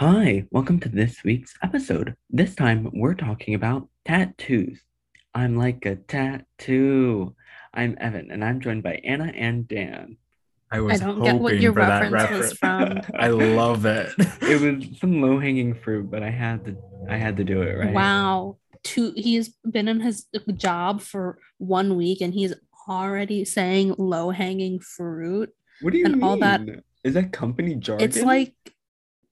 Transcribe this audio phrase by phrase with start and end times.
[0.00, 2.16] Hi, welcome to this week's episode.
[2.30, 4.80] This time we're talking about tattoos.
[5.34, 7.36] I'm like a tattoo.
[7.74, 10.16] I'm Evan and I'm joined by Anna and Dan.
[10.72, 13.02] I was don't hoping get what your for that reference was from.
[13.14, 14.10] I love it.
[14.40, 16.78] It was some low-hanging fruit, but I had to
[17.10, 17.92] I had to do it, right?
[17.92, 18.56] Wow.
[18.82, 20.24] Two he's been in his
[20.56, 22.54] job for one week and he's
[22.88, 25.50] already saying low hanging fruit.
[25.82, 26.22] What do you And mean?
[26.24, 26.62] all that-
[27.04, 28.02] Is that company jargon?
[28.08, 28.54] It's like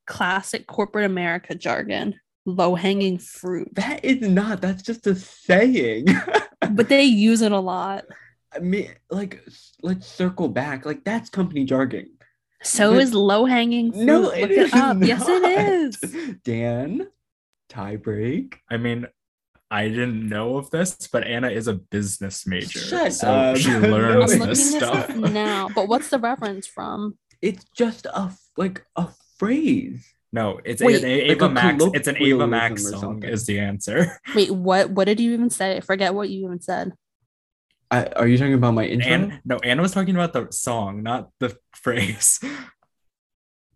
[0.08, 2.18] classic corporate America jargon.
[2.46, 3.68] Low hanging fruit.
[3.74, 4.60] that is not.
[4.62, 6.06] That's just a saying.
[6.72, 8.04] But they use it a lot.
[8.54, 9.42] I mean, like,
[9.82, 10.84] let's circle back.
[10.84, 12.10] Like, that's company jargon.
[12.62, 14.04] So But- is low hanging fruit.
[14.04, 14.96] No, Look it it, is up.
[15.00, 15.68] Yes, it not.
[15.68, 16.36] is.
[16.44, 17.08] Dan,
[17.68, 18.58] tie break.
[18.68, 19.06] I mean,
[19.70, 22.80] I didn't know of this, but Anna is a business major.
[22.80, 23.56] Shut so up.
[23.56, 25.10] she No, learns I'm it's looking this this stuff.
[25.10, 25.68] up now.
[25.74, 27.16] But what's the reference from?
[27.40, 30.04] It's just a like a phrase.
[30.30, 31.84] No, it's Wait, an like Ava a Max.
[31.94, 33.24] It's an Ava Max song.
[33.24, 34.20] Is the answer.
[34.34, 35.76] Wait, what what did you even say?
[35.76, 36.92] I forget what you even said.
[37.90, 39.10] I, are you talking about my intro?
[39.10, 42.40] And no, Anna was talking about the song, not the phrase.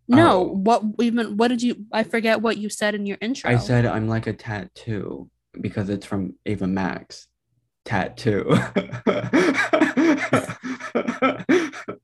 [0.08, 0.42] No, Oh.
[0.52, 3.48] what even what did you I forget what you said in your intro.
[3.48, 7.28] I said I'm like a tattoo because it's from Ava Max.
[7.86, 8.50] Tattoo.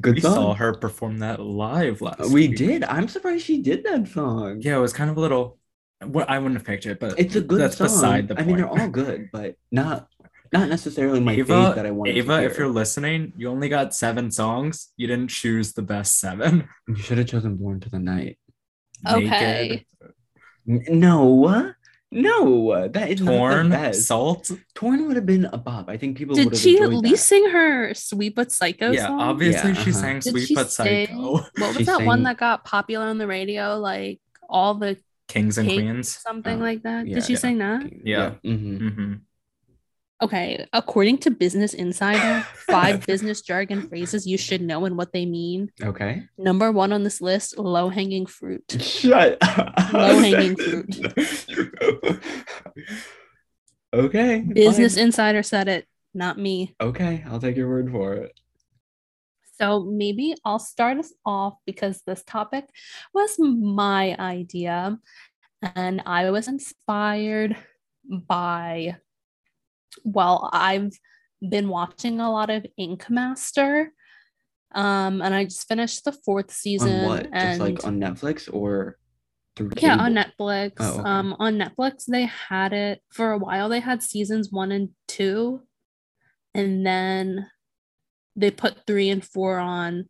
[0.00, 0.34] Good we song.
[0.34, 2.30] saw her perform that live last.
[2.30, 2.56] We week.
[2.56, 2.84] did.
[2.84, 4.60] I'm surprised she did that song.
[4.60, 5.58] Yeah, it was kind of a little.
[6.04, 7.86] What I wouldn't have picked it, but It's a good that's song.
[7.86, 8.46] beside the I point.
[8.48, 10.08] mean, they're all good, but not
[10.52, 13.68] not necessarily my Ava, fave that I wanted Ava, to if you're listening, you only
[13.68, 14.92] got seven songs.
[14.96, 16.68] You didn't choose the best seven.
[16.88, 18.38] You should have chosen Born to the Night.
[19.08, 19.84] Okay.
[20.68, 21.75] Naked, N- No,
[22.16, 24.06] no, that is not the Torn, best.
[24.06, 24.50] Salt.
[24.74, 25.88] Torn would have been a bop.
[25.88, 28.90] I think people would Did have she at enjoyed least sing her Sweet But Psycho
[28.92, 29.20] Yeah, song?
[29.20, 30.00] obviously Yeah, she uh-huh.
[30.00, 31.32] sang Did Sweet but sing- Psycho.
[31.32, 33.78] What was She that one that got popular on the radio?
[33.78, 34.96] Like all the
[35.28, 36.08] Kings and Queens.
[36.08, 37.06] something Uh, like that.
[37.06, 37.38] yeah, Did she yeah.
[37.38, 37.80] sing that?
[37.82, 38.06] that.
[38.06, 38.34] Yeah.
[38.44, 38.94] mhm.
[38.94, 39.12] hmm
[40.22, 40.66] Okay.
[40.72, 45.70] According to Business Insider, five business jargon phrases you should know and what they mean.
[45.82, 46.22] Okay.
[46.38, 48.64] Number one on this list, low hanging fruit.
[48.80, 49.74] Shut up.
[49.92, 52.20] Low-hanging fruit.
[53.92, 54.40] okay.
[54.40, 55.04] Business fine.
[55.04, 56.74] Insider said it, not me.
[56.80, 58.32] Okay, I'll take your word for it.
[59.58, 62.66] So maybe I'll start us off because this topic
[63.14, 64.98] was my idea
[65.62, 67.56] and I was inspired
[68.04, 68.96] by,
[70.04, 70.92] well, I've
[71.46, 73.92] been watching a lot of Ink Master.
[74.74, 77.00] Um, and I just finished the fourth season.
[77.00, 77.28] on what?
[77.32, 78.98] And Just like on Netflix or
[79.56, 80.14] through yeah, on?
[80.14, 80.72] Netflix.
[80.78, 81.08] Oh, okay.
[81.08, 83.68] Um, on Netflix, they had it for a while.
[83.68, 85.62] They had seasons one and two,
[86.54, 87.50] and then
[88.34, 90.08] they put three and four on.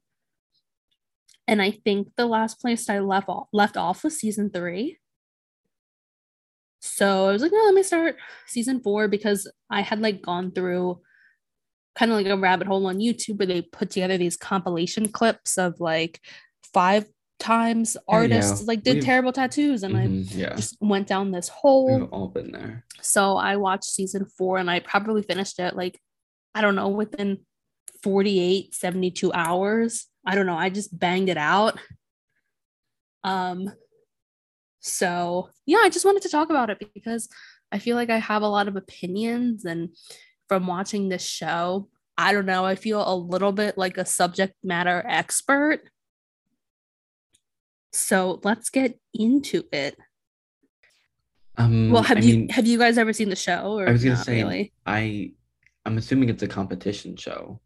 [1.47, 4.98] And I think the last place I left off, left off was season three.
[6.86, 8.16] So I was like, no, let me start
[8.47, 11.00] season four because I had like gone through
[11.97, 15.58] kind of like a rabbit hole on YouTube where they put together these compilation clips
[15.58, 16.20] of like
[16.74, 17.06] five
[17.38, 21.48] times artists like did We've- terrible tattoos and I Mhm, yeah, just went down this
[21.48, 22.04] we've hole.
[22.12, 22.84] all been there.
[23.03, 26.00] So I watched season four and I probably finished it like,
[26.54, 27.41] I don't know, within
[28.03, 30.06] 48, 72 hours.
[30.24, 30.56] I don't know.
[30.56, 31.78] I just banged it out.
[33.24, 33.72] Um,
[34.86, 37.28] so yeah, I just wanted to talk about it because
[37.72, 39.91] I feel like I have a lot of opinions and
[40.48, 44.54] from watching this show, I don't know, I feel a little bit like a subject
[44.62, 45.80] matter expert.
[47.92, 49.97] So let's get into it.
[51.56, 53.78] Um, Well, have I you mean, have you guys ever seen the show?
[53.78, 54.72] Or I was gonna say really?
[54.86, 55.32] I
[55.84, 57.60] I'm assuming it's a competition show,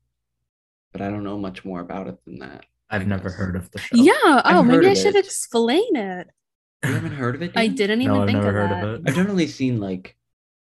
[0.93, 2.65] but I don't know much more about it than that.
[2.89, 3.97] I've never heard of the show.
[3.97, 4.13] Yeah.
[4.25, 5.25] Oh, I've maybe I should it.
[5.27, 6.29] explain it.
[6.85, 7.53] You haven't heard of it?
[7.57, 8.85] I didn't even No, I've think never of heard that.
[8.85, 9.09] of it.
[9.09, 10.17] I've generally seen like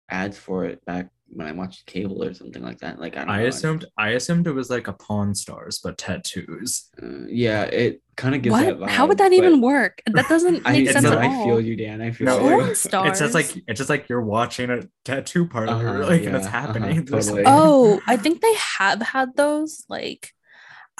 [0.09, 2.99] ads for it back when I watched cable or something like that.
[2.99, 5.97] Like I don't I know, assumed I assumed it was like a Pawn Stars, but
[5.97, 6.89] tattoos.
[7.01, 8.89] Uh, yeah, it kind of gives that What?
[8.89, 8.91] vibe.
[8.91, 10.01] How would that even work?
[10.07, 12.01] That doesn't make It's sense no, at not- I feel you, Dan.
[12.01, 12.49] I feel No, you.
[12.49, 13.09] Porn stars.
[13.11, 16.45] It's just like it's just like you're watching a tattoo parlor, Uh-huh, like and it's
[16.45, 16.99] happening.
[17.11, 17.43] uh-huh, totally.
[17.45, 19.85] Oh, I think they have had those.
[19.89, 20.33] Like,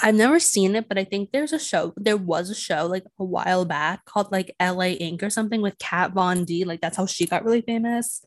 [0.01, 1.94] I've never seen it, but I think there's a show.
[1.98, 5.22] There was a show like a while back called like LA Ink.
[5.22, 6.63] or something with Kat Von D.
[6.66, 8.25] Like that's how she got really famous.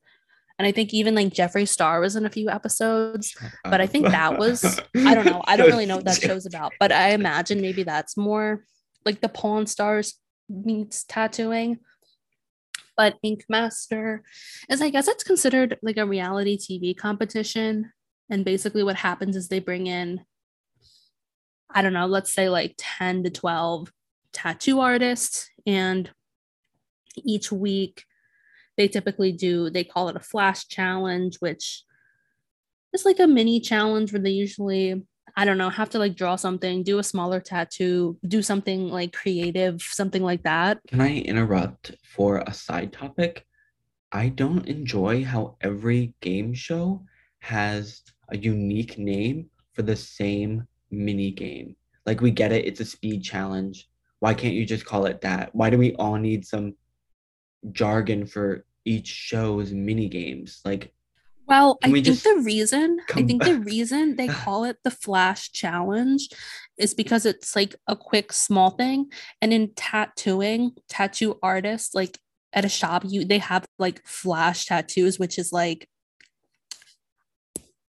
[0.59, 3.37] And I think even like Jeffree Star was in a few episodes.
[3.65, 5.43] but I think that was- I don't know.
[5.47, 8.65] I don't really know what that show's about, but I imagine maybe that's more
[9.05, 10.15] like the Pawn Stars
[10.49, 11.79] meets tattooing.
[12.97, 14.23] But Ink Master
[14.71, 17.93] is, I guess, it's considered like a reality TV competition.
[18.31, 20.25] And basically, what happens is they bring in,
[21.71, 23.93] I don't know, let's say like 10 to 12
[24.33, 26.11] tattoo artists and
[27.25, 28.05] each week
[28.77, 31.83] they typically do they call it a flash challenge which
[32.93, 35.03] is like a mini challenge where they usually
[35.37, 39.15] i don't know have to like draw something do a smaller tattoo do something like
[39.15, 43.47] creative something like that Can I interrupt for a side topic?
[44.13, 47.05] I don't enjoy how every game show
[47.41, 51.77] has a unique name for the same mini game.
[52.05, 53.89] Like we get it, it's a speed challenge.
[54.21, 55.55] Why can't you just call it that?
[55.55, 56.75] Why do we all need some
[57.73, 60.61] jargon for each show's mini games?
[60.65, 60.93] Like
[61.47, 65.51] well i we think the reason i think the reason they call it the flash
[65.53, 66.29] challenge
[66.79, 69.07] is because it's like a quick small thing
[69.41, 72.19] and in tattooing tattoo artists like
[72.53, 75.89] at a shop you they have like flash tattoos which is like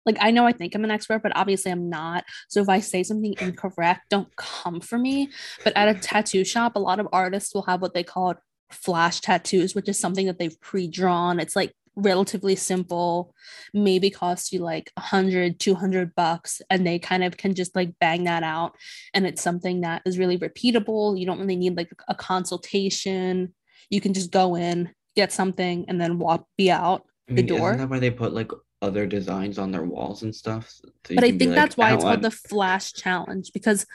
[0.07, 2.24] like I know I think I'm an expert, but obviously I'm not.
[2.48, 5.30] So if I say something incorrect, don't come for me.
[5.63, 8.33] But at a tattoo shop, a lot of artists will have what they call
[8.71, 11.39] flash tattoos, which is something that they've pre-drawn.
[11.39, 13.33] It's like relatively simple,
[13.74, 18.24] maybe cost you like 100, 200 bucks, and they kind of can just like bang
[18.25, 18.75] that out.
[19.13, 21.19] And it's something that is really repeatable.
[21.19, 23.54] You don't really need like a consultation.
[23.89, 27.04] You can just go in, get something, and then walk be out.
[27.30, 27.69] I The mean, door?
[27.71, 28.51] isn't that why they put like
[28.81, 30.69] other designs on their walls and stuff?
[30.69, 33.85] So but I think like, that's why it's called want-" the flash challenge because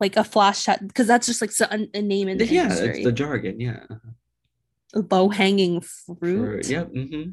[0.00, 2.88] like a flash chat because that's just like a, name in the Yeah, industry.
[2.88, 3.60] it's the jargon.
[3.60, 3.84] Yeah.
[5.10, 6.68] low hanging fruit.
[6.68, 6.88] yep.
[6.92, 7.30] hmm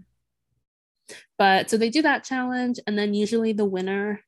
[1.37, 4.21] But so they do that challenge, and then usually the winner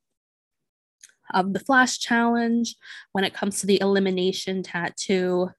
[1.34, 2.76] of the flash challenge,
[3.12, 5.50] when it comes to the elimination tattoo,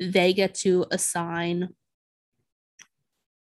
[0.00, 1.68] they get to assign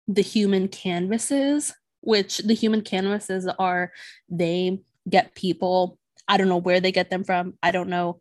[0.08, 3.93] the human canvases, which the human canvases are
[4.28, 5.99] they get people.
[6.26, 7.55] I don't know where they get them from.
[7.62, 8.20] I don't know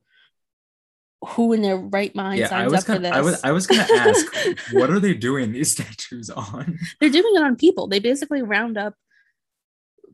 [1.25, 3.12] who in their right mind Yeah, I signs was up gonna, this.
[3.12, 4.25] I was I was gonna ask,
[4.74, 6.78] what are they doing these tattoos on?
[7.00, 7.88] they're doing it on people.
[7.88, 8.94] They basically round up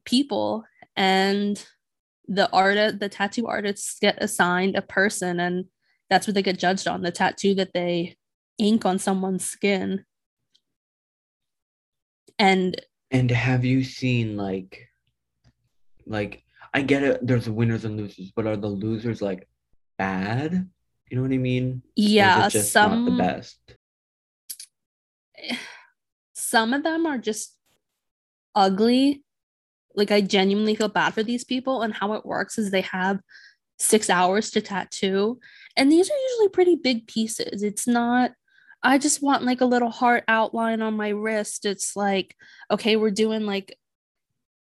[0.06, 0.64] people
[0.96, 1.66] and
[2.28, 5.66] the artist the tattoo artists get assigned a person and
[6.10, 8.16] that's what they get judged on the tattoo that they
[8.58, 10.06] ink on someone's skin
[12.40, 12.80] and
[13.12, 14.88] And have you seen like,
[16.06, 16.44] like
[16.74, 17.26] I get it.
[17.26, 19.48] There's winners and losers, but are the losers like
[19.98, 20.68] bad?
[21.10, 21.66] You know what I mean?
[21.66, 23.60] Or is it yeah some the best.
[26.34, 27.56] some of them are just
[28.56, 29.24] ugly
[29.96, 33.20] like i genuinely feel bad for these people and how it works is they have
[33.80, 35.40] six hours to tattoo
[35.76, 38.32] and these are usually pretty big pieces it's not
[38.84, 42.36] i just want like a little heart outline on my wrist it's like
[42.70, 43.78] okay we're doing like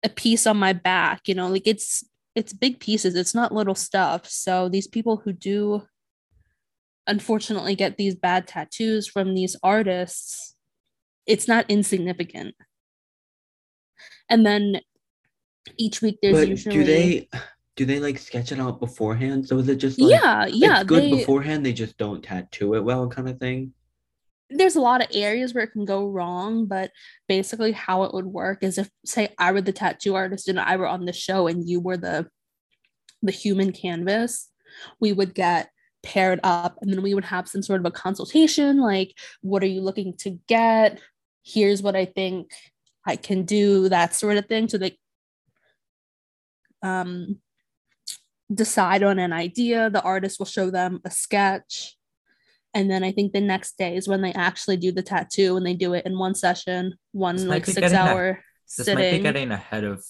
[0.04, 2.04] a piece on my back you know like it's
[2.34, 5.82] it's big pieces it's not little stuff so these people who do
[7.06, 10.54] unfortunately get these bad tattoos from these artists
[11.26, 12.54] it's not insignificant
[14.28, 14.80] and then
[15.76, 17.28] each week there's But usually do they
[17.76, 19.46] do they like sketch it out beforehand?
[19.46, 22.74] So is it just like yeah yeah it's good they, beforehand, they just don't tattoo
[22.74, 23.72] it well kind of thing?
[24.50, 26.90] There's a lot of areas where it can go wrong but
[27.28, 30.76] basically how it would work is if say i were the tattoo artist and i
[30.76, 32.26] were on the show and you were the
[33.22, 34.48] the human canvas
[35.00, 35.70] we would get
[36.02, 39.12] paired up and then we would have some sort of a consultation like
[39.42, 41.00] what are you looking to get?
[41.44, 42.52] Here's what i think
[43.06, 44.96] i can do that sort of thing so they
[46.82, 47.40] um
[48.52, 49.90] decide on an idea.
[49.90, 51.96] The artist will show them a sketch
[52.74, 55.64] and then i think the next day is when they actually do the tattoo and
[55.66, 58.44] they do it in one session one This like six getting a- hour
[58.76, 60.04] This might be getting ahead of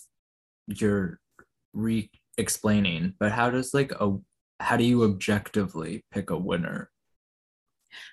[0.66, 1.18] your
[1.72, 4.16] re explaining, but how does like a
[4.60, 6.90] how do you objectively pick a winner?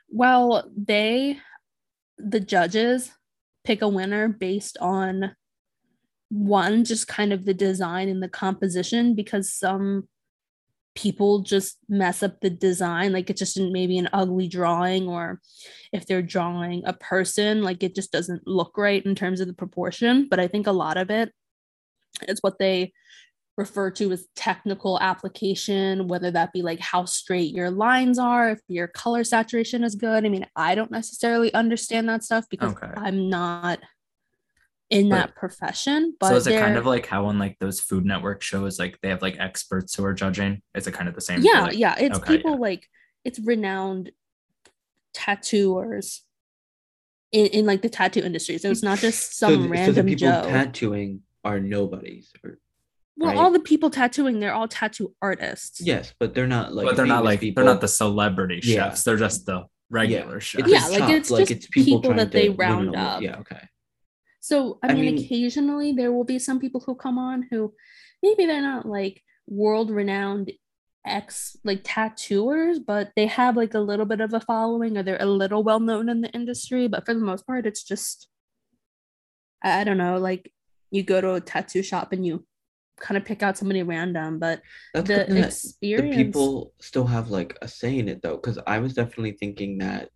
[0.10, 1.38] well they
[2.18, 3.12] the judges
[3.66, 5.36] pick a winner based on
[6.30, 10.08] one just kind of the design and the composition because some
[10.96, 15.42] people just mess up the design like it's just maybe an ugly drawing or
[15.92, 19.54] if they're drawing a person like it just doesn't look right in terms of the
[19.54, 21.32] proportion but i think a lot of it
[22.28, 22.94] is what they
[23.58, 28.60] refer to as technical application whether that be like how straight your lines are if
[28.68, 32.92] your color saturation is good i mean i don't necessarily understand that stuff because Okay.
[32.98, 33.80] i'm not
[34.92, 37.80] in But- that profession but so is it kind of like how on like those
[37.80, 40.62] Food Network shows, like they have like experts who are judging?
[40.76, 41.42] Is it kind of the same?
[41.42, 42.58] yeah like- yeah it's okay, people yeah.
[42.58, 42.88] like
[43.24, 44.12] it's renowned
[45.14, 46.24] tattooers
[47.32, 50.08] in, in like the tattoo industry so it's not just some th- random so the
[50.08, 52.60] people joe tattooing are nobodies or
[53.18, 53.38] Well, right?
[53.38, 55.80] all the people tattooing, they're all tattoo artists.
[55.80, 57.64] yes, but they're not like but they're not like people.
[57.64, 58.90] they're not the celebrity Yeah.
[58.90, 59.04] chefs.
[59.04, 60.68] They're just the regular It's chefs.
[60.70, 63.22] Yeah, just like, chops, it's just people trying that they round up.
[63.22, 63.62] Yeah, okay.
[64.46, 67.74] So I I mean, mean- occasionally there will be some people who come on who
[68.22, 70.52] maybe they're not like world renowned
[71.04, 75.18] ex like tattooers, but they have like a little bit of a following or they're
[75.20, 76.88] a little well known in the industry.
[76.88, 78.28] But for the most part, it's just
[79.64, 80.54] I don't know, like
[80.92, 82.46] you go to a tattoo shop and you
[83.00, 84.62] kind of pick out somebody random, but
[84.94, 88.78] That's the that the people still have like a say in it though, because I
[88.78, 90.12] was definitely thinking that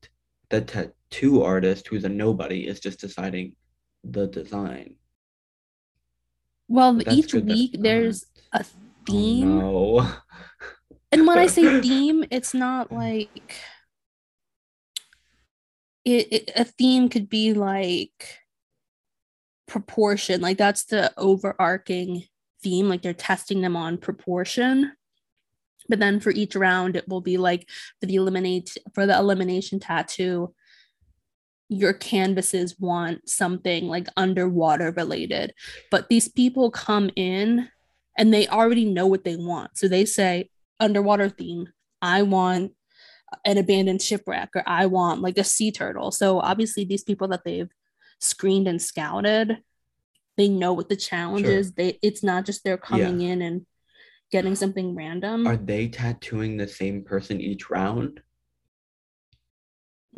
[0.52, 3.56] the tattoo artist who's a nobody is just deciding
[4.04, 4.96] the design.
[6.68, 8.66] well, that's each week there's a oh,
[9.08, 9.60] theme.
[9.60, 10.12] Oh, no.
[11.12, 13.56] And when I say theme, it's not like
[16.06, 18.38] it, it a theme could be like
[19.68, 22.26] proportion, like that's the overarching
[22.62, 24.94] theme, like they're testing them on proportion.
[25.88, 27.68] But then for each round, it will be like
[28.00, 30.54] for the eliminate for the elimination tattoo,
[31.70, 35.54] your canvases want something like underwater related.
[35.92, 37.70] But these people come in
[38.18, 39.78] and they already know what they want.
[39.78, 40.50] So they say,
[40.80, 41.68] underwater theme.
[42.02, 42.74] I want
[43.46, 46.12] an abandoned shipwreck or I want like a sea turtle.
[46.12, 47.70] So obviously these people that they've
[48.20, 49.60] screened and scouted,
[50.38, 51.56] they know what the challenge Sure.
[51.56, 51.74] is.
[51.74, 53.66] They it's not just they're coming in and
[54.32, 55.46] getting something random.
[55.46, 58.22] Are they tattooing the same person each round?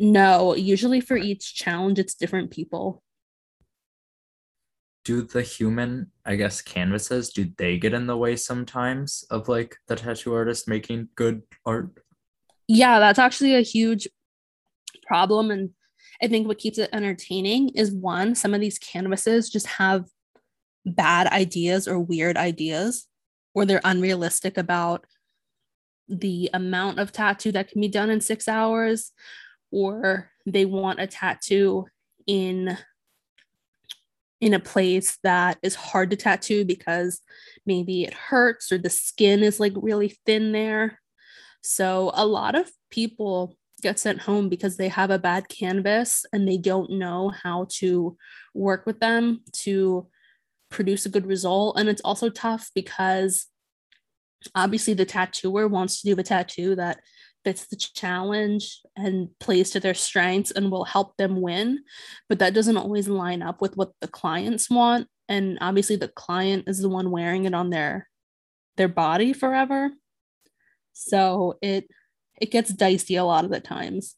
[0.02, 3.02] No, usually for each challenge it's different people.
[5.04, 9.76] do the human i guess canvases do they get in the way sometimes of like
[9.88, 11.90] the tattoo artist making good art
[12.68, 14.06] Yeah, that's actually a huge
[15.06, 15.50] problem.
[15.50, 15.70] And
[16.22, 20.06] I think what keeps it entertaining is one, some of these canvases just have
[20.86, 23.08] bad ideas or weird ideas,
[23.54, 25.04] or they're unrealistic about
[26.08, 29.12] the amount of tattoo that can be done in six hours,
[29.72, 31.86] or they want a tattoo
[32.26, 32.76] in
[34.40, 37.20] in a place that is hard to tattoo because
[37.64, 41.00] maybe it hurts or the skin is like really thin there
[41.62, 46.46] so a lot of people get sent home because they have a bad canvas and
[46.46, 48.16] they don't know how to
[48.54, 50.06] work with them to
[50.70, 51.78] produce a good result.
[51.78, 53.46] And it's also tough because
[54.54, 57.00] obviously the tattooer wants to do a tattoo that
[57.44, 61.80] fits the challenge and plays to their strengths and will help them win.
[62.28, 65.08] But that doesn't always line up with what the clients want.
[65.28, 68.08] And obviously the client is the one wearing it on their
[68.76, 69.90] their body forever.
[70.92, 71.86] So it
[72.40, 74.16] it gets dicey a lot of the times.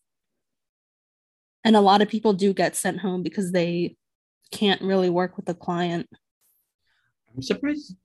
[1.65, 3.97] And a lot of people do get sent home because they
[4.51, 6.09] can't really work with the client.
[7.35, 7.97] I'm surprised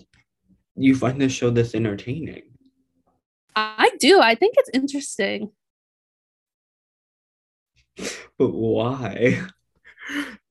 [0.76, 2.44] you find this show this entertaining.
[3.56, 4.22] I do.
[4.22, 5.52] I think it's interesting.
[8.38, 9.42] But why?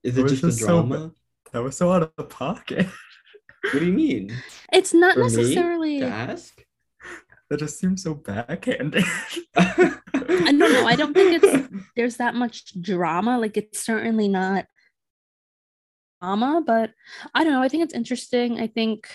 [0.03, 1.11] Is It it just a just so drama?
[1.51, 2.87] that was so out of pocket
[3.71, 4.33] What do you mean?
[4.71, 6.63] It's not For me necessarily to ask?
[7.49, 9.03] that just seems so backhanded
[9.57, 10.85] I don't know.
[10.85, 13.39] I don't think it's there's that much drama.
[13.39, 14.65] Like it's certainly not
[16.21, 16.91] drama, but
[17.33, 17.61] I don't know.
[17.61, 18.59] I think it's interesting.
[18.59, 19.09] I think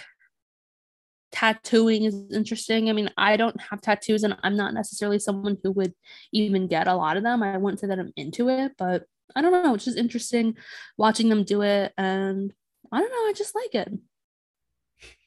[1.34, 2.88] tattooing is interesting.
[2.88, 5.92] I mean, I don't have tattoos and I'm not necessarily someone who would
[6.32, 7.42] even get a lot of them.
[7.42, 9.74] I wouldn't say that I'm into it, but I don't know.
[9.74, 10.56] It's just interesting
[10.96, 11.92] watching them do it.
[11.98, 12.52] And
[12.92, 13.28] I don't know.
[13.28, 13.92] I just like it.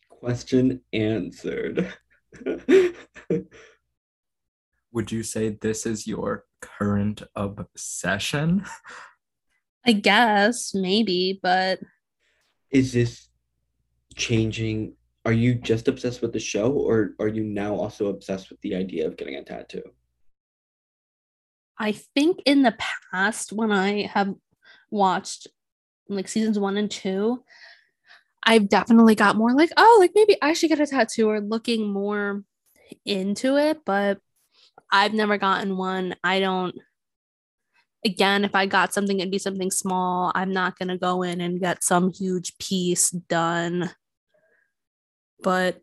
[0.09, 1.93] Question answered.
[4.91, 8.65] would you say this is your current obsession
[9.87, 11.79] I guess, maybe, but
[12.69, 13.29] Is this
[14.15, 14.95] changing?
[15.27, 18.75] Are you just obsessed with the show, or are you now also obsessed with the
[18.75, 19.83] idea of getting a tattoo?
[21.77, 22.73] I think in the
[23.11, 24.33] past, when I have
[24.89, 25.47] watched
[26.07, 27.43] like seasons one and two,
[28.41, 31.91] I've definitely got more like, oh, like maybe I should get a tattoo or looking
[31.91, 32.45] more
[33.03, 34.19] into it, but
[34.89, 36.15] I've never gotten one.
[36.23, 36.73] I don't,
[38.05, 40.31] again, if I got something, it'd be something small.
[40.35, 43.91] I'm not going to go in and get some huge piece done.
[45.41, 45.79] But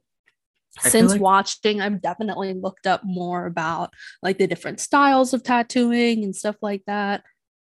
[0.84, 3.92] I since like- watching, I've definitely looked up more about
[4.22, 7.22] like the different styles of tattooing and stuff like that.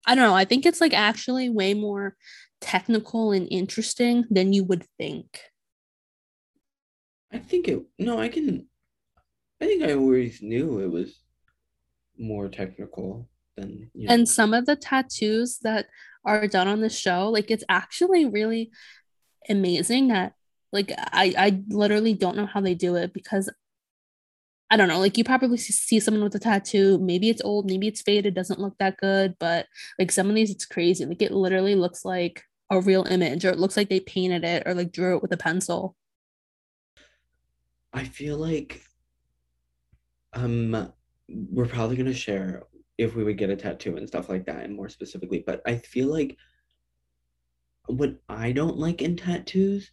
[0.06, 0.36] I don't know.
[0.36, 2.16] I think it's like actually way more
[2.62, 5.40] technical and interesting than you would think.
[7.32, 7.84] I think it.
[7.98, 8.68] No, I can.
[9.62, 11.20] I think I always knew it was
[12.18, 13.90] more technical than.
[13.94, 14.14] You know.
[14.14, 15.88] And some of the tattoos that
[16.26, 18.72] are done on the show, like it's actually really
[19.50, 20.34] amazing that
[20.74, 23.50] Like I I literally don't know how they do it because
[24.72, 25.00] I don't know.
[25.00, 26.98] Like you probably see someone with a tattoo.
[26.98, 29.36] Maybe it's old, maybe it's faded, doesn't look that good.
[29.40, 29.68] But
[30.00, 31.06] like some of these, it's crazy.
[31.06, 34.64] Like it literally looks like a real image, or it looks like they painted it
[34.66, 35.96] or like drew it with a pencil.
[37.94, 38.82] I feel like
[40.34, 40.92] um
[41.30, 42.64] we're probably gonna share
[42.98, 45.78] if we would get a tattoo and stuff like that and more specifically, but I
[45.78, 46.36] feel like
[47.86, 49.92] what I don't like in tattoos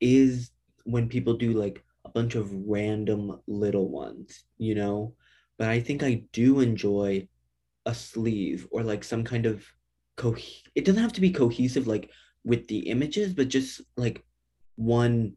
[0.00, 0.50] is
[0.84, 5.14] when people do like a bunch of random little ones, you know?
[5.58, 7.28] But I think I do enjoy
[7.86, 9.64] a sleeve or like some kind of
[10.16, 10.34] co
[10.74, 12.10] it doesn't have to be cohesive like
[12.44, 14.24] with the images, but just like
[14.76, 15.34] one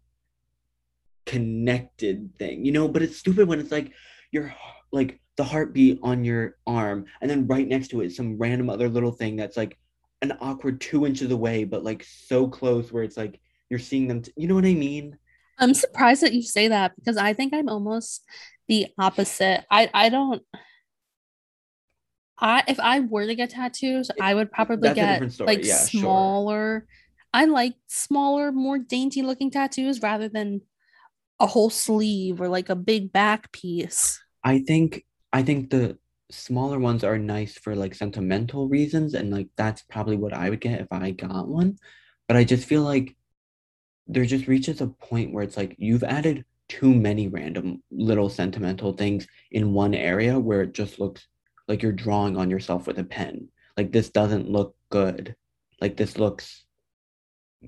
[1.26, 2.88] connected thing, you know?
[2.88, 3.92] But it's stupid when it's like
[4.32, 4.54] your
[4.92, 8.90] like the heartbeat on your arm, and then right next to it, some random other
[8.90, 9.78] little thing that's like
[10.22, 13.40] an awkward two inches away, but like so close where it's like
[13.70, 14.22] you're seeing them.
[14.22, 15.18] T- you know what I mean?
[15.58, 18.24] I'm surprised that you say that because I think I'm almost
[18.68, 19.66] the opposite.
[19.70, 20.42] I I don't.
[22.40, 26.80] I if I were to get tattoos, I would probably That's get like yeah, smaller.
[26.82, 26.88] Sure.
[27.34, 30.62] I like smaller, more dainty looking tattoos rather than
[31.40, 34.22] a whole sleeve or like a big back piece.
[34.44, 35.98] I think I think the
[36.32, 40.62] smaller ones are nice for like sentimental reasons and like that's probably what I would
[40.62, 41.78] get if I got one.
[42.28, 43.16] But I just feel like
[44.10, 48.92] there just reaches a point where it's like you've added too many random little sentimental
[48.94, 51.28] things in one area where it just looks
[51.68, 53.48] like you're drawing on yourself with a pen.
[53.78, 55.36] Like this doesn't look good.
[55.80, 56.66] Like this looks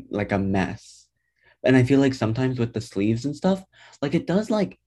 [0.10, 1.08] like a mess.
[1.64, 3.64] And I feel like sometimes with the sleeves and stuff,
[4.02, 4.80] like it does like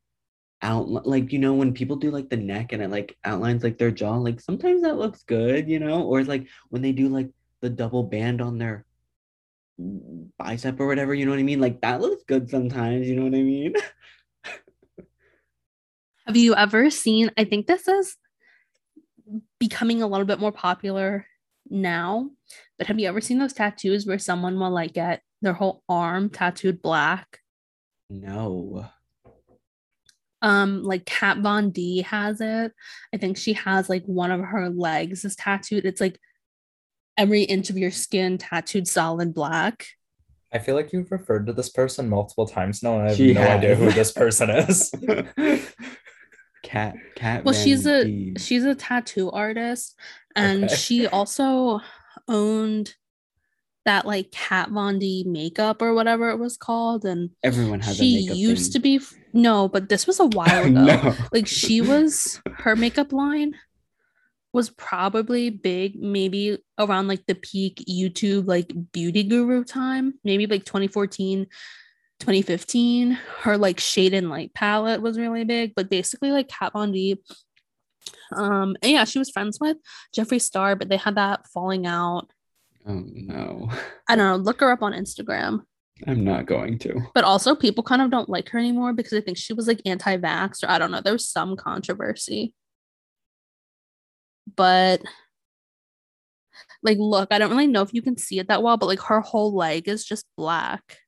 [0.60, 3.76] out like you know when people do like the neck and it like outlines like
[3.76, 7.08] their jaw like sometimes that looks good you know or it's like when they do
[7.08, 7.28] like
[7.60, 8.86] the double band on their
[10.38, 13.24] bicep or whatever you know what i mean like that looks good sometimes you know
[13.24, 13.72] what i mean
[16.26, 18.16] have you ever seen i think this is
[19.58, 21.26] becoming a little bit more popular
[21.68, 22.30] now
[22.78, 26.30] but have you ever seen those tattoos where someone will like get their whole arm
[26.30, 27.40] tattooed black
[28.08, 28.86] no
[30.44, 32.72] um like Kat Von D has it.
[33.14, 35.86] I think she has like one of her legs is tattooed.
[35.86, 36.20] It's like
[37.16, 39.86] every inch of your skin tattooed solid black.
[40.52, 43.32] I feel like you've referred to this person multiple times now, and I have she
[43.32, 43.50] no has.
[43.58, 44.92] idea who this person is.
[46.62, 47.44] Cat Cat.
[47.44, 48.34] Well, Van she's a D.
[48.38, 49.98] she's a tattoo artist,
[50.36, 50.74] and okay.
[50.74, 51.80] she also
[52.28, 52.94] owned
[53.84, 57.96] that like Kat Von D makeup or whatever it was called, and everyone has.
[57.96, 58.80] She used thing.
[58.80, 59.00] to be
[59.32, 60.84] no, but this was a while ago.
[60.84, 61.14] no.
[61.32, 63.56] Like she was her makeup line
[64.54, 70.64] was probably big, maybe around like the peak YouTube like beauty guru time, maybe like
[70.64, 71.46] 2014,
[72.20, 73.18] 2015.
[73.40, 77.20] Her like shade and light palette was really big, but basically like Kat Von D.
[78.32, 79.76] Um, and yeah, she was friends with
[80.16, 82.30] Jeffree Star, but they had that falling out
[82.86, 83.70] Oh no.
[84.08, 84.36] I don't know.
[84.36, 85.62] Look her up on Instagram.
[86.06, 87.00] I'm not going to.
[87.14, 89.80] But also, people kind of don't like her anymore because I think she was like
[89.86, 91.00] anti vax or I don't know.
[91.00, 92.52] There was some controversy.
[94.56, 95.02] But
[96.82, 99.00] like, look, I don't really know if you can see it that well, but like
[99.00, 100.98] her whole leg is just black.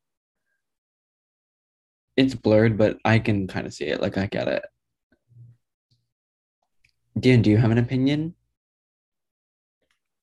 [2.17, 4.01] It's blurred, but I can kind of see it.
[4.01, 4.65] Like, I get it.
[7.19, 8.35] Dan, do you have an opinion?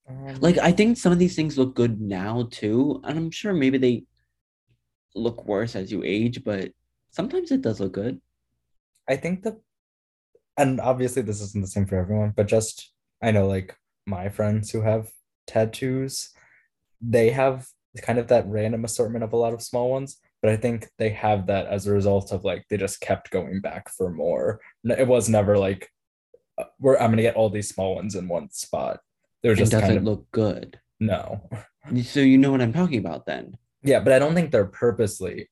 [0.08, 3.54] Um, like I think some of these things look good now too, and I'm sure
[3.54, 4.04] maybe they
[5.16, 6.72] look worse as you age, but
[7.12, 8.22] sometimes it does look good.
[9.08, 9.60] I think that,
[10.58, 12.93] and obviously this isn't the same for everyone, but just
[13.24, 15.10] I know like my friends who have
[15.48, 16.30] tattoos,
[17.02, 17.68] they have
[18.02, 21.10] kind of that random assortment of a lot of small ones, but I think they
[21.10, 24.60] have that as a result of like they just kept going back for more.
[24.84, 25.90] It was never like,
[26.58, 29.00] uh, we're I'm gonna get all these small ones in one spot
[29.44, 30.80] they're just it doesn't kind of, look good.
[31.00, 31.50] No.
[32.04, 33.58] So you know what I'm talking about then?
[33.84, 35.50] Yeah, but I don't think they're purposely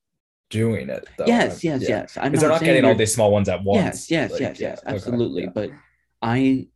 [0.48, 1.06] doing it.
[1.18, 1.26] Though.
[1.26, 1.88] Yes, yes, yeah.
[1.88, 2.14] yes.
[2.14, 4.10] Because they're not getting all these small ones at once.
[4.10, 5.42] Yes, yes, like, yes, yes, absolutely.
[5.48, 5.68] Okay, yeah.
[5.68, 5.70] But
[6.22, 6.68] I,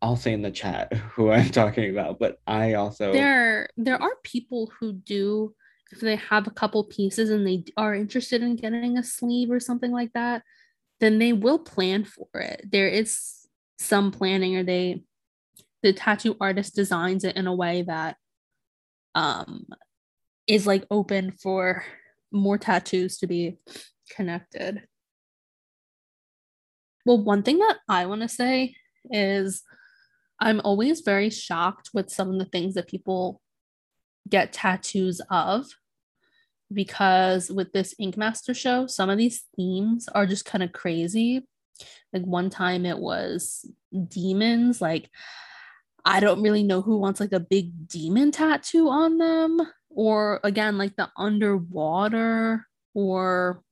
[0.00, 2.18] I'll say in the chat who I'm talking about.
[2.18, 5.54] But I also there there are people who do
[5.90, 9.58] if they have a couple pieces and they are interested in getting a sleeve or
[9.58, 10.42] something like that,
[11.00, 12.66] then they will plan for it.
[12.70, 13.46] There is
[13.78, 15.02] some planning, or they
[15.82, 18.16] the tattoo artist designs it in a way that
[19.14, 19.66] um
[20.46, 21.84] is like open for
[22.32, 23.58] more tattoos to be
[24.10, 24.82] connected.
[27.06, 28.74] Well, one thing that I want to say
[29.10, 29.62] is
[30.40, 33.40] I'm always very shocked with some of the things that people
[34.28, 35.66] get tattoos of.
[36.72, 41.46] because with this Ink Master show, some of these themes are just kind of crazy.
[42.12, 43.64] Like one time it was
[44.08, 45.08] demons, like
[46.04, 50.76] I don't really know who wants like a big demon tattoo on them, or again,
[50.78, 53.62] like the underwater, or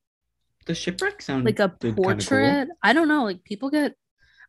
[0.67, 2.05] The shipwreck sound like a kinda cool.
[2.05, 2.69] portrait.
[2.83, 3.25] I don't know.
[3.25, 3.95] Like people get,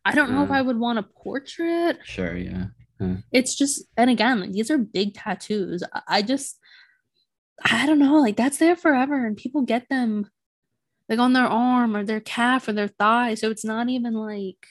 [0.08, 0.54] I don't know if Uh.
[0.54, 1.98] I would want a portrait.
[2.04, 2.66] Sure, yeah.
[3.32, 5.84] It's just, and again, like, these are big tattoos.
[5.92, 6.58] I- I just,
[7.64, 8.16] I don't know.
[8.20, 10.28] Like that's there forever, and people get them
[11.08, 13.34] like on their arm or their calf or their thigh.
[13.34, 14.66] So it's not even like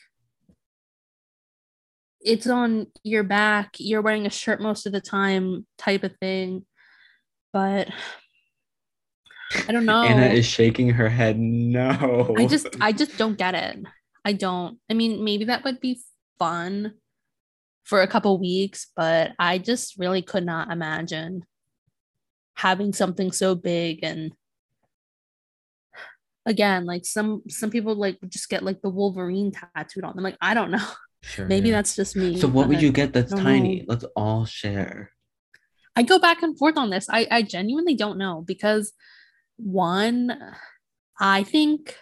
[2.22, 3.76] it's on your back.
[3.78, 6.66] You're wearing a shirt most of the time, type of thing.
[7.54, 7.90] But
[9.68, 10.04] I don't know.
[10.04, 11.40] Anna is shaking her head.
[11.40, 12.36] No.
[12.38, 13.80] I just I just don't get it.
[14.28, 14.78] I don't.
[14.90, 16.02] I mean, maybe that would be
[16.38, 16.96] fun
[17.86, 21.46] for a couple weeks, but I just really could not imagine
[22.56, 24.34] having something so big and
[26.46, 30.26] again, like some some people like just get like the Wolverine tattooed on them.
[30.26, 30.88] Like I don't know.
[31.24, 31.76] Sure, Maybe yeah.
[31.76, 32.38] that's just me.
[32.38, 33.80] So what would you get that's tiny?
[33.80, 33.86] know.
[33.88, 35.12] Let's all share.
[35.96, 37.08] I go back and forth on this.
[37.10, 38.94] I I genuinely don't know because
[39.56, 40.38] one,
[41.20, 41.98] I think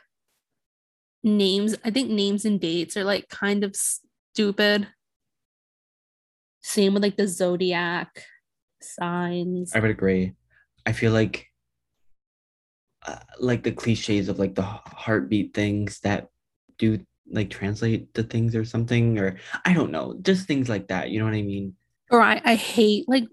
[1.26, 1.76] names.
[1.84, 4.88] I think names and dates are like kind of stupid.
[6.62, 8.24] Same with like the zodiac
[8.82, 9.76] signs.
[9.76, 10.34] I would agree.
[10.86, 11.48] I feel like
[13.08, 16.30] uh, like the cliches of like the heartbeat things that
[16.78, 17.00] do
[17.32, 21.10] like translate to things or something or I don't know, just things like that.
[21.10, 21.76] You know what I mean?
[22.12, 23.26] Or I I hate like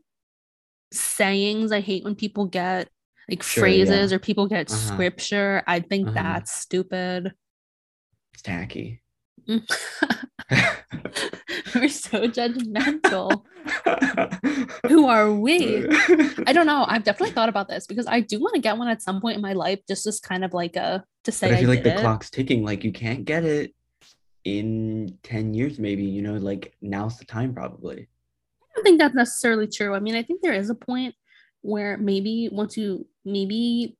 [0.93, 1.73] sayings.
[1.73, 2.89] I hate when people get
[3.31, 4.17] like Sure, phrases yeah.
[4.17, 4.79] or people get Uh-huh.
[4.79, 5.63] scripture.
[5.67, 6.23] I think Uh-huh.
[6.23, 7.33] that's stupid.
[8.33, 9.03] It's tacky.
[9.49, 9.63] Mm.
[11.75, 13.45] We're so judgmental.
[14.89, 15.87] Who are we?
[16.47, 16.85] I don't know.
[16.89, 19.37] I've definitely thought about this because I do want to get one at some point
[19.37, 21.69] in my life, just as kind of like a to say But I I, feel
[21.71, 22.01] like did the it.
[22.01, 22.65] clock's ticking.
[22.65, 23.75] Like you can't get it
[24.45, 28.09] in 10 years, maybe, you know, like now's the time probably.
[28.63, 29.95] I don't think that's necessarily true.
[29.95, 31.15] I mean, I think there is a point
[31.61, 33.97] where maybe once you maybe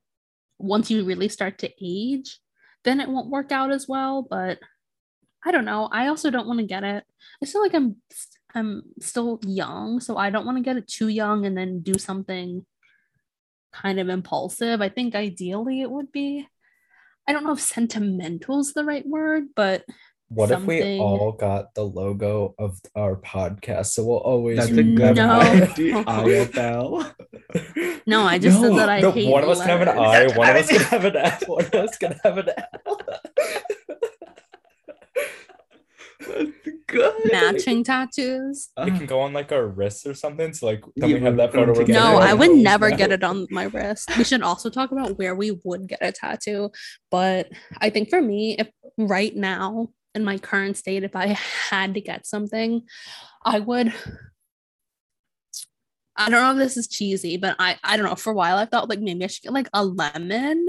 [0.59, 2.39] once you really start to age,
[2.85, 4.27] then it won't work out as well.
[4.29, 4.59] But
[5.45, 5.89] I don't know.
[5.91, 7.05] I also don't want to get it.
[7.43, 7.97] I feel like I'm
[8.55, 11.95] I'm still young, so I don't want to get it too young and then do
[11.99, 12.67] something
[13.73, 14.81] kind of impulsive.
[14.81, 16.47] I think ideally it would be.
[17.27, 19.85] I don't know if sentimental's the right word, but
[20.35, 23.87] What if we all got the logo of our podcast?
[23.87, 25.31] So we'll always That's a good No.
[25.41, 26.05] idea.
[26.05, 27.15] IFL.
[28.07, 30.33] no, I just said that I no, hate one of us can have an letters.
[30.33, 32.49] I, one of us can have an F, one of us can have an
[32.87, 33.01] L.
[36.25, 37.15] That's good.
[37.33, 38.71] matching tattoos.
[38.77, 40.53] It can go on like our wrists or something.
[40.55, 41.81] So like then we have that put 'em photo.
[41.81, 42.01] together.
[42.01, 44.17] No, I would never get it on my wrist.
[44.17, 46.71] We should also talk about where we would get a tattoo.
[47.11, 48.69] But I think for me, if
[48.99, 51.39] right now in my current state, if I
[51.71, 52.83] had to get something,
[53.45, 53.93] I would.
[56.17, 58.15] I don't know if this is cheesy, but I I don't know.
[58.15, 60.67] For a while, I thought like maybe I should get like a lemon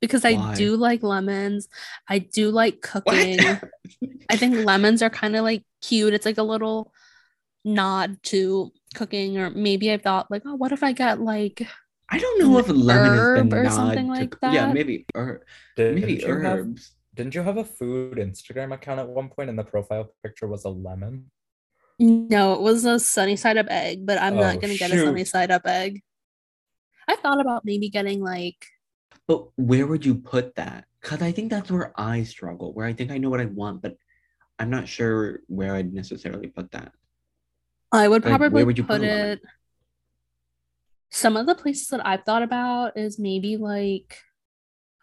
[0.00, 1.68] because I do like lemons.
[2.08, 3.38] I do like cooking.
[4.28, 6.14] I think lemons are kind of like cute.
[6.14, 6.92] It's like a little
[7.64, 11.66] nod to cooking, or maybe I thought like, oh, what if I got like
[12.10, 15.06] I don't know if lemon is herb the or nod something to- like Yeah, maybe
[15.14, 15.44] or
[15.76, 16.92] Didn't maybe you have- herbs.
[17.18, 20.64] Didn't you have a food Instagram account at one point and the profile picture was
[20.64, 21.30] a lemon?
[21.98, 24.98] no, it was a sunny side up egg, but I'm Oh, not gonna get a
[25.04, 26.00] sunny side up egg.
[27.08, 28.64] I thought about maybe getting like
[29.26, 30.84] But where would you put that?
[31.02, 33.82] Because I think that's where I struggle, where I think I know what I want,
[33.82, 33.96] but
[34.60, 36.92] I'm not sure where I'd necessarily put that.
[37.90, 39.40] I would Like, where probably would you put put it.
[41.10, 44.18] Some of the places that I've thought about is maybe like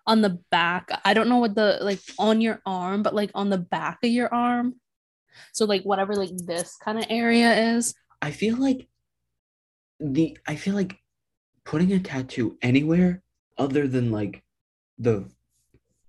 [0.07, 0.89] on the back.
[1.03, 4.09] I don't know what the like on your arm, but like on the back of
[4.11, 4.75] your arm.
[5.53, 7.93] So like whatever like this kind of area is.
[8.21, 8.87] I feel like
[9.99, 10.97] the I feel like
[11.63, 13.23] putting a tattoo anywhere
[13.57, 14.43] other than like
[14.97, 15.29] the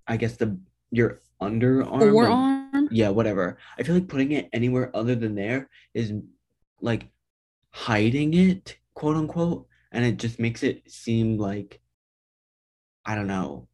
[0.07, 0.59] I guess the
[0.91, 1.91] your underarm.
[1.99, 2.87] like- Forearm.
[2.91, 3.57] yeah, whatever.
[3.77, 6.13] I feel like putting it anywhere other than there is
[6.81, 7.07] like
[7.71, 11.81] hiding it, quote unquote, and it just makes it seem like
[13.05, 13.67] I don't know,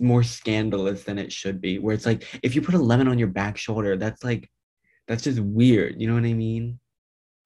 [0.00, 1.78] more scandalous than it should be.
[1.78, 4.50] Where it's like if you put a lemon on your back shoulder, that's like
[5.08, 6.00] that's just weird.
[6.00, 6.78] You know what I mean?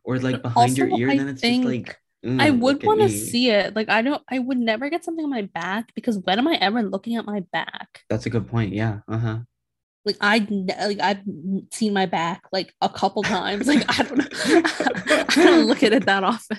[0.04, 1.96] Or like behind your ear, I then it's just like
[2.38, 3.76] I "Mm, would want to see it.
[3.76, 6.54] Like I don't I would never get something on my back because when am I
[6.54, 8.02] ever looking at my back?
[8.08, 8.72] That's a good point.
[8.72, 9.00] Yeah.
[9.08, 9.38] Uh huh.
[10.04, 10.38] Like I
[10.86, 11.20] like I've
[11.72, 13.66] seen my back like a couple times.
[13.66, 14.24] Like I don't know.
[15.28, 16.58] I don't look at it that often.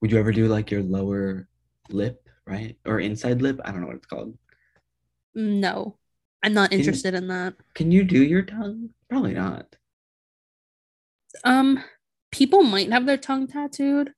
[0.00, 1.48] Would you ever do like your lower
[1.88, 2.76] lip, right?
[2.84, 3.60] Or inside lip?
[3.64, 4.36] I don't know what it's called.
[5.34, 5.96] No,
[6.42, 7.54] I'm not Can- interested in that.
[7.74, 8.90] Can you do your tongue?
[9.08, 9.76] Probably not.
[11.44, 11.82] Um,
[12.30, 14.12] people might have their tongue tattooed,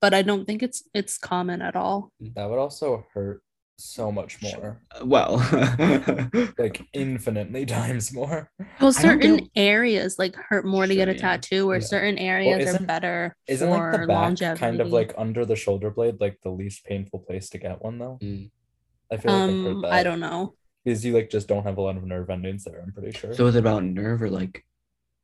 [0.00, 2.10] but I don't think it's it's common at all.
[2.20, 3.42] That would also hurt
[3.78, 5.36] so much more, Well,
[6.58, 8.50] like infinitely times more.
[8.58, 11.80] Well, I don't certain get- areas like hurt more to get a tattoo, or Yeah.
[11.86, 14.58] certain areas are better Isn't for like the back longevity.
[14.60, 17.98] kind of like under the shoulder blade, like the least painful place to get one
[17.98, 18.18] though?
[18.22, 18.50] Mm.
[19.12, 19.92] I feel like I've heard um, that.
[19.92, 20.54] I don't know.
[20.84, 22.82] because you like just don't have a lot of nerve endings there.
[22.84, 23.32] I'm pretty sure.
[23.34, 24.64] so is it about nerve or like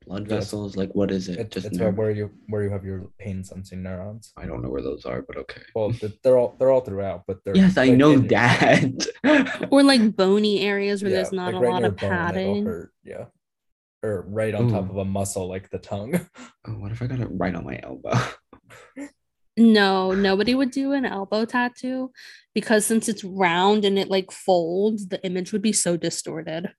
[0.06, 0.76] blood Yeah, it's- vessels?
[0.76, 1.38] Like what is it?
[1.38, 1.96] It, Just it's nerve?
[1.96, 4.32] where you where you have your pain sensing neurons.
[4.36, 5.62] I don't know where those are, but okay.
[5.74, 9.68] Well, they're all they're all throughout, but they're Yes, I like, know in- that.
[9.70, 12.16] Or like bony areas where yeah, there's not like a right lot of bone, it'll
[12.18, 12.64] padding.
[12.66, 13.24] hurt, Yeah,
[14.02, 16.14] or right on top of a muscle like the tongue.
[16.66, 18.12] oh, what if I got it right on my elbow?
[19.56, 22.10] No, nobody would do an elbow tattoo
[22.56, 26.72] because since it's round and it like folds, the image would be so distorted.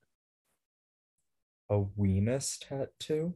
[1.70, 3.34] A weenus tattoo.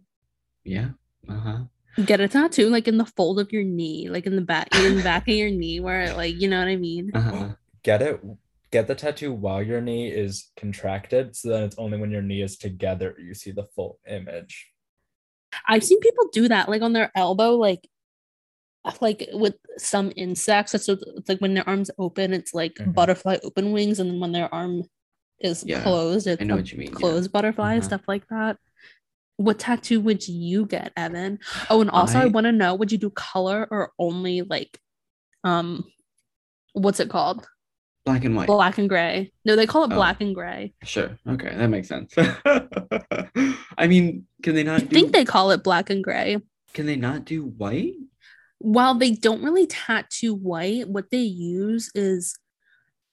[0.63, 0.89] yeah.
[1.27, 1.59] Uh huh.
[2.05, 4.97] Get a tattoo like in the fold of your knee, like in the back in
[4.97, 7.11] the back of your knee, where like you know what I mean.
[7.15, 7.49] Uh huh.
[7.83, 8.21] Get it.
[8.71, 12.41] Get the tattoo while your knee is contracted, so then it's only when your knee
[12.41, 14.71] is together you see the full image.
[15.67, 17.87] I've seen people do that like on their elbow, like
[19.01, 20.71] like with some insects.
[20.83, 22.93] So it's like when their arms open, it's like Mhm.
[22.93, 24.83] butterfly open wings, and then when their arm
[25.41, 26.89] is Yeah, closed, it's I know what you mean.
[26.89, 26.95] yeah.
[26.95, 27.85] closed butterfly, Uh-huh.
[27.85, 28.57] stuff like that.
[29.37, 31.39] What tattoo would you get, Evan?
[31.69, 34.79] Oh, and also I, I- want to know: would you do color or only like,
[35.43, 35.85] um,
[36.73, 37.47] what's it called?
[38.05, 38.47] Black and white.
[38.47, 39.31] Black and gray.
[39.45, 39.95] No, they call it Oh.
[39.95, 40.73] black and gray.
[40.83, 41.17] Sure.
[41.27, 42.13] Okay, that makes sense.
[43.77, 44.87] I mean, can they I not do?
[44.87, 46.37] think they call it black and gray.
[46.73, 47.93] Can they not do white?
[48.61, 52.37] while they don't really tattoo white, what they use is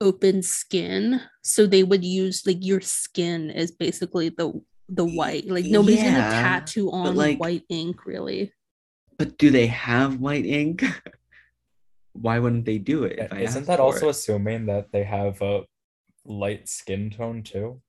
[0.01, 1.21] open skin.
[1.43, 5.49] So they would use like your skin is basically the the white.
[5.49, 8.53] Like nobody's gonna tattoo on like- white ink, really.
[9.19, 10.85] But do they have white ink?
[12.13, 13.19] Why wouldn't they do it?
[13.19, 14.11] If I Isn't asked that also it?
[14.11, 15.65] assuming that they have a
[16.25, 17.81] light skin tone too?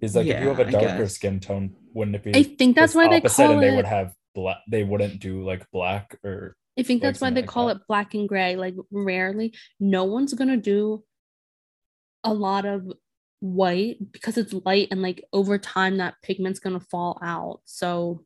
[0.00, 2.34] Is like if you have a darker skin tone, wouldn't it be?
[2.34, 4.58] I think that's its why they opposite call and they would have black.
[4.68, 7.76] They wouldn't do like black or I think that's why they like call that.
[7.76, 8.56] it black and gray.
[8.56, 11.04] Like rarely, no one's gonna do
[12.24, 12.90] a lot of
[13.40, 17.60] white because it's light and like over time that pigment's gonna fall out.
[17.64, 18.24] So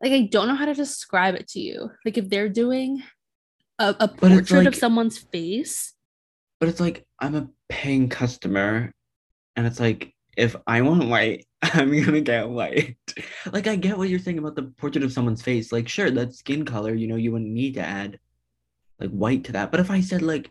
[0.00, 1.90] like I don't know how to describe it to you.
[2.04, 3.02] Like if they're doing
[3.78, 5.94] a, a portrait of someone's face,
[6.60, 8.92] But it's like I'm a paying customer,
[9.56, 12.96] and it's like if I want white, I'm gonna get white.
[13.52, 15.72] like I get what you're saying about the portrait of someone's face.
[15.72, 18.18] Like sure, that skin color, you know, you wouldn't need to add
[18.98, 19.70] like white to that.
[19.70, 20.50] But if I said like,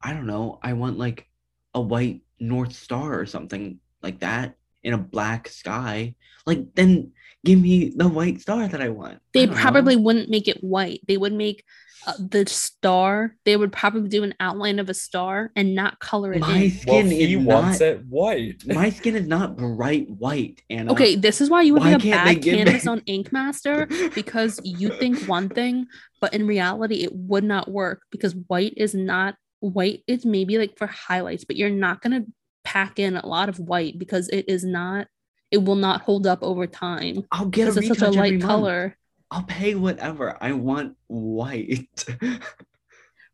[0.00, 1.28] I don't know, I want like
[1.74, 6.14] a white North Star or something like that in a black sky,
[6.46, 7.12] like then
[7.46, 9.20] give me the white star that I want.
[9.32, 9.60] They don't know.
[9.62, 11.00] probably wouldn't make it white.
[11.08, 11.64] They would make
[12.06, 13.34] uh, the star.
[13.44, 16.60] They would probably do an outline of a star and not color it my in.
[16.60, 17.86] well, skin he is wants not.
[17.86, 18.62] it white.
[18.66, 22.08] My skin is not bright white, and Okay, this is why you would Why be
[22.08, 25.86] a can't bad give canvas me- on Ink Master because you think one thing,
[26.20, 30.02] but in reality, it would not work because white is not white.
[30.06, 32.24] It's maybe like for highlights, but you're not gonna
[32.62, 35.08] pack in a lot of white because it is not.
[35.56, 38.44] It will not hold up over time I'll get a it's such a light month.
[38.44, 38.96] color.
[39.30, 40.36] I'll pay whatever.
[40.40, 42.04] I want white.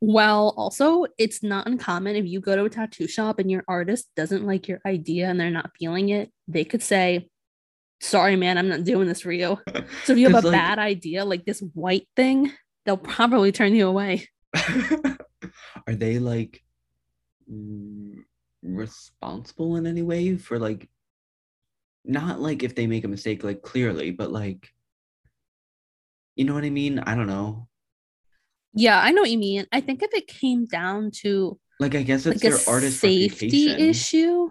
[0.05, 4.09] Well, also, it's not uncommon if you go to a tattoo shop and your artist
[4.17, 7.29] doesn't like your idea and they're not feeling it, they could say,
[8.01, 9.61] Sorry, man, I'm not doing this for you.
[10.05, 12.51] So if you have a like- bad idea, like this white thing,
[12.85, 14.27] they'll probably turn you away.
[15.87, 16.65] Are they like
[17.49, 18.25] mm,
[18.61, 20.89] responsible in any way for like
[22.05, 24.69] not like if they make a mistake like clearly, but like
[26.37, 26.99] you know what I mean?
[26.99, 27.69] I don't know.
[28.75, 29.67] Yeah, I know what you mean.
[29.71, 33.69] I think if it came down to Like I guess it's like their artist safety
[33.69, 33.89] reputation.
[33.91, 34.51] issue,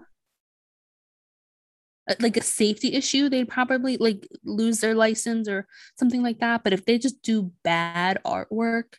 [2.07, 6.63] uh, like a safety issue, they'd probably like lose their license or something like that.
[6.63, 8.93] But if they just do bad artwork,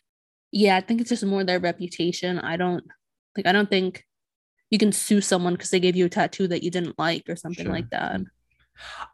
[0.51, 2.37] yeah, I think it's just more their reputation.
[2.39, 2.83] I don't
[3.37, 3.45] like.
[3.47, 4.05] I don't think
[4.69, 7.35] you can sue someone because they gave you a tattoo that you didn't like or
[7.35, 7.73] something Sure.
[7.73, 8.19] like that.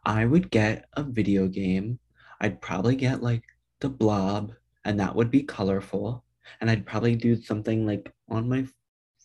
[0.04, 1.98] I would get a video game.
[2.40, 3.44] I'd probably get like
[3.80, 4.52] the blob,
[4.84, 6.24] and that would be colorful.
[6.60, 8.66] And I'd probably do something like on my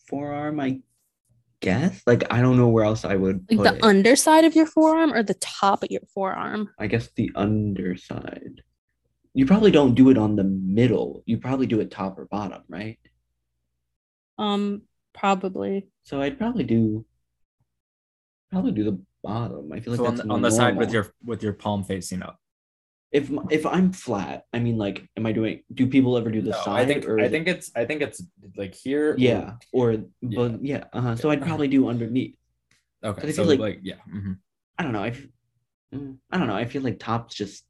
[0.08, 0.82] forearm, I
[1.62, 2.02] guess.
[2.06, 3.84] Like I don't know where else I would Like the it.
[3.84, 6.70] underside of your forearm or the top of your forearm.
[6.78, 8.62] I guess the underside.
[9.34, 11.24] you probably don't do it on the middle.
[11.26, 13.00] You probably do it top or bottom, right?
[14.38, 15.88] Um, probably.
[16.04, 17.06] So I'd probably do
[18.52, 19.72] probably do the bottom.
[19.74, 22.22] I feel like so on the, on the side with your with your palm facing
[22.22, 22.38] up.
[23.12, 23.26] if
[23.58, 26.62] if I'm flat, I mean like am I doing do people ever do the No,
[26.64, 28.20] side I think or I is it- think it's I think it's
[28.62, 29.16] like here.
[29.18, 30.00] yeah or Yeah.
[30.40, 31.16] but yeah, uh-huh.
[31.16, 32.36] so I'd probably do underneath.
[33.04, 33.28] Okay.
[33.28, 34.02] I So feel like, like- yeah.
[34.18, 34.38] mhm.
[34.78, 35.04] I don't know.
[35.04, 35.28] I f-
[35.94, 36.56] mm, I don't know.
[36.56, 37.64] I feel like top's just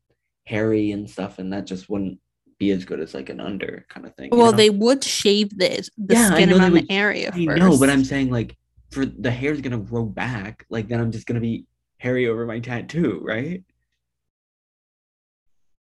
[0.45, 2.19] hairy and stuff and that just wouldn't
[2.57, 4.29] be as good as like an under kind of thing.
[4.31, 4.57] you Well, know?
[4.57, 7.59] they would shave this the Yeah, skin know around the area I first.
[7.59, 8.55] know, but I'm saying like
[8.91, 11.65] for the hair's gonna grow back, like then I'm just gonna be
[11.97, 13.63] hairy over my tattoo, right?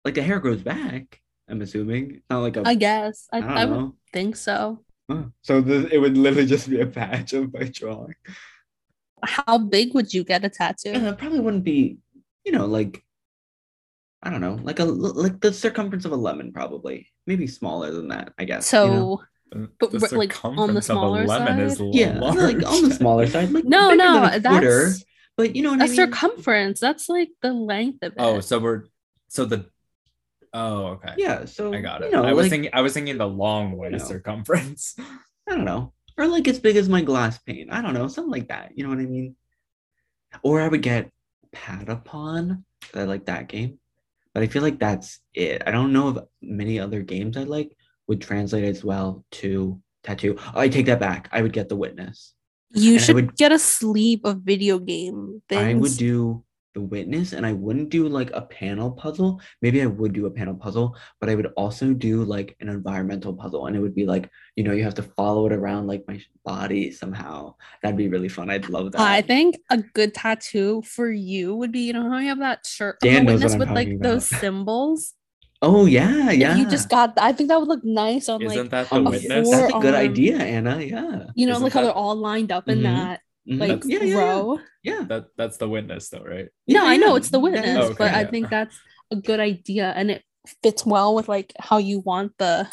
[0.04, 1.20] Like the hair grows back.
[1.48, 2.62] I'm assuming not like a.
[2.66, 4.84] I guess I, I don't I would think so.
[5.10, 5.24] Huh.
[5.42, 8.14] So the, it would literally just be a patch of my drawing.
[9.22, 10.92] How big would you get a tattoo?
[10.94, 11.98] Uh, it probably wouldn't be,
[12.44, 13.04] you know, like
[14.22, 18.08] I don't know, like a like the circumference of a lemon, probably maybe smaller than
[18.08, 18.32] that.
[18.38, 18.64] I guess.
[18.72, 19.22] you So know?
[19.50, 21.94] The- But the r- like, on the circumference of a smaller lemon is side?
[21.94, 22.36] yeah, large.
[22.36, 25.04] like on the smaller side, like no, no, than a quarter, that's
[25.36, 25.96] but you know what a I mean.
[25.96, 26.80] circumference.
[26.80, 28.36] That's like the length of oh, it.
[28.36, 28.84] Oh, so we're
[29.28, 29.66] so the
[30.52, 31.14] oh okay.
[31.18, 32.12] Yeah, so I got You it.
[32.12, 34.04] know, I was like, thinking I was thinking the long way you know.
[34.04, 34.96] circumference.
[35.48, 37.70] I don't know, or like as big as my glass pane.
[37.70, 38.72] I don't know, something like that.
[38.76, 39.36] You know what I mean?
[40.42, 41.10] Or I would get
[41.54, 42.64] Patapon.
[42.94, 43.78] I like that game,
[44.32, 45.62] but I feel like that's it.
[45.66, 47.76] I don't know of many other games I like
[48.08, 50.36] would translate as well to tattoo.
[50.54, 51.28] Oh, I take that back.
[51.32, 52.34] I would get the Witness.
[52.72, 55.62] you and should would- get a sleeve of video game things.
[55.62, 59.40] I would do the Witness, and I wouldn't do like a panel puzzle.
[59.62, 63.32] Maybe I would do a panel puzzle, but I would also do like an environmental
[63.32, 66.02] puzzle, and it would be like you know you have to follow it around like
[66.08, 67.54] my body somehow.
[67.82, 68.50] That'd be really fun.
[68.50, 69.00] I'd love that.
[69.00, 72.66] I think a good tattoo for you would be, you know how you have that
[72.66, 75.14] shirt Dan the knows what witness with like talking those symbols.
[75.64, 76.52] Oh yeah, yeah.
[76.52, 78.96] If you just got, I think that would look nice on Isn't like, that the
[78.96, 79.50] a witness?
[79.50, 79.94] That's a good forearm.
[79.94, 80.80] idea, Anna.
[80.80, 81.24] Yeah.
[81.34, 82.82] you know, Isn't like how that- they're all lined up in Mhm.
[82.84, 83.58] that Mhm.
[83.60, 84.58] like yeah, yeah, yeah, row.
[84.82, 85.04] yeah.
[85.08, 86.48] That that's the witness though, right?
[86.66, 88.76] Yeah, no, I know it's the that is witness, Oh, okay, but I think that's
[89.10, 90.22] a good idea and it
[90.62, 92.68] fits well with like how you want the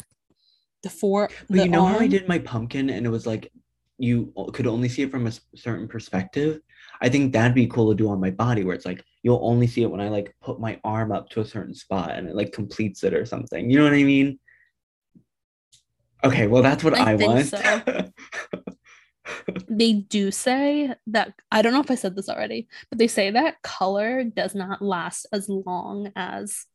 [0.82, 1.28] the four.
[1.48, 3.52] But the you know how I did my pumpkin and it was like
[3.98, 6.60] you could only see it from a certain perspective?
[7.00, 9.66] I think that'd be cool to do on my body where it's like you'll only
[9.66, 12.34] see it when I like put my arm up to a certain spot and it
[12.34, 13.70] like completes it or something.
[13.70, 14.38] You know what I mean?
[16.24, 17.46] Okay, well that's what I I, want.
[17.46, 18.10] so.
[19.68, 23.30] They do say that I don't know if I said this already, but they say
[23.30, 26.66] that color does not last as long as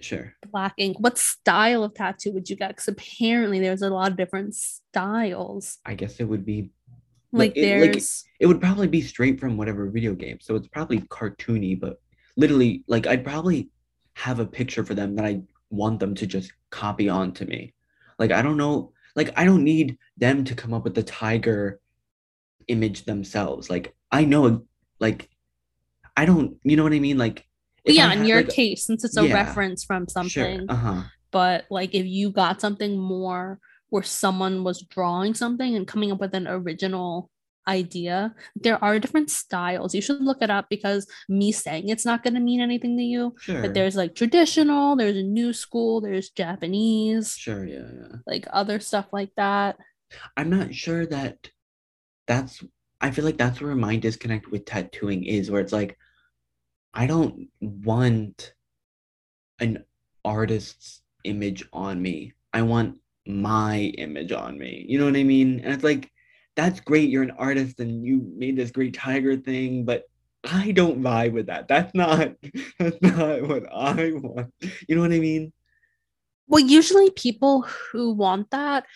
[0.00, 0.34] sure.
[0.50, 0.98] black ink.
[1.00, 2.68] What style of tattoo would you get?
[2.68, 5.78] Because apparently there's a lot of different styles.
[5.84, 6.70] I guess it would be
[7.38, 10.38] Like it- like, there's it would probably be straight from whatever video game.
[10.40, 12.00] So it's probably cartoony, but
[12.36, 13.70] literally, like I'd probably
[14.14, 17.74] have a picture for them that I want them to just copy onto me.
[18.18, 21.80] Like I don't know, like I don't need them to come up with the tiger
[22.68, 23.70] image themselves.
[23.70, 24.64] Like I know,
[25.00, 25.28] like
[26.16, 27.18] I don't, you know what I mean?
[27.18, 27.46] Like
[27.84, 30.28] yeah, in your like, case, since it's a yeah, reference from something.
[30.30, 30.70] sure, something.
[30.70, 35.86] uh huh, But like if you got something more where someone was drawing something and
[35.86, 37.30] coming up with an original
[37.68, 39.94] idea, there are different styles.
[39.94, 43.02] You should look it up because me saying it's not going to mean anything to
[43.02, 43.34] you.
[43.40, 48.16] sure, But there's like traditional, there's a new school, there's Japanese, sure, yeah, yeah.
[48.26, 49.76] like other stuff like that.
[50.36, 51.50] I'm not sure that
[52.26, 52.62] that's
[53.00, 55.98] I feel like that's where my disconnect with tattooing is where it's like
[56.94, 58.54] I don't want
[59.60, 59.84] an
[60.24, 62.32] artist's image on me.
[62.52, 64.84] I want my image on me.
[64.88, 65.60] You know what I mean?
[65.60, 66.10] And it's like
[66.54, 70.04] that's great you're an artist and you made this great tiger thing, but
[70.44, 71.68] I don't vibe with that.
[71.68, 72.32] That's not
[72.78, 74.52] that's not what I want.
[74.88, 75.52] You know what I mean?
[76.48, 78.86] Well, usually people who want that,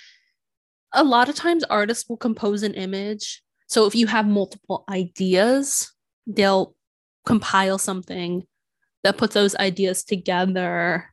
[0.94, 3.42] a lot of times artists will compose an image.
[3.66, 5.92] So if you have multiple ideas,
[6.26, 6.74] they'll
[7.26, 8.44] compile something
[9.02, 11.12] that puts those ideas together.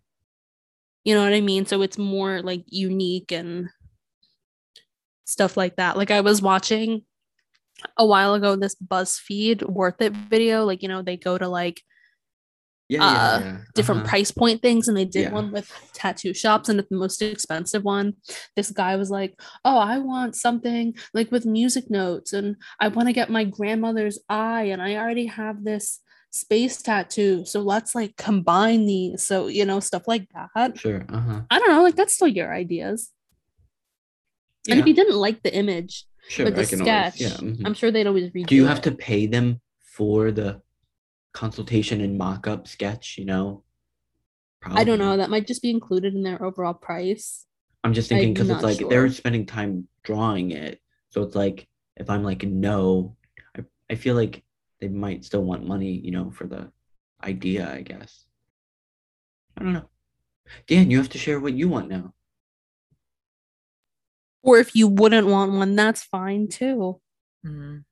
[1.08, 1.66] You know what I mean?
[1.66, 3.70] So it's more like unique and
[5.26, 5.96] stuff like that.
[5.96, 7.04] Like I was watching
[7.96, 10.66] a while ago this BuzzFeed worth it video.
[10.66, 11.82] Like, you know, they go to like
[12.90, 13.58] Yeah, Uh, yeah, yeah.
[13.74, 14.10] different Uh-huh.
[14.10, 15.32] price point things and they did Yeah.
[15.32, 18.16] one with tattoo shops and at the most expensive one
[18.58, 23.08] this guy was like oh i want something like with music notes and i want
[23.08, 26.00] to get my grandmother's eye and i already have this
[26.32, 31.06] space tattoo so let's like combine these so you know stuff like that Sure.
[31.10, 31.42] Uh-huh.
[31.50, 33.12] i don't know like that's still your ideas
[34.70, 36.48] and if you didn't like the image sure.
[36.48, 37.38] or the sketch always, yeah.
[37.38, 37.62] mhm.
[37.66, 38.84] i'm sure they'd always redo do you have it.
[38.84, 40.62] to pay them for the
[41.34, 43.64] consultation and mock-up sketch you know
[44.66, 45.18] I don't know.
[45.18, 47.46] That might just be included in their overall price.
[47.84, 50.82] I'm just thinking because it's like they're spending time drawing it.
[51.10, 53.16] So it's like if I'm like no,
[53.56, 54.44] I, I feel like
[54.80, 56.72] they might still want money, you know, for the
[57.24, 58.26] idea, I guess.
[59.58, 59.90] I don't know.
[60.68, 62.14] Dan, you have to share what you want now.
[64.44, 67.02] Or if you wouldn't want one, that's fine too.
[67.46, 67.84] Mm.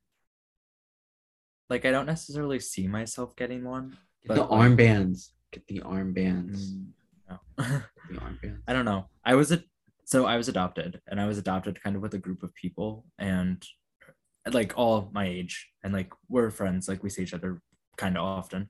[1.70, 3.98] Like I don't necessarily see myself getting one.
[4.28, 5.30] Get the like- armbands.
[5.52, 6.72] Get the armbands.
[6.72, 6.86] Mm,
[7.30, 7.40] no.
[8.10, 8.60] The armbands.
[8.68, 9.10] I don't know.
[9.24, 9.64] I was a
[10.06, 13.06] so I was adopted, and I was adopted kind of with a group of people,
[13.18, 13.66] and
[14.52, 16.88] like all my age, and like we're friends.
[16.88, 17.62] Like we see each other
[17.98, 18.70] kind of often.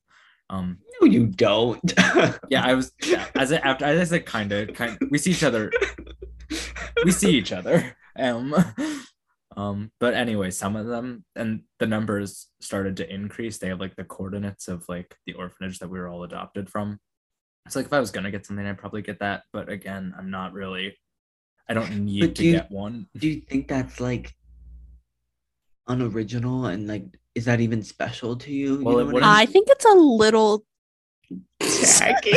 [0.50, 1.94] Um, No, you don't.
[2.50, 4.98] yeah, I was yeah, as a, after as I said, kind of, kind.
[5.10, 5.72] We see each other.
[7.04, 7.96] We see each other.
[8.18, 8.54] Um,
[9.58, 13.58] um, but anyway, some of them and the numbers started to increase.
[13.58, 17.00] They have like the coordinates of like the orphanage that we were all adopted from.
[17.66, 19.44] It's like if I was gonna get something, I'd probably get that.
[19.52, 20.96] But again, I'm not really.
[21.68, 23.08] I don't need to you- get one.
[23.18, 24.36] Do you think that's like
[25.88, 27.06] unoriginal and like
[27.36, 28.82] is that even special to you?
[28.84, 30.66] Well, you know what wouldn't- I I think it's a little
[31.60, 32.32] Tacky.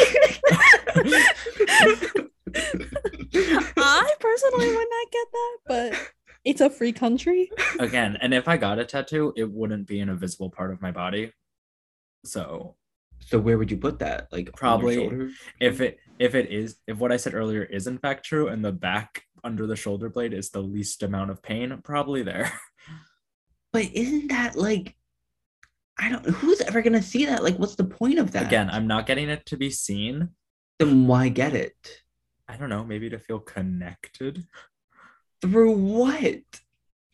[3.77, 6.13] I personally would not get that, but
[6.45, 7.51] it's a free country.
[7.79, 10.81] again, and if I got a tattoo, it wouldn't be in a visible part of
[10.81, 11.33] my body.
[12.25, 12.77] So
[13.21, 14.29] so where would you put that?
[14.33, 15.29] Like Probably
[15.61, 18.65] if it if it is if what I said earlier is in fact true and
[18.65, 22.53] the back under the shoulder blade is the least amount of pain, probably there.
[23.79, 24.97] But isn't that like
[26.01, 27.45] I don't who's ever gonna see that?
[27.45, 28.47] Like what's the point of that?
[28.47, 30.31] Again, I'm not getting it to be seen.
[30.81, 32.03] then why get it?
[32.49, 34.45] I don't know, maybe to feel connected.
[35.41, 36.43] Through what?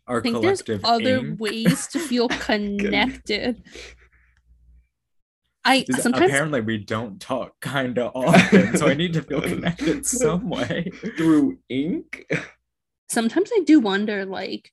[0.06, 1.38] Our I think there's other ink.
[1.38, 3.62] ways to feel connected.
[5.66, 10.06] I sometimes apparently we don't talk kind of often, so I need to feel connected
[10.06, 10.90] some way.
[11.18, 12.24] Through ink?
[13.10, 14.72] sometimes I do wonder, like,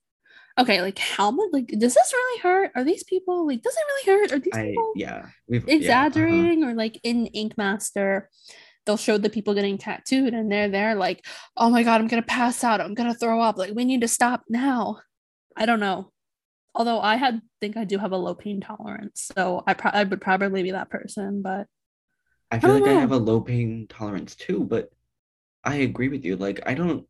[0.62, 2.72] okay, like how much like does this really hurt?
[2.76, 4.32] Are these people like does it really hurt?
[4.32, 5.26] Are these I people yeah.
[5.47, 5.78] We've yeah, uh-huh.
[5.78, 8.30] exaggerating or like in Ink Master?
[8.86, 12.24] They'll show the people getting tattooed and they're there like, oh my god, I'm gonna
[12.24, 13.57] pass out, I'm gonna throw up.
[13.57, 14.99] Like, we need to stop now.
[15.55, 16.12] I don't know.
[16.74, 20.03] Although I had think I do have a low pain tolerance, so I, pro- I
[20.03, 21.41] would probably be that person.
[21.41, 21.68] But
[22.49, 24.89] I feel don't like I have a low pain tolerance too, but
[25.64, 26.38] I agree with you.
[26.38, 27.05] Like I don't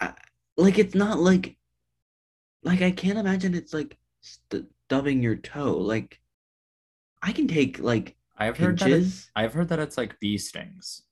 [0.00, 0.12] I,
[0.56, 1.57] like it's not like
[2.62, 5.76] like I can't imagine it's like stubbing your toe.
[5.78, 6.20] Like
[7.22, 11.02] I can take like I've heard that it- I've heard that it's like bee stings.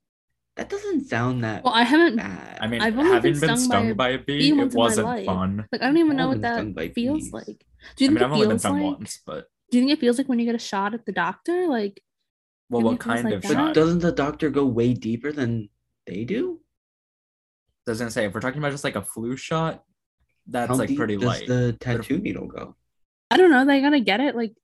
[0.56, 2.58] That doesn't sound that well, I haven't bad.
[2.62, 4.60] I mean, I've only having been been stung stung, by by, a a bee, bee
[4.60, 5.66] it wasn't fun.
[5.70, 7.32] like I don't even know what been stung by that feels bees.
[7.32, 7.66] like.
[7.96, 8.98] Do you I think mean, I've it only been feels stung like?
[8.98, 11.12] once, but Do you think it feels like when you get a shot at the
[11.12, 11.66] doctor?
[11.68, 12.02] Like
[12.70, 13.48] well, what kind like of that.
[13.48, 13.74] but shot?
[13.74, 15.68] doesn't the doctor go way deeper than
[16.06, 16.60] they do?
[17.86, 19.84] I was gonna say if we're talking about just like a flu shot,
[20.46, 21.46] that's How like deep pretty does light.
[21.46, 22.74] the tattoo needle go?
[23.30, 24.54] I don't know, they gotta get it like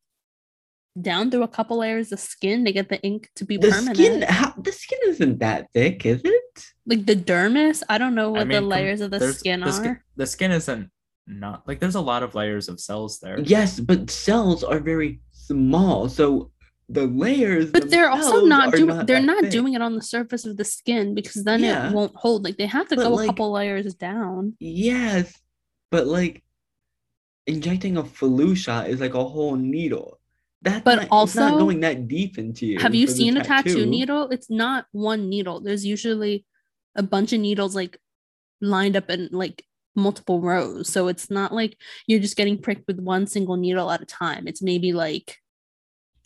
[1.01, 3.97] down through a couple layers of skin to get the ink to be The permanent.
[3.97, 6.65] skin how, the skin isn't that thick, is it?
[6.87, 9.61] Like the dermis, I don't know what I mean, the com- layers of the skin
[9.61, 9.73] the are.
[9.73, 10.91] skin, the skin isn't
[11.27, 13.41] not like there's a lot of layers of cells there.
[13.41, 16.51] Yes, but cells are very small, so
[16.89, 17.71] the layers.
[17.71, 19.51] but they're also not are doing they're not thick.
[19.51, 21.89] doing it on the surface of the skin because then Yeah.
[21.89, 22.45] it won't hold.
[22.45, 24.57] Like they have to But, go like- a couple layers down.
[24.61, 25.33] Yes,
[25.93, 26.43] but like
[27.47, 30.19] injecting a flu shot is like a whole needle.
[30.63, 32.79] That's But not, it's also, not going that deep into you.
[32.79, 34.31] Have you for the seen a tattoo needle?
[34.31, 35.61] It's not one needle.
[35.61, 36.47] There's usually
[36.97, 37.99] a bunch of needles like
[38.61, 39.65] lined up in like
[39.95, 40.89] multiple rows.
[40.89, 41.77] So it's not like
[42.07, 44.47] you're just getting pricked with one single needle at a time.
[44.47, 45.37] It's maybe like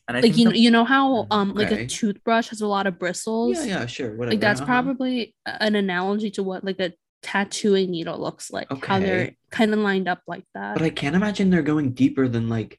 [0.06, 2.68] And I like you the- you know how Mm, um like a toothbrush has a
[2.68, 3.56] lot of bristles.
[3.56, 4.32] Yeah, yeah, sure, whatever.
[4.32, 4.66] Like that's uh-huh.
[4.66, 6.92] probably an analogy to what like a
[7.26, 8.68] tattooing needle looks like.
[8.84, 10.74] How they're kind of lined up like that.
[10.74, 12.78] But I can't imagine they're going deeper than like,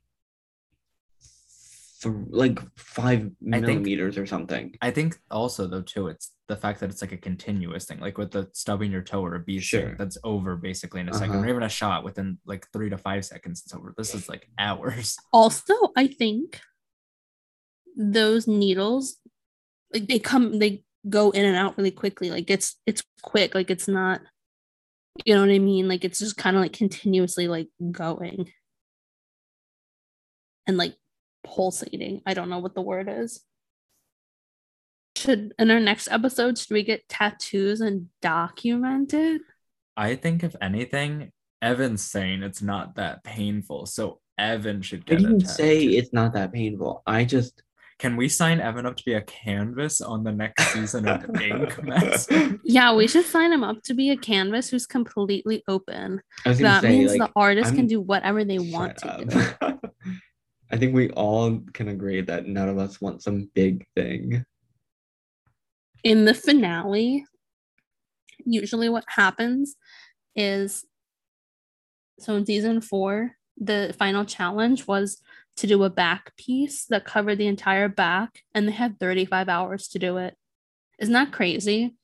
[2.02, 3.20] th- like five
[3.52, 4.76] I think- millimeters or something.
[4.82, 8.18] I think also though too, it's the fact that it's like a continuous thing, like
[8.18, 9.96] with the stubbing your toe or a bee sting, Sure.
[9.98, 11.44] that's over basically in a second, Uh-huh.
[11.46, 13.64] or even a shot within like three to five seconds.
[13.66, 13.94] It's over.
[13.98, 15.18] This is like hours.
[15.34, 16.62] also i think
[17.98, 19.18] those needles
[19.94, 23.70] like they come they go in and out really quickly like it's it's quick like
[23.72, 24.22] it's not
[25.26, 25.88] you know what i mean?
[25.88, 28.52] Like it's just kind of like continuously like going
[30.66, 30.96] and like
[31.44, 32.22] pulsating.
[32.26, 33.42] I don't know what the word is.
[35.16, 39.42] Should in our next episode should we get tattoos and document it
[39.98, 45.24] I think if anything, Evan's saying it's not that painful, so Evan should get a
[45.24, 47.02] didn't say it's not that painful.
[47.08, 47.64] I just
[48.00, 51.84] Can we sign Evan up to be a canvas on the next season of Ink
[51.84, 52.60] Master?
[52.64, 56.22] Yeah, we should sign him up to be a canvas who's completely open.
[56.46, 58.98] I was gonna That say, means like, the artist can I'm- do whatever they want
[58.98, 59.90] to do.
[60.72, 64.44] I think we all can agree that none of us want some big thing.
[66.04, 67.26] in the finale,
[68.46, 69.76] usually what happens
[70.36, 70.86] is
[72.20, 75.20] so in season four, the final challenge was
[75.58, 79.88] to do a back piece that covered the entire back, and they had 35 hours
[79.90, 80.36] to do it.
[81.00, 81.96] Isn't that crazy?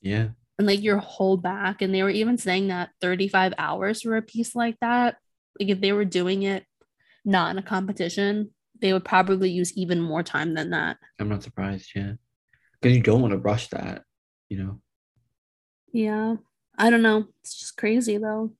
[0.00, 0.28] Yeah.
[0.58, 4.22] And like your whole back, and they were even saying that 35 hours for a
[4.22, 5.16] piece like that,
[5.58, 6.64] like if they were doing it
[7.24, 8.50] not in a competition,
[8.80, 10.96] they would probably use even more time than that.
[11.18, 12.14] I'm not surprised, yeah.
[12.80, 14.02] Because you don't want to rush that,
[14.48, 14.80] you know.
[15.92, 16.36] Yeah.
[16.76, 17.26] I don't know.
[17.42, 18.52] It's just crazy though.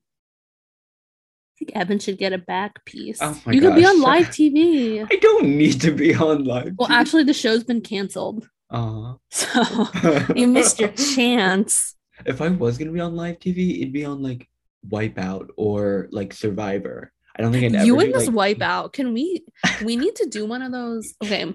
[1.53, 3.19] I think Evan should get a back piece.
[3.21, 5.05] Oh you could be on live TV.
[5.09, 6.73] I don't need to be on live.
[6.77, 8.49] Well, actually, the show's been canceled.
[8.71, 9.87] uh So
[10.35, 11.95] you missed your chance.
[12.25, 14.49] if I was gonna be on live TV, it'd be on like
[14.89, 17.11] Wipeout or like Survivor.
[17.35, 18.93] I don't think I'd ever You and this like, wipeout.
[18.93, 19.43] Can we
[19.83, 21.13] we need to do one of those?
[21.23, 21.53] Okay.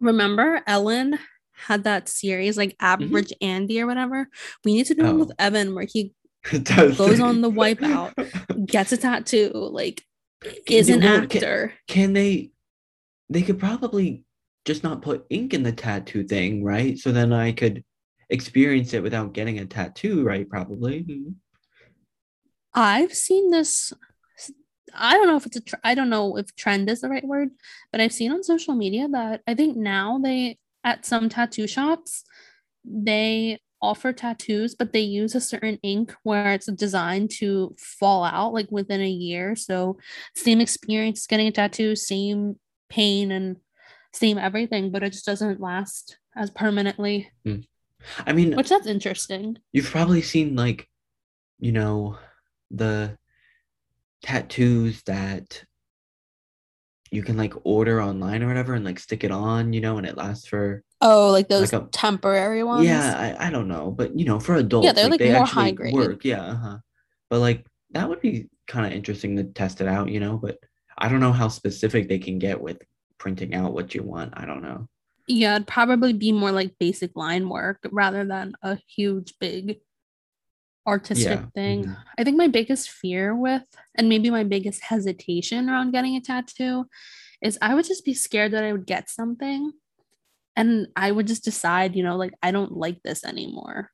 [0.00, 1.18] Remember Ellen
[1.52, 4.28] had that series like Average Andy or whatever?
[4.64, 5.36] We need to do one with Mm-hmm.
[5.40, 5.46] Oh.
[5.46, 6.14] Evan where he
[6.64, 8.66] goes on the Wipeout.
[8.66, 10.02] gets a tattoo, like
[10.66, 11.74] is an well, actor.
[11.86, 12.50] Can they?
[13.28, 14.24] They could probably
[14.64, 16.98] just not put ink in the tattoo thing, right?
[16.98, 17.84] So then I could
[18.28, 20.48] experience it without getting a tattoo, right?
[20.48, 21.06] Probably.
[22.74, 23.92] I've seen this.
[24.94, 25.60] I don't know if it's a.
[25.60, 27.50] Tr- I don't know if trend is the right word,
[27.92, 32.24] but I've seen on social media that I think now they at some tattoo shops
[32.84, 38.52] they offer tattoos, but they use a certain ink where it's designed to fall out
[38.52, 39.56] like within a year.
[39.56, 39.98] So
[40.34, 42.58] same experience getting a tattoo, same
[42.88, 43.56] pain and
[44.12, 47.30] same everything, but it just doesn't last as permanently.
[47.44, 47.60] Hmm.
[48.26, 49.58] I mean, Which that's interesting.
[49.72, 50.88] you've probably seen like,
[51.58, 52.18] you know,
[52.70, 53.16] the
[54.22, 55.64] tattoos that
[57.10, 60.06] you can like order online or whatever and like stick it on, you know, and
[60.06, 62.86] it lasts for Oh, like those Like a- temporary ones.
[62.86, 65.42] yeah, I, I don't know, but you know, for adults, yeah, they're, like, they more
[65.42, 65.94] actually high grade.
[65.94, 66.78] work, yeah, uh-huh.
[67.30, 70.58] But like that would be kind of interesting to test it out, you know, but
[70.98, 72.82] I don't know how specific they can get with
[73.18, 74.34] printing out what you want.
[74.36, 74.88] I don't know.
[75.26, 79.78] Yeah, it'd probably be more like basic line work rather than a huge, big
[80.86, 81.84] artistic Yeah, thing.
[81.84, 81.96] mhm.
[82.18, 83.64] I think my biggest fear with,
[83.96, 86.86] and maybe my biggest hesitation around getting a tattoo,
[87.42, 89.72] is I would just be scared that I would get something
[90.56, 93.90] and I would just decide, you know, like I don't like this anymore.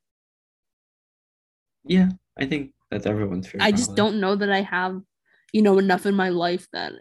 [1.85, 3.61] Yeah, I think that's everyone's fear.
[3.63, 5.01] I just don't know that I have,
[5.53, 6.93] you know, enough in my life that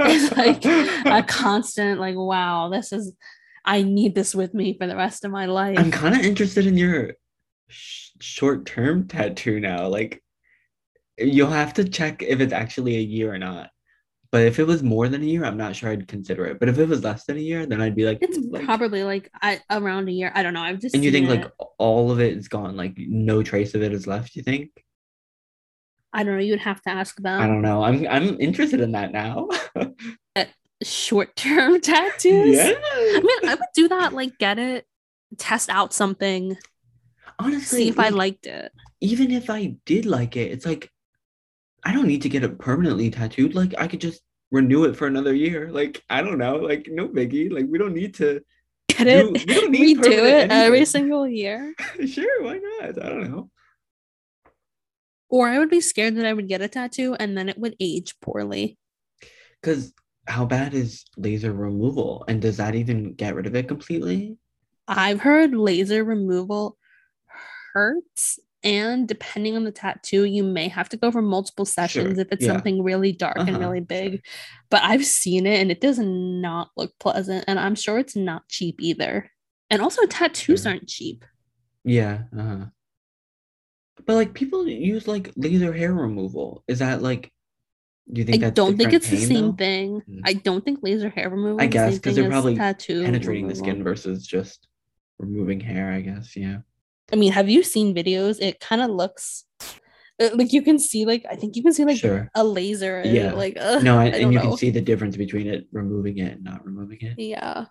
[0.00, 3.12] it's like a constant, like, wow, this is,
[3.64, 5.78] I need this with me for the rest of my life.
[5.78, 7.14] I'm kind of interested in your
[7.68, 9.88] sh- short-term tattoo now.
[9.88, 10.22] Like,
[11.18, 13.70] you'll have to check if it's actually a year or not.
[14.32, 16.58] But if it was more than a year, I'm not sure I'd consider it.
[16.58, 18.64] But if it was less than a year, then I'd be like, It's "Hmm, like-"
[18.64, 20.32] probably like I, around a year.
[20.34, 20.62] I don't know.
[20.62, 23.74] I've just And you think seen like all of it is gone, like no trace
[23.76, 24.34] of it is left?
[24.34, 24.70] You think?
[26.12, 26.42] I don't know.
[26.42, 27.40] You'd have to ask them.
[27.40, 27.82] I don't know.
[27.84, 29.48] I'm I'm interested in that now.
[30.82, 32.56] Short term tattoos.
[32.56, 32.74] yeah.
[32.76, 34.12] I mean, I would do that.
[34.12, 34.84] Like, get it,
[35.38, 36.56] test out something,
[37.38, 38.72] Honestly, see if I liked it.
[39.00, 40.90] even if I did like it, it's like
[41.84, 43.54] I don't need to get it permanently tattooed.
[43.54, 45.70] Like I could just renew it for another year.
[45.70, 46.56] Like I don't know.
[46.56, 47.52] Like no biggie.
[47.52, 48.40] Like we don't need to
[48.88, 49.34] Get do.
[49.34, 51.74] it, We don't need redo permanent it every single year.
[52.06, 53.02] sure, why not?
[53.04, 53.50] I don't know.
[55.28, 57.74] Or I would be scared that I would get a tattoo and then it would
[57.80, 58.78] age poorly.
[59.60, 59.92] Because
[60.26, 62.24] how bad is laser removal?
[62.28, 64.36] And does that even get rid of it completely?
[64.86, 66.76] I've heard laser removal
[67.74, 68.38] hurts.
[68.62, 72.28] And depending on the tattoo, you may have to go for multiple sessions Sure, if
[72.32, 72.52] it's yeah.
[72.52, 73.84] something really dark and Uh-huh, really sure.
[73.86, 74.24] big.
[74.70, 77.44] But I've seen it and it does not look pleasant.
[77.46, 79.30] And I'm sure it's not cheap either.
[79.68, 80.72] And also, tattoos Sure.
[80.72, 81.26] aren't cheap.
[81.84, 82.22] Yeah.
[82.34, 82.66] Uh-huh.
[84.06, 86.64] But like people use like laser hair removal.
[86.66, 87.30] Is that like?
[88.12, 89.52] Do you I think that's don't think it's the same though?
[89.52, 90.02] thing.
[90.08, 90.20] Mm.
[90.24, 91.60] I don't think laser hair removal.
[91.60, 94.68] I is the same guess because thing they're probably tattoo penetrating the skin versus just
[95.18, 95.90] removing hair.
[95.92, 96.36] I guess.
[96.36, 96.58] Yeah.
[97.12, 98.40] I mean, have you seen videos?
[98.40, 99.44] It kind of looks
[100.20, 102.30] uh, like you can see, like I think you can see like sure.
[102.34, 103.00] a laser.
[103.00, 103.32] and, Yeah.
[103.32, 104.48] Like uh, No, I and, and you know.
[104.48, 107.18] can see the difference between it removing it and not removing it.
[107.18, 107.66] Yeah.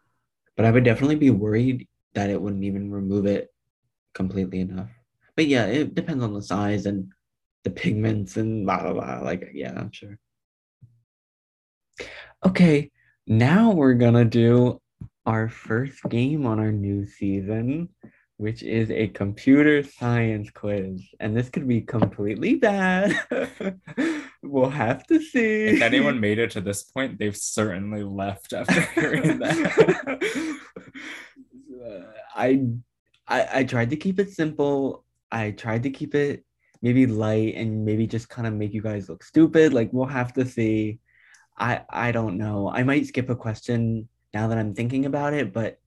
[0.55, 3.49] But I would definitely be worried that it wouldn't even remove it
[4.13, 4.89] completely enough.
[5.35, 7.11] But yeah, it depends on the size and
[7.63, 9.19] the pigments and blah blah blah.
[9.23, 10.19] Like, yeah, I'm sure.
[12.45, 12.91] Okay,
[13.25, 14.81] Now we're gonna do
[15.25, 17.87] our first game on our new season,
[18.37, 21.01] which is a computer science quiz.
[21.19, 23.19] And this could be completely bad.
[24.41, 25.65] we'll have to see.
[25.65, 30.59] If anyone made it to this point, they've certainly left after hearing that.
[32.35, 32.65] I,
[33.27, 35.05] I I tried to keep it simple.
[35.31, 36.43] I tried to keep it
[36.81, 39.73] maybe light and maybe just kind of make you guys look stupid.
[39.73, 40.99] Like we'll have to see.
[41.57, 42.69] I I don't know.
[42.69, 45.79] I might skip a question now that I'm thinking about it, but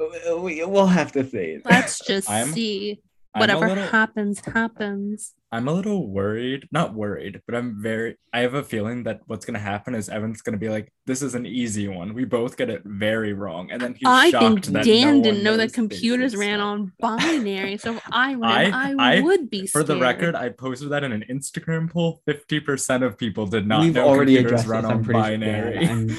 [0.00, 1.58] Uh, we, we'll have to see.
[1.64, 3.00] Let's just I'm- see.
[3.36, 5.34] I'm Whatever little- happens, happens.
[5.50, 9.44] I'm a little worried, not worried, but I'm very, I have a feeling that what's
[9.44, 12.14] going to happen is Evan's going to be like, this is an easy one.
[12.14, 13.72] We both get it very wrong.
[13.72, 16.60] And then he's I shocked think that Dan no didn't know that computers basic ran
[16.60, 17.76] on binary.
[17.76, 21.02] So if I ran, I, I- I- would be For the record, I posted that
[21.02, 22.22] in an Instagram poll.
[22.28, 26.16] 50% of people did not We've know already computers addressed run on pretty sure.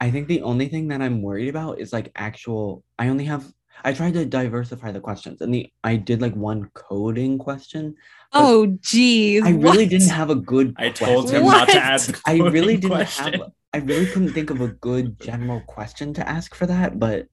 [0.00, 2.84] Yeah, I'm- think the only thing that I'm worried about is like actual.
[2.98, 3.44] I only have.
[3.84, 7.94] I tried to diversify the questions, and the I did like one coding question.
[8.32, 9.42] oh, geez.
[9.44, 9.90] I really what?
[9.90, 10.74] didn't have a good.
[10.78, 11.58] I told him question.
[11.60, 12.20] not to ask.
[12.26, 13.32] I really didn't question.
[13.34, 13.52] have.
[13.74, 17.26] I really couldn't think of a good general question to ask for that, but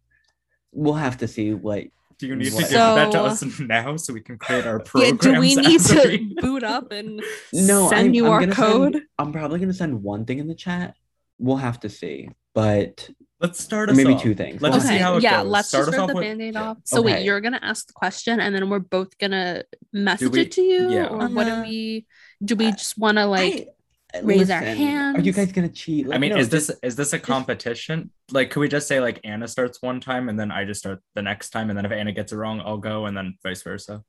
[0.74, 1.86] we'll have to see what.
[2.20, 2.62] Do you need to What?
[2.64, 6.08] give that to us now so we can create our Yeah, do we need to
[6.08, 8.94] we- boot up and No, send I'm, you I'm our code?
[8.94, 10.96] Send, I'm probably gonna send one thing in the chat.
[11.40, 14.22] We'll have to see, but Let's start or us maybe off.
[14.22, 14.62] two things.
[14.62, 15.52] Let's We'll just see okay, how it yeah, goes.
[15.52, 16.78] let's Start just rip the with- band-aid off.
[16.86, 17.14] So Okay.
[17.16, 20.62] wait, you're gonna ask the question and then we're both gonna message we- it to
[20.62, 20.92] you?
[20.92, 21.08] yeah.
[21.08, 22.06] Or what do Uh, we
[22.44, 23.68] do we just wanna like
[24.16, 26.08] I- raise our Are you guys gonna cheat?
[26.12, 28.12] I mean, no, is just- this is this a competition?
[28.32, 31.02] Like, could we just say like Anna starts one time and then I just start
[31.16, 33.62] the next time, and then if Anna gets it wrong, I'll go, and then vice
[33.64, 34.04] versa.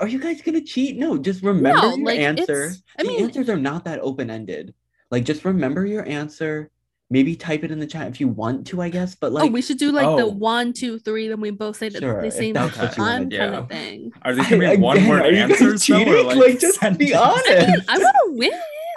[0.00, 0.98] Are you guys gonna cheat?
[0.98, 2.64] No, just remember No, your like, answer.
[2.64, 4.74] it's- I the mean- answers are not that open ended.
[5.10, 6.70] Like, just remember your answer.
[7.12, 9.14] Maybe type it in the chat if you want to, I guess.
[9.14, 10.28] But like, oh, we should do like the Oh.
[10.28, 13.30] one, two, three, then we both say the, Sure, the same that's time wanna kind
[13.30, 13.40] do.
[13.42, 14.12] of thing.
[14.22, 16.36] Are these gonna be I- one again, word are you guys answers though, or like,
[16.38, 17.44] Like, just be honest.
[17.50, 18.50] I mean, I wanna win.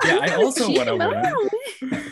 [0.05, 1.23] Yeah, I'm I also wanna win.
[1.91, 2.03] win.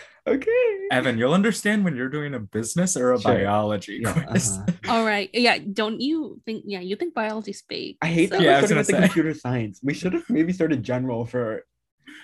[0.26, 0.78] okay.
[0.92, 3.32] Evan, you'll understand when you're doing a business or a Sure.
[3.32, 4.58] biology Yeah, quiz.
[4.58, 4.66] uh-huh.
[4.92, 5.30] All right.
[5.32, 5.58] Yeah.
[5.72, 6.64] Don't you think?
[6.66, 7.96] Yeah, you think biology's fake?
[8.02, 9.00] I hate that Yeah, I we're was starting gonna with the say.
[9.00, 9.80] computer science.
[9.82, 11.64] We should have maybe started general for,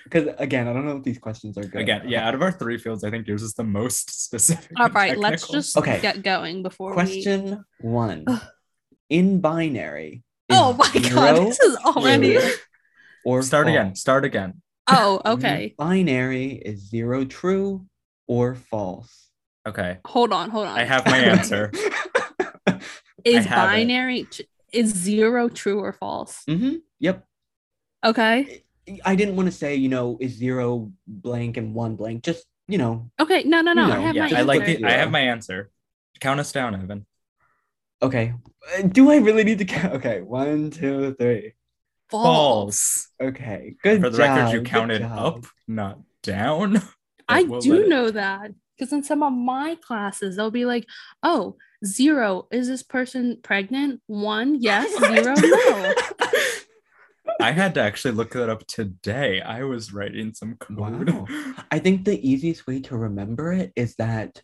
[0.05, 1.81] because again, I don't know if these questions are good.
[1.81, 4.71] Again, yeah, out of our three fields, I think yours is the most specific.
[4.79, 5.21] All right, and.
[5.21, 5.99] Let's just Okay.
[6.01, 6.93] get going before we.
[6.93, 8.25] Question one.
[9.09, 10.23] In binary.
[10.49, 12.37] Oh my god, this is already.
[13.25, 13.95] Or Start again.
[13.95, 14.61] Start again.
[14.87, 15.73] Oh, okay.
[15.77, 17.85] Binary is zero true
[18.27, 19.29] or false.
[19.67, 19.97] Okay.
[20.05, 20.77] Hold on, hold on.
[20.77, 21.71] I have my answer.
[23.23, 26.43] Is binary t- is zero true or false?
[26.47, 27.25] hmm Yep.
[28.05, 28.64] Okay.
[29.03, 32.23] I didn't want to say, you know, is zero blank and one blank.
[32.23, 33.43] Just, you know, Okay.
[33.43, 33.87] No, no, no.
[33.87, 34.77] You I have yeah, my I like answer.
[34.77, 34.85] the.
[34.85, 35.69] I have my answer.
[36.19, 37.05] Count us down, Evan.
[38.01, 38.33] okay.
[38.77, 39.93] Uh, Do I really need to count?
[39.95, 40.21] Okay.
[40.21, 41.53] One, two, three.
[42.09, 43.09] false.
[43.21, 43.75] Okay.
[43.83, 44.37] Good For the job.
[44.37, 46.81] record, you counted up, not down.
[47.27, 50.85] I we'll do it- know that because in some of my classes, they'll be like,
[51.23, 52.47] "Oh, zero.
[52.51, 54.01] Is this person pregnant?
[54.07, 54.89] One, yes.
[54.99, 55.93] Zero, no."
[57.41, 59.41] I had to actually look that up today.
[59.41, 61.09] I was writing some code.
[61.09, 61.27] Wow.
[61.71, 64.41] I think the easiest way to remember it is that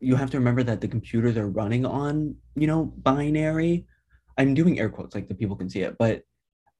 [0.00, 3.86] you have to remember that the computers are running on, you know, binary.
[4.36, 6.22] I'm doing air quotes like the people can see it, but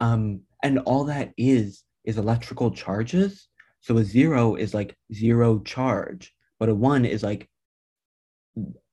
[0.01, 3.49] um and all that is is electrical charges.
[3.81, 7.49] So a zero is like zero charge, but a one is like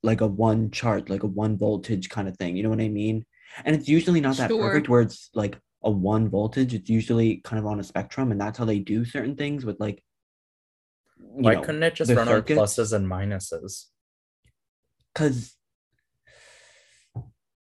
[0.03, 2.55] like a one charge, like a one voltage kind of thing.
[2.55, 3.25] You know what I mean?
[3.63, 4.61] And it's usually not that Sure.
[4.61, 6.73] perfect where it's like a one voltage.
[6.73, 9.79] It's usually kind of on a spectrum, and that's how they do certain things with
[9.79, 10.03] like
[11.17, 12.59] you Why know, couldn't it just run circuits?
[12.59, 13.85] on pluses and minuses?
[15.13, 15.55] because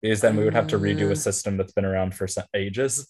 [0.01, 2.45] Because then we would have to redo Uh, a system that's been around for some
[2.53, 3.07] ages.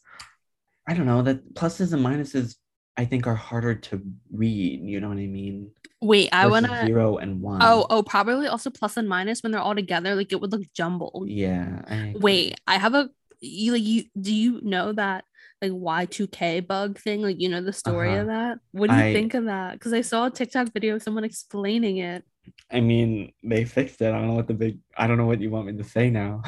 [0.88, 2.56] I don't know that pluses and minuses
[2.98, 4.82] I think are harder to read.
[4.84, 5.72] You know what I mean?
[6.02, 6.86] Wait, I wanna.
[6.86, 7.60] zero and one.
[7.62, 10.16] Oh, oh, probably also plus and minus when they're all together.
[10.16, 11.30] Like it would look jumbled.
[11.30, 11.82] yeah.
[11.88, 12.14] I.
[12.18, 13.10] Wait, I have a.
[13.42, 14.04] You like you?
[14.20, 15.24] Do you know that
[15.62, 17.22] like Y two K bug thing?
[17.22, 18.22] Like you know the story Uh-huh.
[18.22, 18.58] of that?
[18.72, 19.74] What do you I- think of that?
[19.74, 22.24] Because I saw a TikTok video of someone explaining it.
[22.72, 24.08] I mean, they fixed it.
[24.08, 24.80] I don't know what the big.
[24.98, 26.42] I don't know what you want me to say now.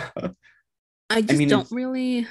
[1.10, 2.28] I just mean, don't it's- really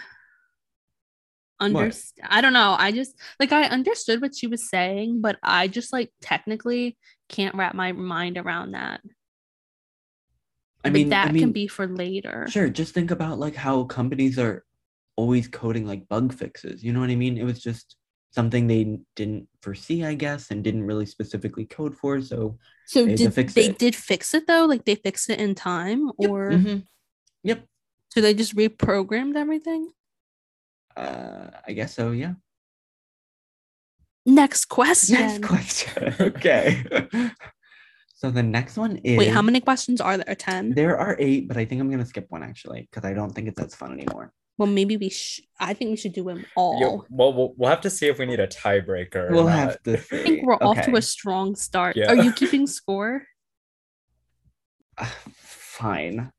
[1.61, 2.29] understand.
[2.31, 2.75] I don't know.
[2.79, 6.97] I just like I understood what she was saying, but I just like technically
[7.29, 9.01] can't wrap my mind around that.
[10.85, 12.47] I But mean, that I mean, can be for later.
[12.49, 14.65] Sure, just think about like how companies are
[15.17, 16.83] always coding like bug fixes.
[16.83, 17.37] You know what I mean?
[17.37, 17.97] It was just
[18.33, 22.21] something they didn't foresee, I guess, and didn't really specifically code for.
[22.23, 23.79] So So They did fix they it.
[23.79, 24.65] did fix it though?
[24.67, 26.85] Like they fixed it in time, or mhm.
[27.43, 27.67] yep,
[28.09, 29.91] so they just reprogrammed everything?
[30.97, 32.11] uh, I guess so.
[32.13, 32.35] Yeah.
[34.27, 35.19] Next question.
[35.21, 36.15] Next question.
[36.21, 36.85] okay.
[38.21, 40.35] So the next one is Wait, how many questions are there?
[40.35, 40.75] Ten.
[40.75, 43.49] There are eight, but I think I'm gonna skip one actually because I don't think
[43.49, 44.33] it's as fun anymore.
[44.59, 45.09] Well, maybe we.
[45.09, 46.79] Sh- I think we should do them all.
[46.79, 49.31] Yo, well, well, we'll have to see if we need a tiebreaker.
[49.31, 49.53] We'll not.
[49.59, 49.97] have to.
[49.99, 50.17] See.
[50.21, 51.97] I think we're off to a strong start.
[51.97, 52.11] Yeah.
[52.11, 53.23] Are you keeping score?
[55.33, 56.31] Fine.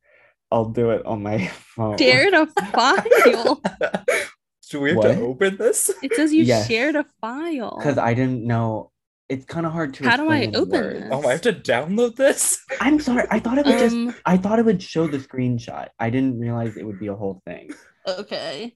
[0.51, 1.97] I'll do it on my phone.
[1.97, 3.61] Shared a file.
[4.69, 5.07] Do we have What?
[5.15, 5.89] to open this?
[6.01, 6.67] It says you Yes.
[6.67, 7.75] shared a file.
[7.77, 8.90] Because I didn't know.
[9.31, 10.03] It's kind of hard to.
[10.03, 10.99] How do I open words.
[10.99, 11.09] this?
[11.09, 12.61] Oh, I have to download this.
[12.81, 13.27] I'm sorry.
[13.31, 13.95] I thought it would just.
[13.95, 14.13] Um.
[14.25, 15.87] I thought it would show the screenshot.
[15.97, 17.71] I didn't realize it would be a whole thing.
[18.05, 18.75] Okay.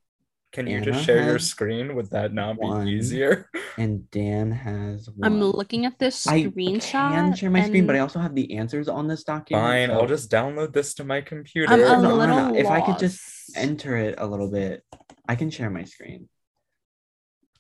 [0.54, 1.94] Can you Anna just share your screen?
[1.96, 2.88] Would that not be one.
[2.88, 3.50] easier?
[3.78, 5.10] And Dan has.
[5.22, 7.12] I'm looking at this screenshot.
[7.12, 9.66] I can share my screen, but I also have the answers on this document.
[9.68, 11.74] Fine, so- I'll just download this to my computer.
[11.74, 13.20] I'm a No, no, little no, If I could just
[13.58, 14.84] enter it a little bit,
[15.28, 16.30] I can share my screen.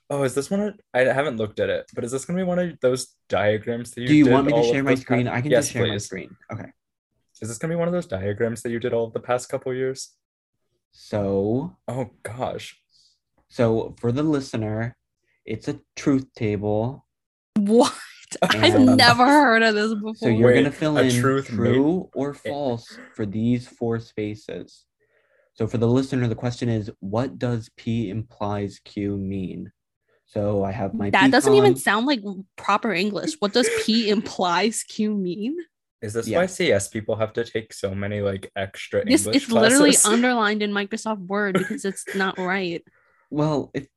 [0.09, 0.59] Oh, is this one?
[0.61, 3.91] Of, I haven't looked at it, but is this gonna be one of those diagrams
[3.91, 4.07] that you?
[4.07, 5.27] Do you did want me to share my those pa- screen?
[5.27, 6.35] I can yes, just share my screen.
[6.51, 6.69] Okay.
[7.41, 9.49] Is this gonna be one of those diagrams that you did all of the past
[9.49, 10.15] couple years?
[10.91, 12.79] So, Oh gosh.
[13.49, 14.95] so for the listener,
[15.43, 17.05] it's a truth table.
[17.57, 17.93] What?
[18.41, 20.15] I've never heard of this before.
[20.15, 24.85] So you're Wait, gonna fill in truth true or false for these four spaces.
[25.53, 29.71] So for the listener, the question is, what does P implies Q mean?
[30.27, 32.21] So I have my that P doesn't even sound like
[32.55, 33.35] proper English.
[33.39, 35.57] What does P implies Q mean?
[36.01, 36.39] Is this Yeah.
[36.39, 40.61] why CS people have to take so many like extra This English it's literally underlined
[40.61, 42.83] in Microsoft Word because it's not right.
[43.29, 43.87] Well, if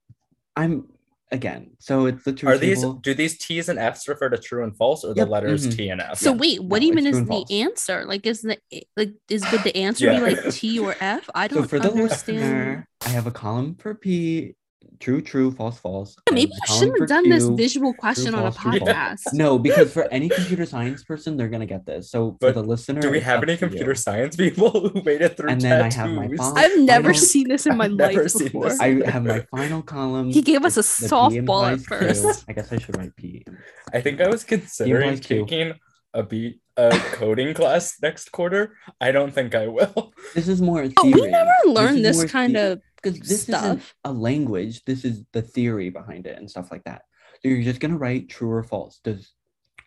[0.56, 0.88] I'm
[1.30, 2.94] again, so it's the truth Are these table.
[2.94, 5.76] do these T's and F's refer to true and false or the Yep, letters mhm.
[5.76, 6.18] T and F?
[6.18, 7.50] So Yeah, wait, what no, even it's is the false.
[7.50, 8.04] answer?
[8.06, 8.58] Like, is the
[8.96, 10.16] like is would the answer Yeah.
[10.16, 11.28] be like T or F?
[11.34, 14.54] I don't so for the listener, I have a column for P,
[15.00, 16.16] true, true, false, false.
[16.28, 18.56] Yeah, maybe have a I column shouldn't have done this visual question on a false,
[18.76, 19.20] true, podcast.
[19.32, 22.10] No, because for any computer science person, they're gonna get this.
[22.10, 23.68] So for the listener, do we have any to you.
[23.68, 26.38] computer science people who made it through And then I have my tattoos?
[26.38, 26.58] font.
[26.58, 28.68] I've never Final- seen this in my I've never life seen before.
[28.70, 28.80] this.
[28.80, 30.30] I have my final column.
[30.30, 32.44] He gave us a It's the softball at first.
[32.48, 33.44] I guess I should write P.
[33.92, 35.74] I think I was considering taking
[36.14, 38.76] a beat a coding class next quarter.
[39.00, 40.12] I don't think I will.
[40.34, 43.82] This is more Oh, we never learned is this, kind the- of because this isn't
[44.04, 44.84] a language.
[44.84, 47.02] This is the theory behind it and stuff like that.
[47.42, 49.00] So you're just gonna write true or false.
[49.02, 49.32] Does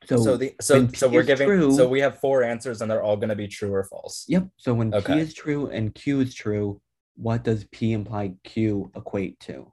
[0.05, 0.17] so?
[0.17, 3.17] So the so so we're giving true- so we have four answers and they're all
[3.17, 4.25] gonna be true or false.
[4.27, 4.47] Yep.
[4.57, 6.81] So when P is true and Q is true,
[7.15, 9.71] what does P imply Q equate to?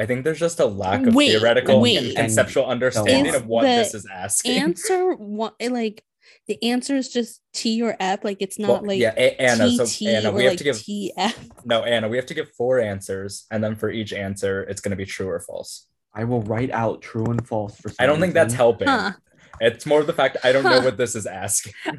[0.00, 1.96] I think there's just a lack of Wait, theoretical wait.
[1.96, 4.52] and conceptual understanding Is of what the this is asking.
[4.58, 6.04] Answer one like
[6.46, 8.24] the answer is just T or F.
[8.24, 9.70] Like it's not Well, like yeah, A- Anna.
[9.70, 11.50] So TT Anna, or we have like to give TF.
[11.64, 12.08] no Anna.
[12.08, 15.04] We have to give four answers, and then for each answer, it's going to be
[15.06, 15.86] true or false.
[16.14, 17.92] I will write out true and false for.
[17.98, 18.88] I don't think that's helping.
[18.88, 19.12] Huh.
[19.60, 21.72] It's more the fact I don't know what this is asking.
[21.86, 21.92] I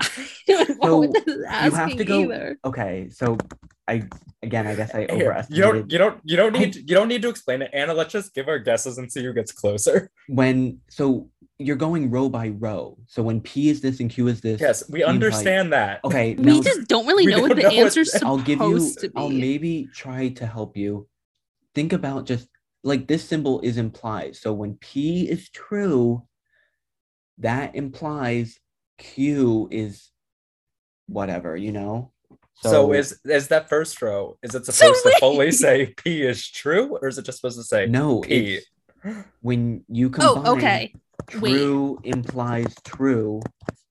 [0.47, 2.57] don't know So, what this is you have to go- either.
[2.65, 3.38] Okay, so
[3.88, 4.03] I
[4.41, 5.91] again, I guess I Here, you overestimated don't.
[5.91, 6.19] You don't.
[6.23, 6.75] You don't I- need.
[6.75, 7.93] you don't need to explain it, Anna.
[7.93, 10.09] Let's just give our guesses and see who gets closer.
[10.27, 10.80] when.
[10.89, 11.30] So
[11.60, 12.97] you're going row by row.
[13.07, 14.62] So when P is this and Q is this.
[14.62, 15.99] Yes, we P implies- understand that.
[16.05, 18.38] Okay, We now just don't really know what don't the know what- answer's supposed I'll
[18.38, 18.93] give you.
[18.95, 19.14] to be.
[19.18, 21.07] I'll maybe try to help you.
[21.76, 22.47] Think about just
[22.84, 24.38] like this symbol is implied.
[24.38, 26.24] So when P is true,
[27.39, 28.57] that implies
[28.97, 30.10] Q is
[31.07, 32.12] whatever, you know.
[32.62, 34.38] So, is is that first row?
[34.43, 37.57] Is it So supposed to fully say P is true, or is it just supposed
[37.57, 38.20] to say no?
[38.20, 38.60] P?
[39.41, 40.43] When you oh, combine.
[40.45, 40.93] oh, okay.
[41.39, 41.51] Wait.
[41.51, 43.41] True implies true.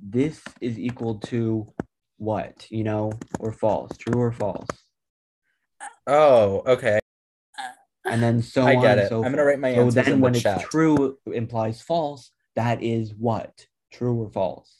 [0.00, 1.72] This is equal to
[2.16, 4.66] what, you know, or false, true or false,
[6.06, 6.98] Oh, okay.
[8.04, 8.82] and then so I on.
[8.82, 9.08] get and it.
[9.08, 10.60] So I'm gonna write my so answers then in when the it's chat.
[10.70, 13.66] true implies false, that is what?
[13.92, 14.74] True or false?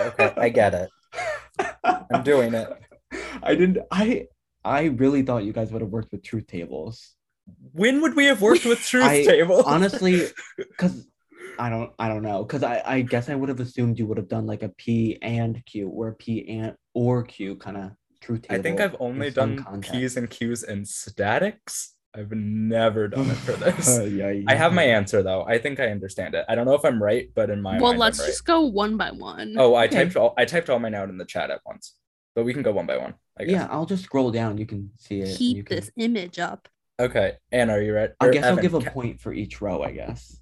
[0.00, 0.90] Okay, I get it.
[2.10, 2.68] I'm doing it.
[3.42, 4.28] I didn't I
[4.64, 7.14] I really thought you guys would have worked with truth tables.
[7.72, 9.62] When would we have worked with truth I- table?
[9.64, 10.26] Honestly,
[10.56, 11.06] because
[11.58, 12.44] I don't I don't know.
[12.44, 15.18] Cause I, I guess I would have assumed you would have done like a P
[15.22, 17.90] and Q or P and or Q kind of
[18.20, 18.58] truth Table.
[18.58, 19.92] I think I've only done context.
[19.92, 21.94] P's and Q's in statics.
[22.14, 23.98] I've never done it for this.
[23.98, 25.42] Uh, yeah, I have my answer though.
[25.44, 26.44] I think I understand it.
[26.48, 28.30] I don't know if I'm right, but in my well, mind, let's I'm right.
[28.30, 29.54] just go one by one.
[29.58, 29.96] Oh, I Okay.
[30.04, 31.94] typed all I typed all mine out in the chat at once,
[32.34, 33.14] but we can go one by one.
[33.38, 33.52] I guess.
[33.52, 34.58] Yeah, I'll just scroll down.
[34.58, 35.28] You can see it.
[35.28, 36.68] and you Keep can- this image up.
[37.00, 38.12] Okay, Anna, are you ready?
[38.20, 40.40] I Or guess I'll give a ca- point for each row, I guess.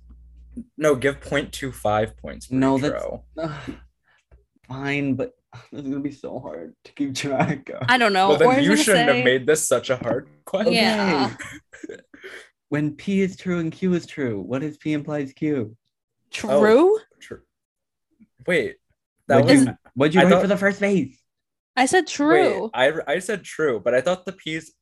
[0.79, 2.47] No, give 0.25 points.
[2.47, 3.25] For No, each that's- row.
[4.69, 5.33] Fine, but
[5.73, 7.83] this is gonna be so hard to keep track of.
[7.89, 8.31] I don't know.
[8.31, 10.73] Well, then was you shouldn't say- have made this such a hard question.
[10.73, 11.35] Yeah.
[12.69, 15.77] when P is true and Q is true, what is P implies Q?
[16.31, 16.51] True.
[16.51, 17.35] Oh, Tr-
[18.47, 18.77] Wait,
[19.29, 21.21] that What'd was you, what'd you I write thought- for the first phase?
[21.77, 22.63] I said true.
[22.65, 24.73] Wait, I I said true, but I thought the P's.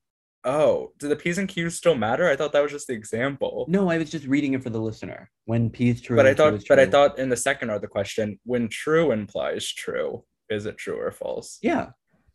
[0.45, 2.29] Oh, do the P's and Q's still matter?
[2.29, 3.65] I thought that was just the example.
[3.69, 5.31] No, I was just reading it for the listener.
[5.47, 6.91] When P is true, but I and Q thought, is but I true.
[6.93, 10.99] thought in the second part of the question, when true implies true, is it true
[11.01, 11.59] or false?
[11.63, 11.89] yeah.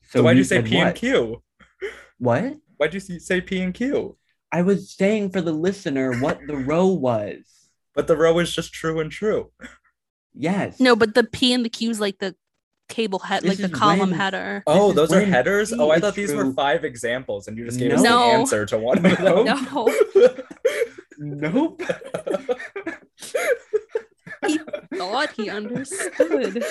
[0.10, 0.96] So, why'd you say said P and what?
[0.96, 1.44] Q?
[2.18, 2.56] What?
[2.78, 4.18] Why'd you s- say P and Q?
[4.52, 7.70] I was saying for the listener what the row was.
[7.94, 9.52] But the row is just true and true.
[10.34, 10.80] Yes.
[10.80, 12.36] No, but the P and the Q is like the
[12.90, 14.64] cable head, This like the column when- header.
[14.68, 15.72] Oh, those are headers.
[15.78, 18.18] Oh, I is thought these were five examples, and you just gave us No.
[18.18, 19.46] the answer to one of them.
[19.46, 19.88] No.
[21.18, 21.82] Nope.
[24.48, 24.58] He
[24.96, 26.64] thought he understood.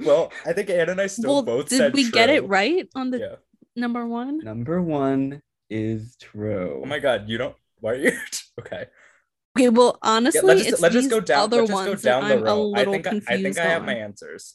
[0.00, 2.88] well, I think Anna and I still well, both did said we get it right
[2.94, 3.34] on the Yeah.
[3.76, 4.38] number one?
[4.38, 6.80] Number one is true.
[6.82, 7.54] Oh my god, you don't.
[7.80, 8.12] Why are you?
[8.60, 8.86] okay.
[9.56, 11.44] Okay, well, honestly, Yeah, let's just, it's let's just these go down.
[11.44, 12.72] other Let's just go ones down that the I'm a row.
[12.74, 13.86] I little think I, confused I think I have on.
[13.86, 14.54] my answers.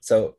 [0.00, 0.34] So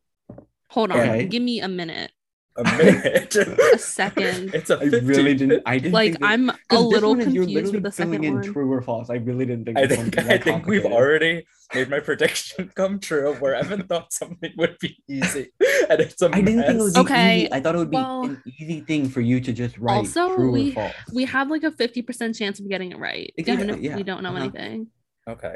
[0.73, 1.25] Hold on, Okay.
[1.27, 2.11] give me a minute,
[2.57, 3.35] a minute.
[3.73, 4.53] a second.
[4.55, 5.61] it's a I really didn't.
[5.67, 7.83] I didn't Like think I'm a 'cause this little one is you're confused literally with
[7.83, 8.43] the filling second in one.
[8.53, 9.09] true or false.
[9.11, 9.77] I really didn't think.
[9.77, 11.45] I think I think we've already
[11.75, 13.33] made my prediction come true.
[13.35, 15.51] Where Evan thought something would be easy,
[15.91, 17.53] and it's a I didn't think it would be Okay, easy.
[17.53, 20.33] I thought it would be well- an easy thing for you to just write Also,
[20.35, 20.93] true we- or false.
[21.13, 24.01] We have like a fifty percent chance of getting it right, even if yeah, we
[24.01, 24.43] don't know uh-huh.
[24.49, 24.87] anything.
[25.29, 25.55] Okay.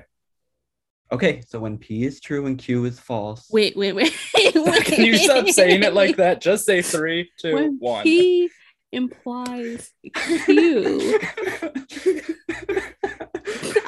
[1.12, 3.48] Okay, so when P is true and Q is false.
[3.50, 4.14] Wait, wait, wait.
[4.36, 4.54] wait.
[4.86, 6.42] Can you stop saying it like that?
[6.42, 8.04] Just say three, two, when one.
[8.04, 8.50] P
[8.92, 9.92] implies
[10.46, 11.20] Q.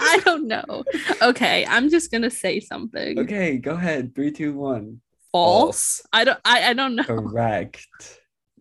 [0.02, 0.84] I don't know.
[1.22, 3.20] Okay, I'm just gonna say something.
[3.20, 4.16] okay, go ahead.
[4.16, 5.02] Three, two, one.
[5.32, 6.02] False.
[6.14, 6.40] I don't.
[6.46, 7.04] I, I don't know.
[7.04, 7.86] Correct.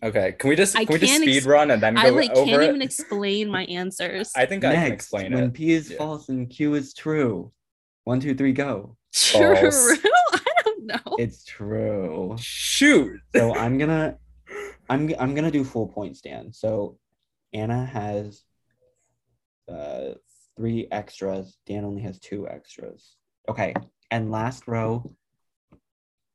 [0.03, 0.33] Okay.
[0.39, 2.09] Can we just I can we just speed ex- run and then go over?
[2.09, 2.69] I like over can't it?
[2.69, 4.31] even explain my answers.
[4.37, 5.55] I think I can Next, explain when it.
[5.55, 5.99] P is Yeah.
[5.99, 7.53] false and Q is true.
[8.09, 8.97] One, two, three, go.
[9.15, 9.55] True.
[9.55, 9.99] False.
[10.33, 11.17] I don't know.
[11.19, 12.37] It's true.
[12.39, 13.21] Shoot.
[13.37, 14.17] So I'm gonna,
[14.89, 16.55] I'm I'm gonna do full point stand.
[16.55, 16.97] So
[17.53, 18.45] Anna has
[19.71, 20.15] uh
[20.57, 21.59] three extras.
[21.67, 23.17] Dan only has two extras.
[23.47, 23.75] Okay,
[24.11, 25.05] and last row.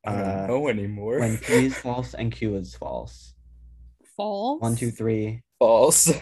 [0.06, 1.18] I don't Uh, know anymore.
[1.18, 3.34] when P is false and Q is false.
[4.16, 4.62] False.
[4.62, 5.42] One, two, three.
[5.58, 6.12] False.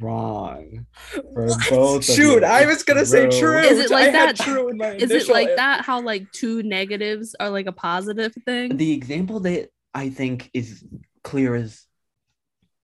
[0.00, 0.86] Wrong.
[1.34, 2.04] For both.
[2.04, 3.58] Shoot, you, I was gonna say true.
[3.58, 4.44] Is it like had that?
[4.44, 5.84] True in my Is it like an- that?
[5.84, 8.76] How like two negatives are like a positive thing?
[8.76, 10.84] The example that I think is
[11.24, 11.84] clear is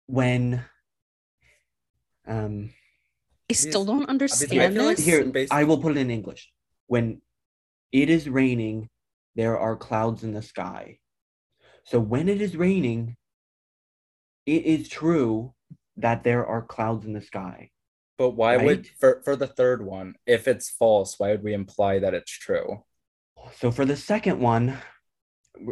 [0.06, 0.64] when
[2.26, 2.70] um
[3.50, 5.04] I still don't understand feel like this.
[5.04, 6.50] here I will put it in English.
[6.86, 7.20] When
[7.90, 8.88] it is raining,
[9.34, 10.98] there are clouds in the sky.
[11.84, 13.16] So when it is raining,
[14.46, 15.54] it is true
[15.97, 17.70] that there are clouds in the sky.
[18.18, 21.99] But why would for for the third one, if it's false, why would we imply
[21.99, 22.84] that it's true?
[23.57, 24.76] So for the second one,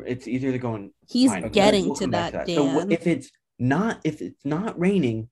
[0.07, 2.89] it's either going He's Fine, we'll- getting we'll to come back that, So Dan.
[2.89, 5.29] wh- if it's not if it's not raining,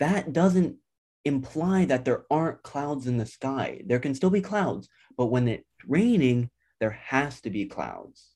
[0.00, 0.76] that doesn't
[1.24, 3.82] imply that there aren't clouds in the sky.
[3.86, 8.34] There can still be clouds, but when it's raining, there has to be clouds.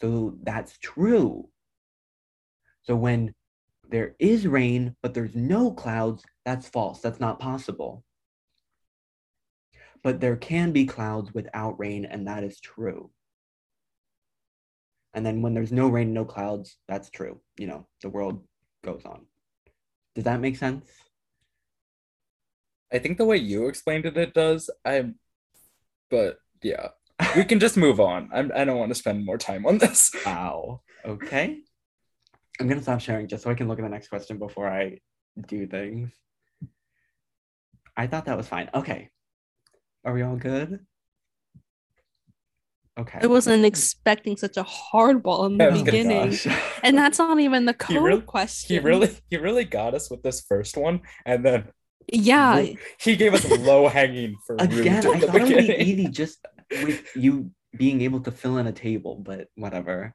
[0.00, 1.50] So that's true.
[2.82, 3.34] So when
[3.90, 7.00] there is rain, but there's no clouds, that's false.
[7.00, 8.04] That's not possible.
[10.02, 13.10] But there can be clouds without rain, and that is true.
[15.14, 17.40] And then when there's no rain, no clouds, that's true.
[17.58, 18.44] You know, the world
[18.84, 19.26] goes on.
[20.14, 20.86] Does that make sense?
[22.92, 24.70] I think the way you explained it, it does.
[24.84, 25.16] I'm,
[26.10, 26.88] but yeah,
[27.34, 28.30] we can just move on.
[28.32, 30.10] I'm, I don't want to spend more time on this.
[30.26, 30.82] Wow.
[31.04, 31.60] Okay.
[32.60, 34.98] I'm gonna stop sharing just so I can look at the next question before I
[35.46, 36.12] do things.
[37.96, 38.68] I thought that was fine.
[38.74, 39.10] Okay.
[40.04, 40.80] Are we all good?
[42.98, 43.18] Okay.
[43.22, 46.38] I wasn't expecting such a hardball in the was beginning.
[46.82, 48.76] And that's not even the He code really- question.
[48.76, 51.68] He really, he really got us with this first one, and then
[52.10, 52.64] Yeah.
[53.00, 55.80] he gave us low hanging fruit Again, at I the thought it would be beginning.
[55.86, 56.38] easy just
[56.70, 60.14] with you being able to fill in a table, but whatever.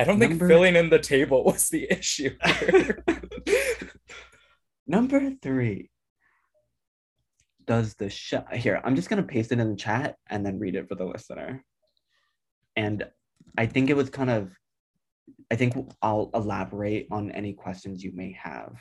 [0.00, 2.34] I don't think filling in the table was the issue.
[4.86, 5.90] Number three.
[7.66, 8.80] Does the show here?
[8.82, 11.62] I'm just gonna paste it in the chat and then read it for the listener.
[12.76, 13.04] And
[13.58, 14.50] I think it was kind of,
[15.50, 18.72] I think I'll elaborate on any questions you may have.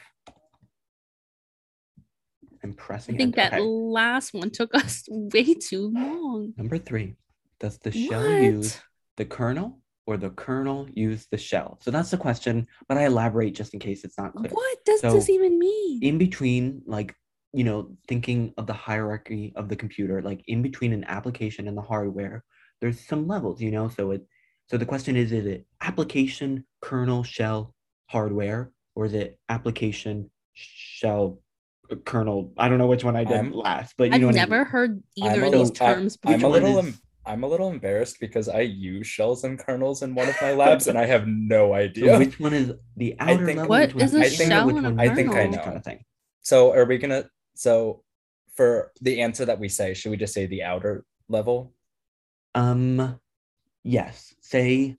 [2.64, 3.36] I'm I think enter.
[3.36, 3.62] that Okay.
[3.64, 6.54] last one took us way too long.
[6.58, 7.16] Number three.
[7.60, 8.42] Does the shell What?
[8.42, 8.80] use
[9.18, 11.78] the kernel or the kernel use the shell?
[11.84, 14.49] So that's the question, but I elaborate just in case it's not clear.
[14.51, 16.03] What does So, this even mean?
[16.03, 17.16] In between, like,
[17.53, 21.78] you know, thinking of the hierarchy of the computer, like in between an application and
[21.78, 22.43] the hardware,
[22.82, 23.88] there's some levels, you know.
[23.88, 24.26] So it
[24.68, 27.76] so the question is, is it application, kernel, shell,
[28.07, 31.39] hardware, or is it application, shell,
[32.05, 32.51] kernel?
[32.57, 34.39] I don't know which one I did I'm- last, but you I've know what I
[34.39, 34.66] never mean.
[34.66, 36.99] heard I'm either a of these little- I- terms I'm a little is- em-
[37.30, 40.88] I'm a little embarrassed because I use shells and kernels in one of my labs
[40.88, 42.18] and I have no So idea.
[42.18, 43.70] which one is the I outer think- level?
[43.70, 45.62] What which one is a shell which and a one I think I know.
[45.62, 46.04] kind of thing.
[46.42, 48.04] So are we gonna so
[48.56, 51.72] for the answer that we say, should we just say the outer level?
[52.56, 53.20] Um,
[53.84, 54.34] yes.
[54.42, 54.98] Say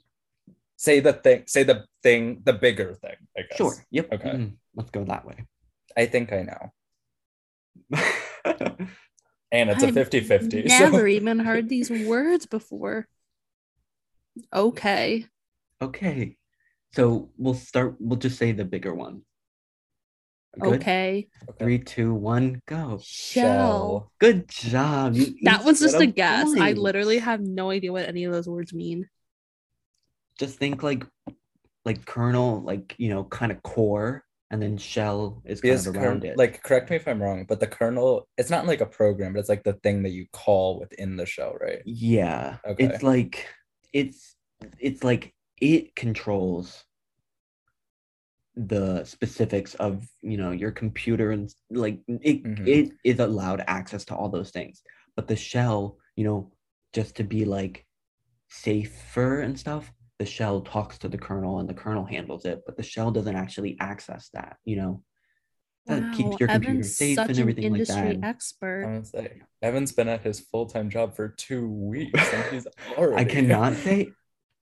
[0.76, 3.58] Say the thing, say the thing, the bigger thing, I guess.
[3.58, 3.74] sure.
[3.90, 4.12] Yep.
[4.14, 4.30] Okay.
[4.30, 5.44] mhm, Let's go that way.
[5.94, 6.62] I think I know.
[9.52, 10.66] And it's a I've 50-50.
[10.66, 13.08] Never So even heard these words before.
[14.52, 15.26] Okay.
[15.82, 16.36] okay.
[16.94, 17.96] So we'll start.
[18.00, 19.22] We'll just say the bigger one.
[20.58, 20.80] Good.
[20.80, 21.28] Okay.
[21.58, 23.00] Three, two, one, go.
[23.02, 24.10] Shell.
[24.18, 25.14] Good job.
[25.14, 26.48] You That was just a guess.
[26.58, 29.08] I literally have no idea what any of those words mean.
[30.38, 31.04] just think like
[31.84, 35.96] like kernel, like you know, kind of core, and then shell is kind because of
[35.96, 36.36] around it.
[36.36, 39.40] like correct me if I'm wrong, but the kernel, it's not like a program, but
[39.40, 41.82] it's like the thing that you call within the shell, right?
[41.86, 42.84] yeah, Okay.
[42.84, 43.46] it's like
[43.92, 44.36] it's
[44.78, 46.84] it's like it controls
[48.56, 52.66] the specifics of you know your computer and like it Mhm.
[52.68, 54.82] it is allowed access to all those things
[55.16, 56.52] but the shell you know
[56.92, 57.86] just to be like
[58.48, 62.76] safer and stuff the shell talks to the kernel and the kernel handles it but
[62.76, 65.02] the shell doesn't actually access that you know
[65.86, 68.84] that keeps your computer Evan's safe such and an everything like that industry and expert.
[68.86, 72.66] I would say Evan's been at his full-time job for two weeks and he's
[72.98, 74.10] already I cannot say.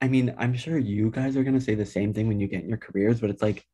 [0.01, 2.63] I mean, I'm sure you guys are gonna say the same thing when you get
[2.63, 3.67] in your careers, but it's like,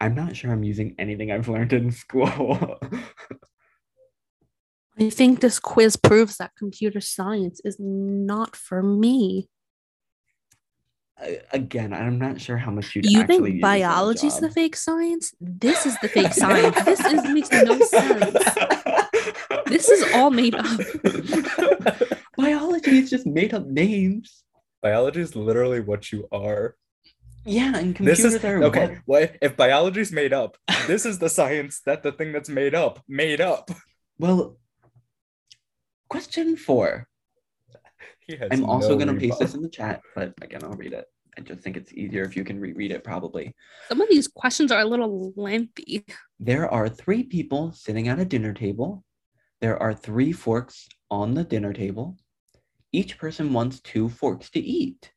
[0.00, 2.78] I'm not sure I'm using anything I've learned in school.
[4.98, 9.48] I think this quiz proves that computer science is not for me.
[11.18, 14.50] I- Again, I'm not sure how much you'd You actually think in a biology's the
[14.50, 15.32] fake science?
[15.40, 16.76] This is the fake science.
[16.84, 18.36] This is makes no sense.
[19.66, 20.66] This is all made up.
[22.36, 24.42] Biology is just made up names.
[24.82, 26.76] Biology is literally what you are.
[27.46, 28.98] Yeah, and This is are okay.
[29.06, 30.56] what- What if biology's made up?
[30.86, 33.70] This is the science that the thing that's made up made up.
[34.18, 34.58] Well,
[36.08, 37.08] question four.
[38.26, 40.92] He has I'm also no gonna paste this in the chat, but again, I'll read
[40.92, 41.06] it.
[41.36, 43.54] I just think it's easier if you can reread it, probably.
[43.88, 46.04] Some of these questions are a little lengthy.
[46.38, 49.04] There are three people sitting at a dinner table.
[49.60, 52.16] There are three forks on the dinner table.
[52.92, 55.12] Each person wants two forks to eat.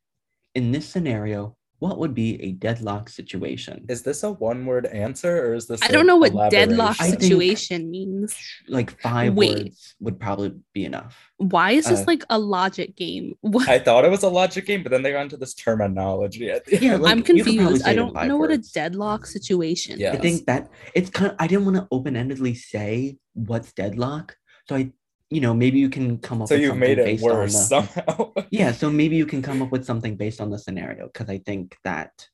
[0.55, 3.85] In this scenario, what would be a deadlock situation?
[3.87, 5.81] Is this a one-word answer or is this?
[5.83, 8.35] I a don't know what deadlock situation means.
[8.67, 9.65] Like five Wait.
[9.65, 11.15] words would probably be enough.
[11.37, 13.35] Why is this uh, like a logic game?
[13.41, 13.69] What?
[13.69, 16.97] I thought it was a logic game, but then they got into this terminology Yeah,
[16.97, 17.87] like, I'm you could probably confused.
[17.87, 20.13] I don't five know what a deadlock situation Yeah.
[20.13, 24.35] I think that it's kind of, I didn't want to open-endedly say what's deadlock.
[24.67, 24.91] So I,
[25.29, 27.71] you know, maybe you can come up so with you've something made it based worse
[27.71, 28.33] on the, somehow.
[28.51, 31.39] Yeah, so maybe you can come up with something based on the scenario because I
[31.39, 32.27] think that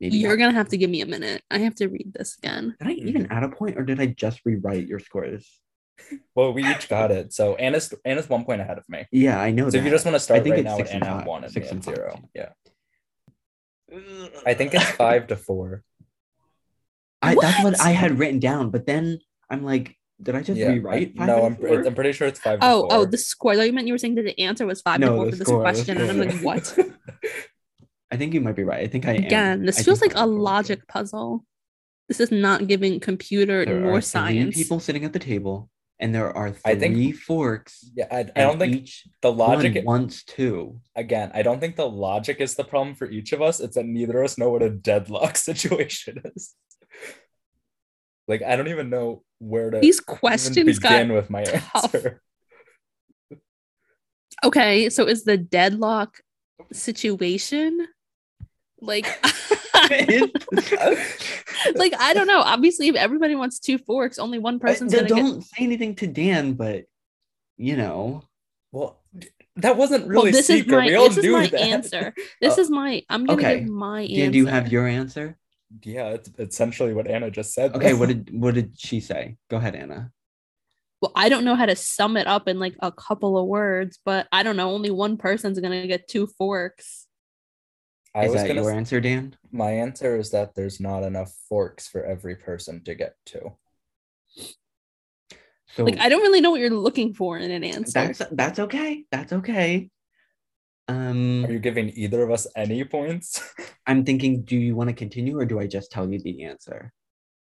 [0.00, 1.42] maybe You're that- gonna have to give me a minute.
[1.50, 2.74] I have to read this again.
[2.80, 5.48] Did I even add a point or did I just rewrite your scores?
[6.36, 7.32] well, we each got it.
[7.32, 9.06] So Anna's Anna's one point ahead of me.
[9.10, 10.86] Yeah, I know So if you just want to start think right it's now with
[10.86, 11.26] six and Anna five.
[11.26, 11.94] one and Six me at and five.
[11.96, 12.20] zero.
[12.34, 12.48] Yeah.
[14.46, 15.82] I think it's five to four.
[17.20, 17.80] I, that's what What?
[17.80, 19.18] I had written down, but then
[19.50, 20.68] I'm like, did I just Yeah.
[20.68, 21.16] rewrite?
[21.16, 21.80] five no, and I'm, four?
[21.86, 22.60] I'm pretty sure it's five.
[22.60, 22.88] To Oh, four.
[22.92, 23.52] oh, the score.
[23.52, 25.24] I thought you meant you were saying that the answer was five No, to four
[25.26, 26.76] the for this score, question, and I'm like, what?
[28.10, 28.80] I think you might be right.
[28.82, 29.24] I think I am.
[29.24, 30.40] Again, this I feels like a I'm right.
[30.40, 31.44] logic puzzle.
[32.08, 34.54] This is not giving computer There nor are science.
[34.54, 35.68] three people sitting at the table,
[36.00, 36.80] and there are I three
[37.12, 37.84] think- forks.
[37.94, 39.74] yeah, I, I don't think each the logic.
[39.76, 40.80] one wants two.
[40.96, 43.60] again, I don't think the logic is the problem for each of us.
[43.60, 46.54] It's that neither of us know what a deadlock situation is.
[48.26, 51.94] Like, I don't even know where to These even questions got begin with my tough.
[51.94, 52.20] answer.
[54.44, 54.90] okay.
[54.90, 56.20] So is the deadlock
[56.72, 57.86] situation
[58.80, 59.06] like?
[61.74, 62.40] like I don't know.
[62.40, 65.94] Obviously, if everybody wants two forks, only one I- person's don't gonna don't say anything
[65.96, 66.84] to Dan, but
[67.56, 68.22] you know,
[68.72, 69.00] Well,
[69.56, 70.66] that wasn't really well, this secret.
[70.68, 71.60] is my we all this is my that.
[71.60, 72.14] answer.
[72.40, 73.02] This Uh, is my.
[73.08, 73.60] I'm gonna okay.
[73.60, 74.14] give my answer.
[74.16, 75.36] Dan, do you have your answer?
[75.82, 77.74] Yeah, it's essentially what Anna just said.
[77.74, 79.36] Okay, what did what did she say?
[79.50, 80.12] Go ahead, Anna.
[81.00, 83.98] Well, I don't know how to sum it up in like a couple of words,
[84.04, 84.70] but I don't know.
[84.72, 87.06] Only one person's gonna get two forks.
[88.14, 89.36] I is was that gonna your s- answer, Dan?
[89.52, 93.52] my answer is that there's not enough forks for every person to get to.
[95.76, 97.92] So Like I don't really know what you're looking for in an answer.
[97.92, 99.04] that's that's okay.
[99.12, 99.90] That's okay.
[100.88, 103.42] Um, Are you giving either of us any points?
[103.86, 106.92] I'm thinking, do you want to continue or do I just tell you the answer?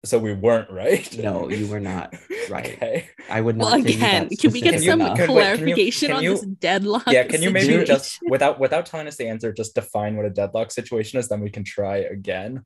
[0.03, 1.15] so we weren't right.
[1.17, 2.15] No, you were not
[2.49, 2.73] right.
[2.73, 3.09] Okay.
[3.29, 3.65] I would not.
[3.65, 5.17] well, say you got again, can we get some enough.
[5.17, 7.03] Can- wait, can you- clarification can on this deadlock?
[7.07, 7.95] Yeah, can you maybe situation?
[7.95, 11.39] just without without telling us the answer, just define what a deadlock situation is, then
[11.41, 12.63] we can try again.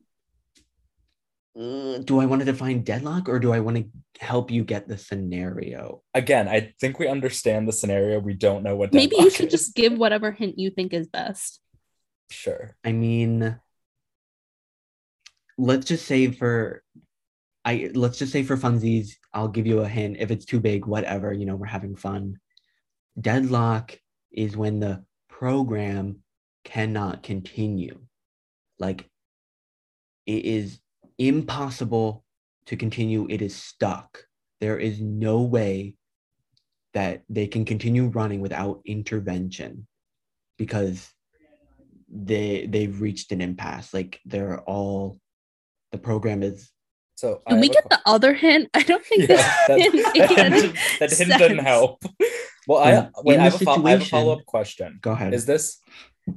[1.57, 3.85] Uh, do I want to define deadlock or do I want to
[4.19, 6.01] help you get the scenario?
[6.13, 8.19] Again, I think we understand the scenario.
[8.19, 9.51] We don't know what maybe you should is.
[9.51, 11.61] just give whatever hint you think is best.
[12.29, 12.75] sure.
[12.83, 13.57] I mean,
[15.57, 16.83] let's just say for
[17.63, 20.17] I let's just say for funsies, I'll give you a hint.
[20.19, 22.37] If it's too big, whatever, you know, we're having fun.
[23.19, 23.97] Deadlock
[24.31, 26.17] is when the program
[26.65, 28.01] cannot continue.
[28.77, 29.09] Like
[30.25, 30.79] it is
[31.17, 32.23] impossible
[32.67, 33.27] to continue.
[33.29, 34.25] It is stuck.
[34.61, 35.95] There is no way
[36.93, 39.85] that they can continue running without intervention
[40.57, 41.09] because
[42.09, 43.93] they they've reached an impasse.
[43.93, 45.19] Like they're all
[45.91, 46.71] the program is
[47.15, 48.69] So I Can we have a get the other hint?
[48.73, 51.59] I don't think Yeah, this that, hint that made hint, any didn't- that hint didn't
[51.65, 52.03] help.
[52.67, 53.37] Well, I wait.
[53.37, 54.97] I have, this a fo- I have a follow up question.
[54.99, 55.35] go ahead.
[55.35, 55.77] Is this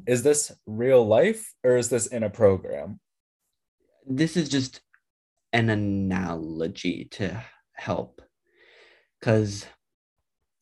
[0.07, 3.01] is this real life or is this in a program?
[4.09, 4.81] This is just
[5.53, 7.43] an analogy to
[7.75, 8.23] help
[9.21, 9.67] because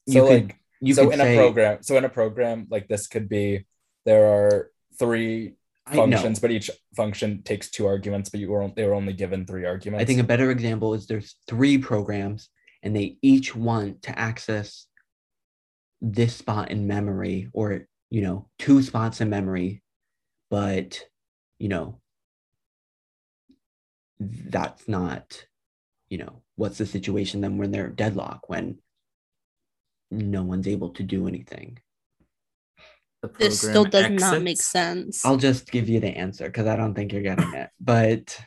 [0.07, 2.67] you So could like you so could in say, a program, so in a program
[2.71, 3.67] like this could be
[4.05, 5.55] there are three
[5.91, 9.65] functions, but each function takes two arguments, but you were they were only given three
[9.65, 10.03] arguments.
[10.03, 12.49] I think a better example is there's three programs
[12.83, 14.87] and they each want to access
[16.01, 19.83] this spot in memory or you know two spots in memory
[20.51, 21.01] but
[21.59, 22.01] you know
[24.19, 25.47] that's not
[26.09, 28.79] you know what's the situation then when they're deadlock when
[30.11, 31.79] no one's able to do anything
[33.39, 35.25] This still does program not make sense.
[35.25, 37.71] I'll just give you the answer because I don't think you're getting it.
[37.81, 38.39] But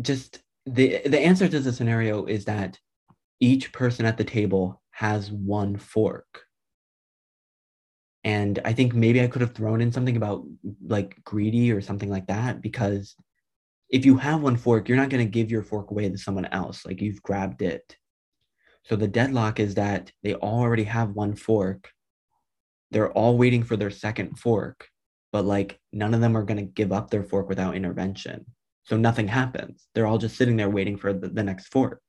[0.00, 2.78] just the the answer to the scenario is that
[3.40, 6.44] each person at the table has one fork.
[8.24, 10.44] And I think maybe I could have thrown in something about
[10.84, 13.14] like greedy or something like that because
[13.88, 16.46] if you have one fork, you're not going to give your fork away to someone
[16.46, 16.84] else.
[16.84, 17.96] Like you've grabbed it.
[18.84, 21.90] So the deadlock is that they already have one fork.
[22.90, 24.88] They're all waiting for their second fork
[25.36, 28.46] but like none of them are going to give up their fork without intervention.
[28.84, 29.86] So nothing happens.
[29.94, 32.00] They're all just sitting there waiting for the, the next fork.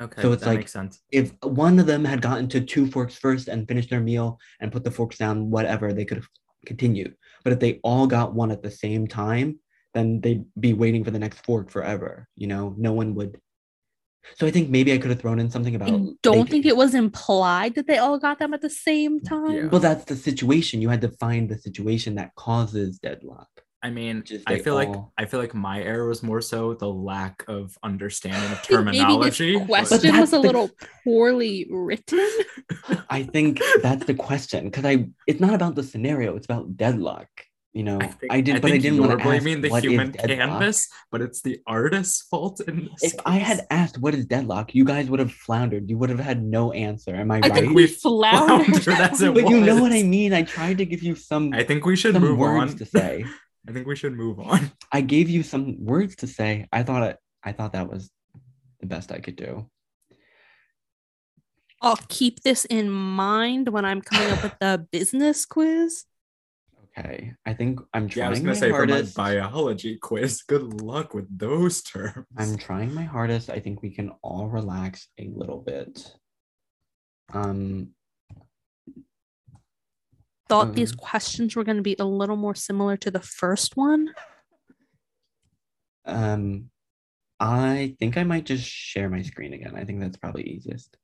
[0.00, 1.00] Okay, So it's like- makes sense.
[1.10, 4.70] If one of them had gotten to two forks first and finished their meal and
[4.70, 6.28] put the forks down, whatever, they could have
[6.64, 7.16] continued.
[7.42, 9.58] But if they all got one at the same time,
[9.94, 12.28] then they'd be waiting for the next fork forever.
[12.36, 13.38] You know, no one would.
[14.36, 15.88] So I think maybe I could have thrown in something about.
[15.88, 19.20] I don't could- think it was implied that they all got them at the same
[19.20, 19.50] time.
[19.52, 19.66] Yeah.
[19.66, 20.80] Well, that's the situation.
[20.80, 23.48] You had to find the situation that causes deadlock.
[23.84, 26.72] I mean, Which I they feel like I feel like my error was more so
[26.74, 29.58] the lack of understanding of I think maybe terminology.
[29.58, 30.70] this question was a the- little
[31.02, 32.24] poorly written.
[33.10, 37.26] I think that's the question because I it's not about the scenario, it's about deadlock.
[37.72, 39.70] You know, I, think, I did, but I think didn't want to ask blaming the
[39.70, 43.14] what is human canvas, but it's the artist's fault in this.
[43.14, 45.88] If I had asked what is deadlock, you guys would have floundered.
[45.88, 47.14] You would have had no answer.
[47.14, 47.54] Am I, I right?
[47.54, 48.82] think we we floundered.
[48.82, 50.34] floundered as it but you know what I mean.
[50.34, 52.78] I tried to give you some I think we should some move words on.
[52.78, 53.24] to say.
[53.68, 54.70] I think we should move on.
[54.90, 56.68] I gave you some words to say.
[56.72, 58.10] I thought it, I thought that was
[58.80, 59.70] the best I could do.
[61.80, 66.04] I'll keep this in mind when I'm coming up with the business quiz.
[66.98, 69.14] Okay, I think I'm Yeah, I was trying gonna my say hardest.
[69.14, 72.26] for my biology quiz, good luck with those terms.
[72.36, 73.48] I'm trying my hardest.
[73.48, 76.14] I think we can all relax a little bit.
[77.32, 77.94] Um,
[80.48, 83.74] Thought these Um, questions were going to be a little more similar to the first
[83.76, 84.12] one.
[86.04, 86.68] um,
[87.40, 89.74] I think I might just share my screen again.
[89.76, 90.94] I think that's probably easiest.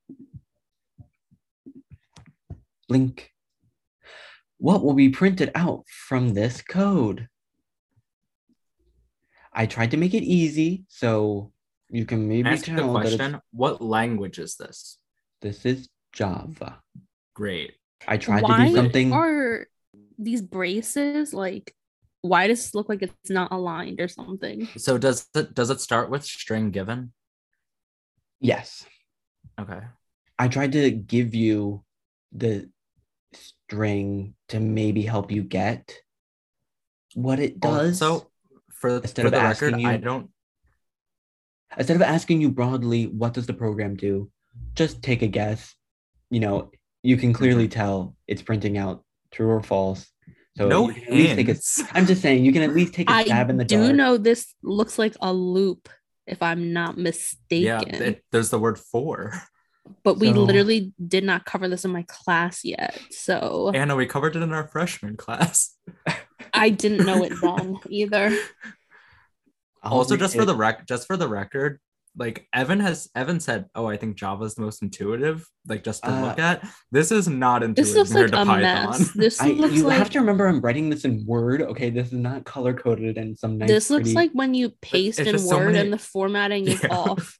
[2.87, 3.31] Blink.
[4.59, 7.27] What will be printed out from this code?
[9.51, 11.51] I tried to make it easy, so
[11.89, 14.97] you can maybe Ask the tell that question: What language is this?
[15.41, 16.81] this is Java.
[17.33, 17.73] Great.
[18.07, 19.13] I tried to do something.
[19.13, 19.67] are
[20.17, 21.73] these braces like
[22.21, 24.67] why does this look like it's not aligned or something?
[24.77, 27.13] So does it does it start with string given?
[28.41, 28.85] Yes.
[29.59, 29.79] Okay.
[30.37, 31.83] I tried to give you
[32.31, 32.69] the
[33.69, 35.93] string to maybe help you get
[37.13, 37.99] what it does.
[37.99, 38.27] So
[38.71, 40.29] for, Instead for of the asking record, you- I don't
[41.77, 44.31] instead of asking you broadly, what does the program do?
[44.73, 45.75] Just take a guess.
[46.31, 46.71] You know,
[47.03, 47.79] you can clearly Mm-hmm.
[47.79, 50.07] tell it's printing out true or false.
[50.57, 51.83] So no you at least take a, hints.
[51.93, 53.79] I'm just saying you can at least take a stab in the dark.
[53.79, 53.97] I do dark.
[53.97, 55.87] know this looks like a loop,
[56.25, 57.65] if I'm not mistaken.
[57.67, 59.33] Yeah, it, there's the word for.
[60.03, 62.99] But we literally did not cover this in my class yet.
[63.11, 65.75] So Anna, we covered it in our freshman class.
[66.53, 68.35] I didn't know it then either.
[69.81, 71.79] Also, just for the rec, just for the record,
[72.17, 76.03] like Evan has Evan said, oh, I think Java is the most intuitive, like just
[76.03, 76.67] to Uh, look at.
[76.91, 78.89] This is not intuitive This looks like compared a Python.
[78.99, 79.11] mess.
[79.15, 81.61] This I, looks you like have to remember I'm writing this in Word.
[81.61, 83.69] Okay, this is not color coded and some nice.
[83.69, 86.67] this looks pretty- like when you paste in just so Word many- and the formatting
[86.67, 86.89] is Yeah.
[86.97, 87.37] off.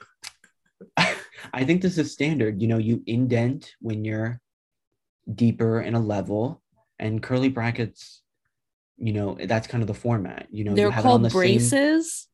[0.98, 2.62] I think this is standard.
[2.62, 4.42] You know, you indent when you're
[5.34, 6.62] deeper in a level,
[6.98, 8.22] and curly brackets.
[8.98, 10.48] You know, that's kind of the format.
[10.52, 11.40] You know, They're you have it on called the same.
[11.42, 12.28] braces,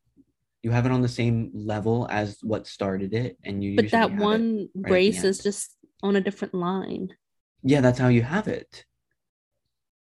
[0.63, 3.75] You have it on the same level as what started it, and you.
[3.75, 7.09] but that one the brace is just on a different line.
[7.63, 8.85] Yeah, that's how you have it.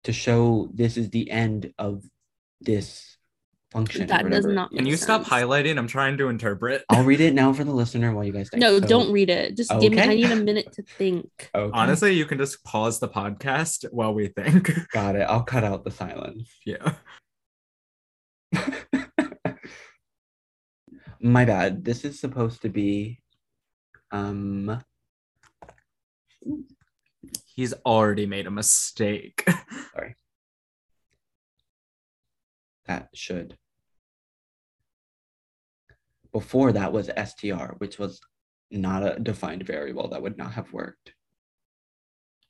[0.05, 2.05] To show this is the end of
[2.61, 3.16] this
[3.77, 4.07] function.
[4.07, 4.53] That does whatever.
[4.55, 5.77] not Can make you stop highlighting?
[5.79, 6.83] I'm trying to interpret.
[6.89, 8.61] I'll read it now for the listener while you guys think.
[8.61, 9.57] No, So- don't read it.
[9.57, 10.01] Just give me.
[10.01, 11.51] I need a minute to think.
[11.55, 11.71] Okay.
[11.75, 14.71] Honestly, you can just pause the podcast while we think.
[14.93, 15.23] got it.
[15.29, 16.49] I'll cut out the silence.
[16.65, 16.95] yeah.
[21.21, 21.85] My bad.
[21.85, 23.21] This is supposed to be
[24.13, 24.81] um
[27.47, 29.45] He's already made a mistake.
[29.93, 30.15] Sorry.
[32.87, 33.57] That should.
[36.37, 38.21] Before that was str, which was
[38.71, 41.15] not a defined variable that would not have worked.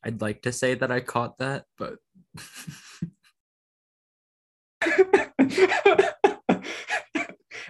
[0.03, 1.99] I'd like to say that I caught that, but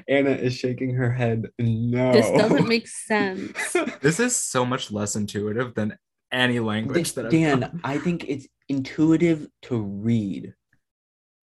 [0.09, 1.51] Anna is shaking her head.
[1.59, 2.13] No.
[2.13, 3.77] This doesn't make sense.
[4.01, 5.99] this is so much less intuitive than
[6.33, 7.81] any language that I've Dan, done.
[7.85, 10.55] I think it's intuitive to read.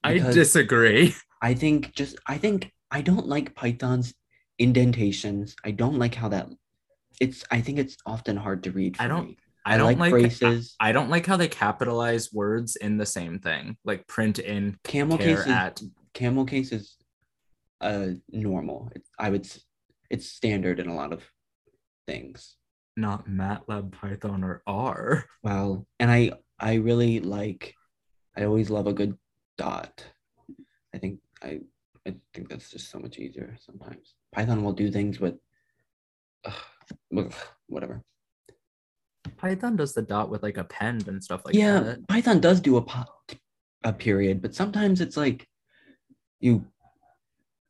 [0.02, 1.14] I disagree.
[1.42, 4.14] I think just I think I don't like Python's
[4.58, 5.54] indentations.
[5.64, 6.48] I don't like how that
[7.20, 8.96] it's I think it's often hard to read.
[8.98, 9.36] I don't- me.
[9.64, 10.74] I don't like, braces.
[10.80, 14.76] I, I don't like how they capitalize words in the same thing, like print in
[14.82, 15.80] camel case is at.
[16.14, 16.96] camel case is
[17.80, 18.90] uh normal.
[19.20, 19.46] I would
[20.10, 21.22] it's standard in a lot of
[22.08, 22.56] things.
[22.96, 25.26] Not MATLAB, Python, or R.
[25.44, 27.72] Well, and I I really like
[28.36, 29.16] I always love a good
[29.58, 30.04] dot.
[30.92, 31.60] I think I
[32.04, 34.14] I think that's just so much easier sometimes.
[34.32, 35.34] Python will do things with
[36.44, 37.32] ugh,
[37.68, 38.02] whatever.
[39.36, 41.98] Python does the dot with like a append and stuff like yeah, that.
[41.98, 43.04] Yeah, Python does do a po-
[43.84, 45.46] a period, but sometimes it's like
[46.40, 46.64] you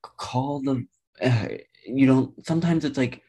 [0.03, 0.87] call the
[1.21, 1.49] uh,
[1.87, 2.47] you don't.
[2.47, 3.23] Sometimes it's like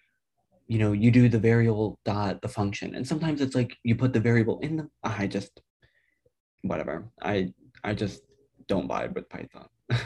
[0.67, 4.13] you know you do the variable dot the function, and sometimes it's like you put
[4.13, 4.89] the variable in the.
[5.03, 5.61] I just
[6.61, 7.09] whatever.
[7.21, 7.53] I
[7.83, 8.21] I just
[8.67, 9.67] don't vibe with Python.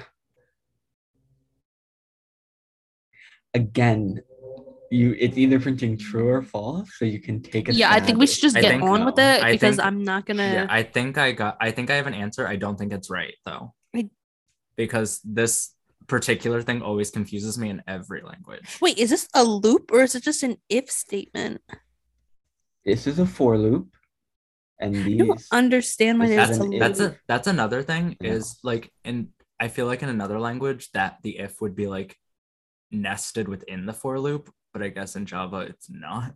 [3.53, 4.22] Again,
[4.91, 7.74] you it's either printing true or false, so you can take a.
[7.74, 10.03] Yeah, I think we should just get think- on with it I because think- I'm
[10.03, 10.44] not gonna.
[10.44, 11.57] Yeah, I think I got.
[11.60, 12.48] I think I have an answer.
[12.48, 14.10] I don't think it's right though, I-
[14.76, 15.74] because this
[16.07, 18.78] particular thing always confuses me in every language.
[18.82, 21.61] Wait, is this a loop or is it just an if statement?
[22.86, 23.90] This is a for loop,
[24.80, 25.18] and I these.
[25.18, 26.80] don't understand why this is a loop.
[26.80, 28.30] That's a that's another thing No.
[28.30, 29.30] is like in
[29.60, 32.15] I feel like in another language that the if would be like
[32.91, 36.34] nested within the for loop, but I guess in Java it's not.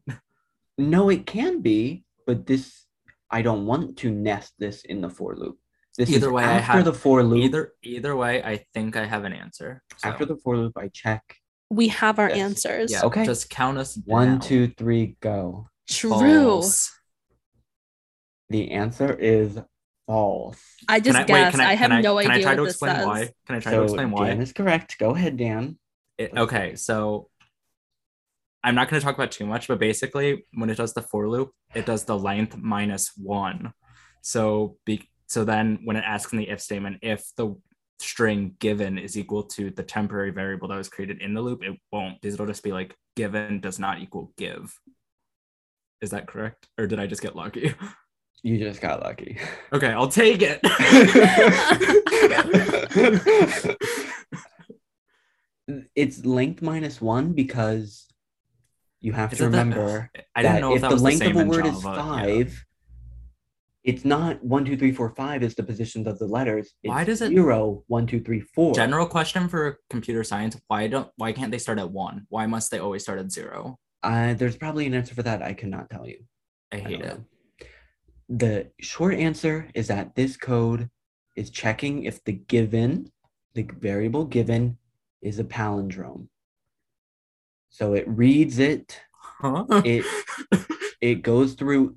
[0.77, 2.85] No, it can be, but this
[3.29, 5.57] I don't want to nest this in the for loop.
[5.97, 7.43] This Either is way, I after have- the for loop.
[7.43, 9.83] Either either way, I think I have an answer.
[9.97, 11.21] So, after the for loop, I check
[11.69, 12.37] we have our Yes.
[12.39, 12.91] answers.
[12.91, 13.25] yeah, Okay.
[13.25, 14.39] just count us one, down.
[14.41, 15.67] two, three, go.
[15.89, 16.09] True.
[16.09, 16.91] False.
[18.49, 19.57] The answer is
[20.07, 20.59] false.
[20.89, 21.45] I just Can I, guessed.
[21.45, 22.73] wait, can I, I, have can I, no can idea I try what to this
[22.73, 23.05] explain says.
[23.05, 23.19] why?
[23.47, 24.27] Can I try so to explain why?
[24.27, 24.97] Dan is correct.
[24.99, 25.77] Go ahead, Dan.
[26.21, 27.29] It- okay, so
[28.63, 31.27] I'm not going to talk about too much, but basically, when it does the for
[31.27, 33.73] loop, it does the length minus one.
[34.21, 37.55] So, be, so then when it asks in the if statement, if the
[37.99, 41.75] string given is equal to the temporary variable that was created in the loop, it
[41.91, 44.71] won't because it'll just be like given does not equal give.
[46.01, 46.67] Is that correct?
[46.77, 47.73] Or did I just get lucky?
[48.43, 49.37] You just got lucky.
[49.71, 50.61] Okay, I'll take it.
[55.95, 58.07] it's length minus one because
[58.99, 61.37] you have Is to remember I didn't that know if, if the length the same
[61.37, 62.03] of a word is Java, yeah.
[62.03, 62.65] five,
[63.83, 66.71] it's not one, two, three, four, five is the positions of the letters.
[66.83, 68.73] Why It's does it- zero, one, two, three, four?
[68.75, 72.25] General question for computer science: Why don't why can't they start at one?
[72.29, 73.79] Why must they always start at zero?
[74.03, 75.41] Uh, there's probably an answer for that.
[75.41, 76.19] I cannot tell you.
[76.71, 77.07] I I hate don't it.
[77.07, 77.25] know.
[78.29, 80.89] The short answer is that this code
[81.35, 83.11] is checking if the given,
[83.55, 84.77] the variable given,
[85.21, 86.27] is a palindrome.
[87.69, 89.65] So it reads it, Huh?
[89.85, 90.05] it
[91.01, 91.95] it goes through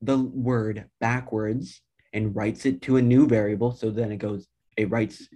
[0.00, 1.80] the word backwards
[2.12, 3.72] and writes it to a new variable.
[3.72, 4.46] So then it goes,
[4.76, 5.26] it writes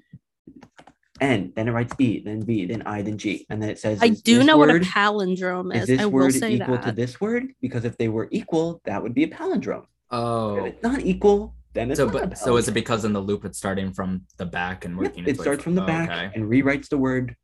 [1.20, 4.00] N, then it writes E, then B, then I, then G, and then it says.
[4.02, 5.88] I do this know what a palindrome Is is.
[5.88, 6.84] this I will word say equal that.
[6.84, 7.54] to this word?
[7.62, 9.86] Because if they were equal, that would be a palindrome.
[10.10, 10.56] Oh.
[10.56, 13.20] If oh, it's not equal, then it's so but so is it because in the
[13.20, 15.24] loop it's starting from the back and Yep, working?
[15.24, 16.30] it its way starts from the oh, back okay.
[16.34, 17.36] and rewrites the word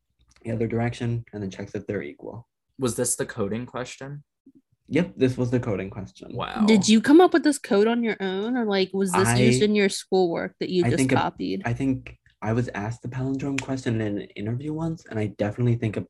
[0.42, 2.48] the other direction and then checks if they're equal.
[2.78, 4.24] Was this the coding question?
[4.88, 6.34] Yep, this was the coding question.
[6.34, 6.64] Wow.
[6.66, 9.62] Did you come up with this code on your own, or like was this used
[9.62, 11.62] in your schoolwork that you I just think copied?
[11.64, 15.76] I think I was asked the palindrome question in an interview once, and I definitely
[15.76, 16.08] think of-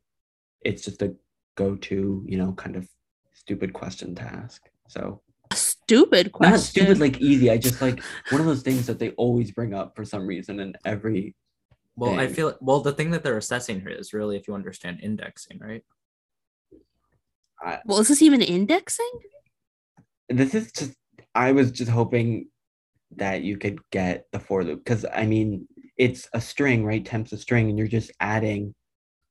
[0.65, 1.15] it's just a
[1.57, 2.89] go-to, you know, kind of
[3.35, 4.63] stupid question to ask.
[4.89, 5.32] So A
[5.93, 6.53] stupid question.
[6.53, 7.51] not stupid like easy.
[7.51, 10.61] I just like one of those things that they always bring up for some reason
[10.61, 11.35] in every.
[11.97, 12.81] Well, I feel well.
[12.81, 15.85] The thing that they're assessing here is really if you understand indexing, right?
[17.85, 19.11] well, is this even indexing?
[20.29, 20.95] This is just.
[21.35, 22.49] I was just hoping
[23.17, 27.05] that you could get the for loop because I mean it's a string, right?
[27.05, 28.75] Temp's a string, and you're just adding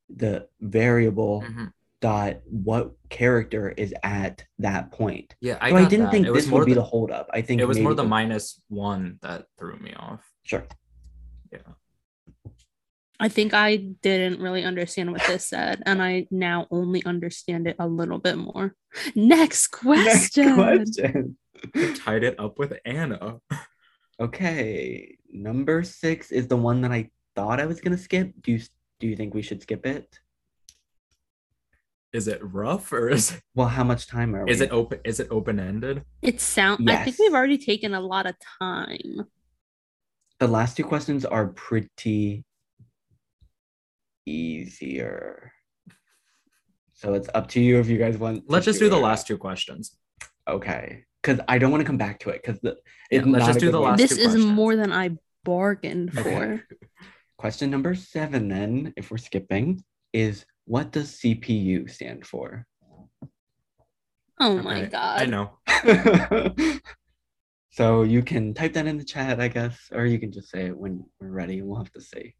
[0.09, 1.71] the variable Mhm.
[2.01, 5.35] Dot what character is at that point.
[5.39, 6.11] Yeah, I so I didn't that.
[6.11, 7.29] think it was this more would be the, the holdup.
[7.31, 10.23] I think it was more maybe the minus one that threw me off.
[10.43, 10.65] Sure.
[11.51, 11.59] Yeah.
[13.19, 17.75] I think I didn't really understand what this said, and I now only understand it
[17.77, 18.75] a little bit more.
[19.13, 20.57] Next question.
[20.57, 21.37] Next question.
[21.97, 23.39] Tied it up with Anna.
[24.19, 28.33] Okay, number six is the one that I thought I was gonna skip.
[28.41, 28.61] Do you
[28.99, 30.19] do you think we should skip it?
[32.13, 34.51] Is it rough or is it, Well, how much time are we?
[34.51, 34.99] is it open?
[35.05, 36.03] Is it open ended?
[36.21, 36.89] It sound.
[36.89, 39.27] I think we've already taken a lot of time.
[40.39, 42.43] The last two questions are pretty
[44.25, 45.53] easier.
[46.93, 48.43] So it's up to you if you guys want.
[48.47, 49.95] Let's just do the last two questions.
[50.47, 52.75] Okay, because I don't want to come back to it because the
[53.09, 54.45] Yeah, let's not just a do the last This two is questions.
[54.45, 55.11] more than I
[55.45, 56.33] bargained Okay.
[56.33, 56.63] for.
[57.37, 59.83] Question number seven, then, if we're skipping,
[60.13, 62.65] is what does CPU stand for?
[64.39, 65.21] Oh my god.
[65.21, 65.57] I know.
[67.71, 70.67] so you can type that in the chat, I guess, or you can just say
[70.67, 72.35] it when we're ready we'll have to see.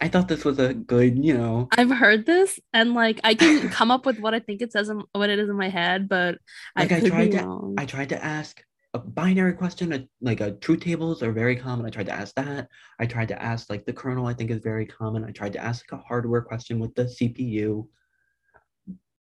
[0.00, 3.68] I thought this was a good, you know, I've heard this and like I can
[3.70, 6.08] come up with what I think it says in, what it is in my head,
[6.08, 6.38] but
[6.76, 7.76] Like, I I tried be to- wrong.
[7.78, 8.60] I tried to ask
[8.94, 11.84] a binary question, a, like a truth tables are very common.
[11.84, 12.68] I tried to ask that.
[13.00, 15.24] I tried to ask like the kernel, I think is very common.
[15.24, 17.88] I tried to ask like a hardware question with the CPU.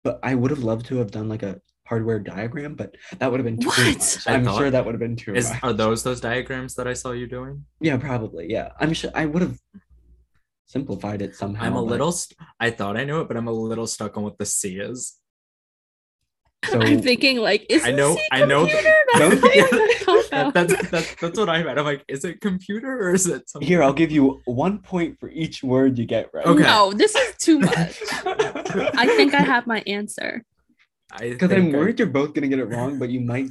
[0.04, 3.40] But I would have loved to have done like a hardware diagram, but that would
[3.40, 3.98] have been too What?
[3.98, 4.28] much.
[4.28, 5.64] I I'm thought- sure that would have been too Is much.
[5.64, 7.66] are those those diagrams that I saw you doing?
[7.80, 8.50] Yeah, probably.
[8.52, 8.70] Yeah.
[8.80, 9.60] I'm sure I would have
[10.66, 11.66] simplified it somehow.
[11.66, 12.12] I'm a but- little.
[12.12, 14.80] St- I thought I knew it, but I'm a little stuck on what the C
[14.80, 15.16] is.
[16.65, 18.94] So I'm thinking like is I know- this a I know computer?
[19.14, 21.80] That's No, what I thought That, that's that's that's what I meant.
[21.80, 23.68] I'm like, is it computer or is it something?
[23.68, 26.45] here I'll give you one point for each word you get right.
[26.45, 26.61] Okay.
[26.64, 27.98] No, this is too much.
[28.26, 30.44] I think I have my answer.
[31.18, 33.48] Because I'm think I- worried you're both gonna get it wrong, but you might,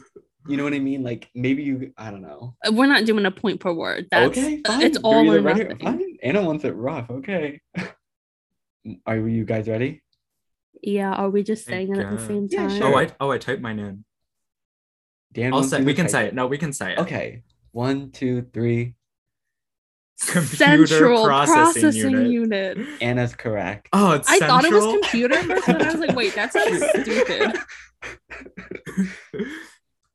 [0.47, 1.03] you know what I mean?
[1.03, 2.55] Like maybe you, I don't know.
[2.65, 4.07] Uh, We're not doing a point per word.
[4.13, 4.83] That's okay, fine.
[4.83, 5.79] it's all either or ready nothing.
[5.79, 6.19] Fine.
[6.23, 7.11] Anna wants it rough.
[7.11, 7.61] Okay.
[9.07, 10.03] Are you guys ready?
[10.83, 12.27] Yeah, are we just saying it at the guess.
[12.27, 12.79] same Yeah, time?
[12.79, 12.95] sure.
[12.95, 14.05] Oh, I oh I typed mine in.
[15.33, 16.35] Dan I'll say we can type say it.
[16.35, 16.99] No, we can say it.
[16.99, 17.43] Okay.
[17.73, 18.95] One, two, three.
[20.27, 22.77] Computer Central processing, processing, unit.
[22.77, 22.79] unit.
[23.01, 23.89] Anna's correct.
[23.93, 26.83] Oh, it's I thought it was computer first, but I was like, wait, that sounds
[27.03, 27.57] stupid.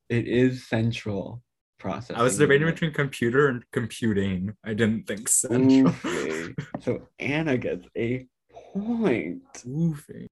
[0.10, 1.42] It is central
[1.80, 2.18] processing.
[2.18, 2.76] I was debating unit.
[2.76, 4.54] between computer and computing.
[4.64, 5.92] I didn't think central.
[5.94, 6.56] Oofy.
[6.82, 8.28] So Anna gets a
[8.74, 9.42] point.
[9.66, 10.28] Oofy.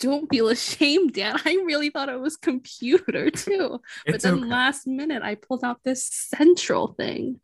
[0.00, 1.38] Don't feel ashamed, Dan.
[1.44, 3.80] I really thought it was computer too.
[4.06, 4.44] But then okay.
[4.46, 7.40] last minute I pulled out this central thing.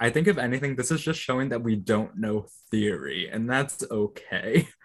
[0.00, 3.84] I think if anything, this is just showing that we don't know theory, and that's
[3.90, 4.68] okay.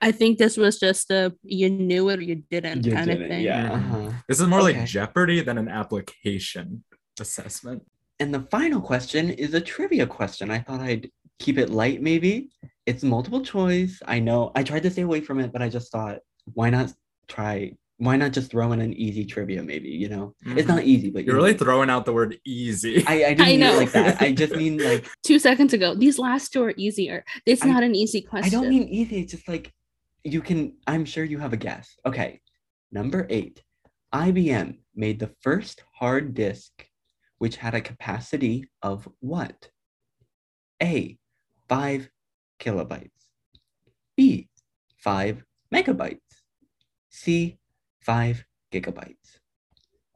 [0.00, 3.18] I think this was just a you knew it or you didn't You kind of
[3.18, 3.44] didn't, thing.
[3.44, 3.68] Yeah.
[3.68, 3.74] Mhm.
[3.74, 4.12] uh-huh.
[4.28, 4.78] This is more Okay.
[4.78, 6.84] like Jeopardy than an application
[7.20, 7.82] assessment.
[8.18, 10.50] And the final question is a trivia question.
[10.50, 12.50] I thought I'd keep it light, maybe.
[12.90, 14.02] It's multiple choice.
[14.06, 14.50] I know.
[14.56, 16.18] I tried to stay away from it, but I just thought,
[16.54, 16.92] why not
[17.28, 17.72] try?
[17.98, 19.62] Why not just throw in an easy trivia?
[19.62, 20.74] Maybe you know, it's Mhm.
[20.74, 21.42] not easy, but you You're know.
[21.44, 23.04] really throwing out the word easy.
[23.06, 23.76] I, I didn't I mean it know.
[23.76, 24.20] like that.
[24.20, 27.24] I just mean like Two seconds ago, these last two are easier.
[27.46, 28.46] It's I- not an easy question.
[28.46, 29.20] I don't mean easy.
[29.20, 29.72] It's just like
[30.24, 30.74] you can.
[30.88, 31.94] I'm sure you have a guess.
[32.04, 32.40] Okay,
[32.90, 33.62] number eight.
[34.12, 36.72] IBM made the first hard disk,
[37.38, 39.68] which had a capacity of what?
[40.82, 41.18] A,
[41.68, 42.08] five
[42.60, 43.10] kilobytes.
[44.16, 44.48] B,
[44.98, 45.42] five
[45.74, 46.20] megabytes.
[47.08, 47.58] C,
[48.00, 49.16] five gigabytes.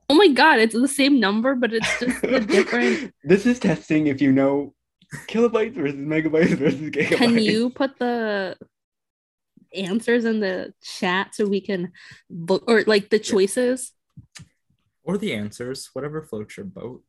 [0.08, 3.14] Oh my god, it's the same number, but it's just the different.
[3.24, 4.74] This is testing if you know
[5.28, 7.16] kilobytes versus megabytes versus gigabytes.
[7.16, 8.56] Can you put the
[9.74, 11.92] answers in the chat so we can
[12.28, 13.92] look or like the choices?
[15.04, 17.04] or the answers, whatever floats your boat.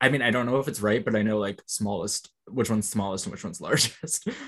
[0.00, 2.88] I mean, I don't know if it's right, but I know like smallest, which one's
[2.88, 4.28] smallest and which one's largest.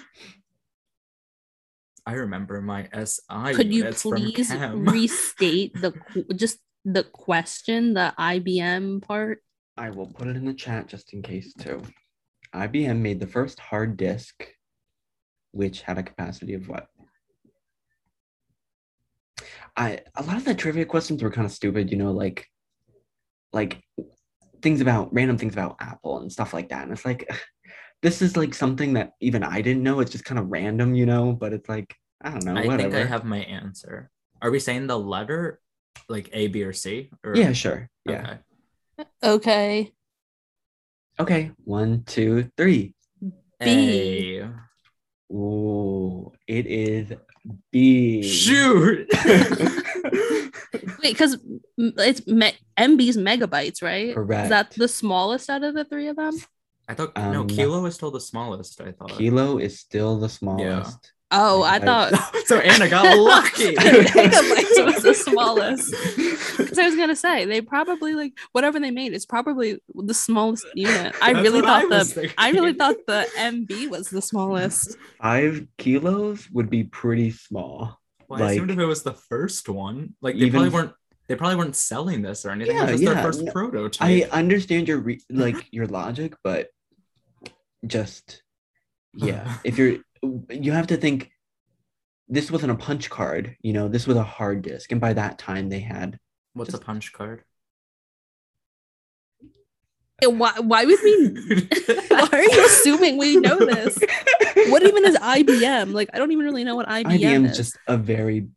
[2.06, 5.92] I remember my SI Could you please restate the
[6.34, 9.42] just the question, the IBM part?
[9.76, 11.82] I will put it in the chat just in case too.
[12.54, 14.48] IBM made the first hard disk,
[15.52, 16.88] which had a capacity of what?
[19.76, 22.46] I a lot of the trivia questions were kind of stupid, you know, like
[23.52, 23.80] like
[24.62, 26.84] things about random things about Apple and stuff like that.
[26.84, 27.28] And it's like
[28.02, 30.00] this is like something that even I didn't know.
[30.00, 32.90] It's just kind of random, you know, but it's like I don't know, I whatever.
[32.90, 34.10] think I have my answer.
[34.42, 35.60] Are we saying the letter
[36.08, 37.10] like A, B, or C?
[37.24, 37.36] Or...
[37.36, 37.88] yeah, sure.
[38.04, 38.36] Yeah.
[38.98, 39.08] Okay.
[39.22, 39.92] Okay.
[41.18, 41.50] Okay.
[41.64, 42.94] One, two, three.
[43.60, 44.40] B.
[44.40, 44.50] A.
[45.32, 47.12] Ooh, it is
[47.70, 48.22] B.
[48.22, 49.08] Shoot.
[51.02, 51.38] Wait, because
[51.78, 54.14] it's me- MB's megabytes, right?
[54.14, 54.44] Correct.
[54.44, 56.32] Is that the smallest out of the three of them?
[56.90, 58.80] I thought no, Um, kilo is still the smallest.
[58.80, 59.10] I thought.
[59.16, 61.12] Kilo is still the smallest.
[61.32, 62.10] Oh, I Megabytes.
[62.10, 63.74] thought so Anna got lucky.
[63.76, 65.94] megabytes was the smallest.
[66.58, 70.66] Because I was gonna say they probably like whatever they made is probably the smallest
[70.74, 71.14] unit.
[71.22, 72.34] I That's really what I thought the thinking.
[72.36, 74.96] I really thought the MB was the smallest.
[75.22, 78.00] Five kilos would be pretty small.
[78.28, 80.92] Well, I assumed like- if it was the first one, like they Even probably weren't.
[81.28, 82.74] They probably weren't selling this or anything.
[82.74, 84.00] Yeah, it was just yeah, their first no, prototype.
[84.10, 86.70] I understand your re- like your logic, but
[87.86, 88.42] just
[89.14, 89.98] yeah, if you're
[90.50, 91.30] you have to think
[92.28, 95.38] this wasn't a punch card, you know, this was a hard disk, and by that
[95.38, 96.18] time they had
[96.52, 97.44] What's just- a punch card?
[100.22, 101.28] Yeah, Why why would we
[102.08, 103.98] why are you assuming we know this?
[104.68, 105.92] What even is IBM?
[105.94, 107.52] Like I don't even really know what IBM, IBM is.
[107.52, 108.48] is just a very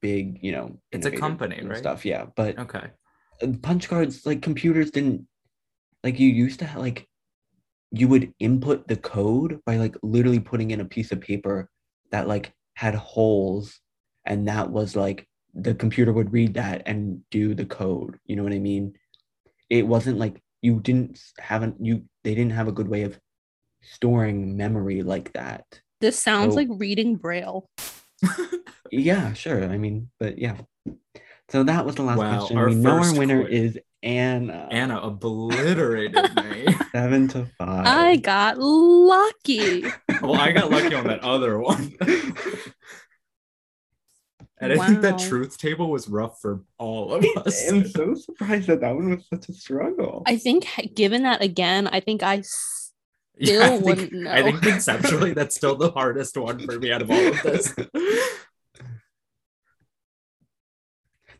[0.00, 1.76] big, you know, It's a company, right?
[1.76, 2.90] Stuff, yeah, but okay.
[3.62, 5.26] punch cards like computers didn't
[6.04, 7.08] like you used to have like
[7.90, 11.68] you would input the code by like literally putting in a piece of paper
[12.10, 13.80] that like had holes
[14.26, 18.42] and that was like the computer would read that and do the code you know
[18.42, 18.92] what i mean
[19.70, 23.18] it wasn't like you didn't haven't you they didn't have a good way of
[23.82, 25.64] storing memory like that
[26.00, 26.56] this sounds Oh.
[26.56, 27.68] like reading braille.
[28.90, 30.56] yeah sure i mean but yeah
[31.48, 33.60] so that was the last Wow, question our we know our first winner quiz.
[33.76, 36.66] is anna Anna obliterated me.
[36.92, 39.82] seven to five I got lucky.
[40.22, 41.94] well, I got lucky on that other one.
[44.60, 47.68] and I think that truth table was rough for all of us.
[47.68, 50.22] I'm so surprised that that one was such a struggle.
[50.26, 52.92] I think given that again, I think I s-
[53.36, 54.30] Yeah, I still wouldn't know.
[54.30, 57.74] I think conceptually that's still the hardest one for me out of all of this.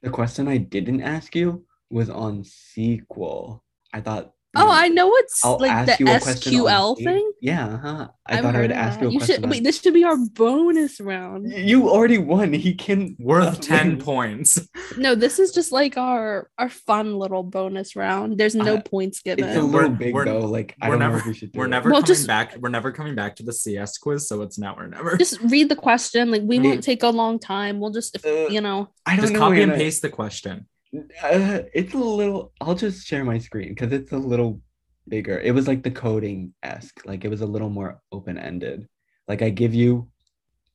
[0.03, 3.63] the question I didn't ask you was on sequel.
[3.93, 4.33] I thought.
[4.57, 6.67] Oh, know, I know it's I'll like the you a question on
[6.97, 7.33] SQL thing.
[7.43, 8.09] Yeah, huh?
[8.27, 9.03] I I've thought I would heard ask that.
[9.05, 9.35] you a You question.
[9.37, 9.63] should on- wait.
[9.63, 11.53] This should be our bonus round.
[11.53, 12.55] You already won.
[12.55, 13.99] He can Worth 10 win.
[13.99, 14.59] points.
[14.97, 18.39] No, this is just like our our fun little bonus round.
[18.39, 19.55] There's no Uh, points It's a given.
[19.71, 20.47] little We're- big we're- though.
[20.47, 21.53] Like I we're don't know never- if we should.
[21.53, 21.69] Do We're it.
[21.69, 22.57] never Well, coming just- back.
[22.59, 25.17] We're never coming back to the CS quiz, so it's now or never.
[25.19, 26.31] Just read the question.
[26.31, 26.67] Like we Wait.
[26.67, 27.81] won't take a long time.
[27.81, 28.89] We'll just if, Uh, you know.
[29.05, 29.41] I don't Just know.
[29.41, 30.67] copy and paste the question.
[30.95, 32.53] Uh, it's a little.
[32.61, 34.61] I'll just share my screen because it's a little
[35.07, 35.39] bigger.
[35.39, 37.01] It was like the coding esque.
[37.05, 38.89] Like it was a little more open ended.
[39.27, 40.09] Like I give you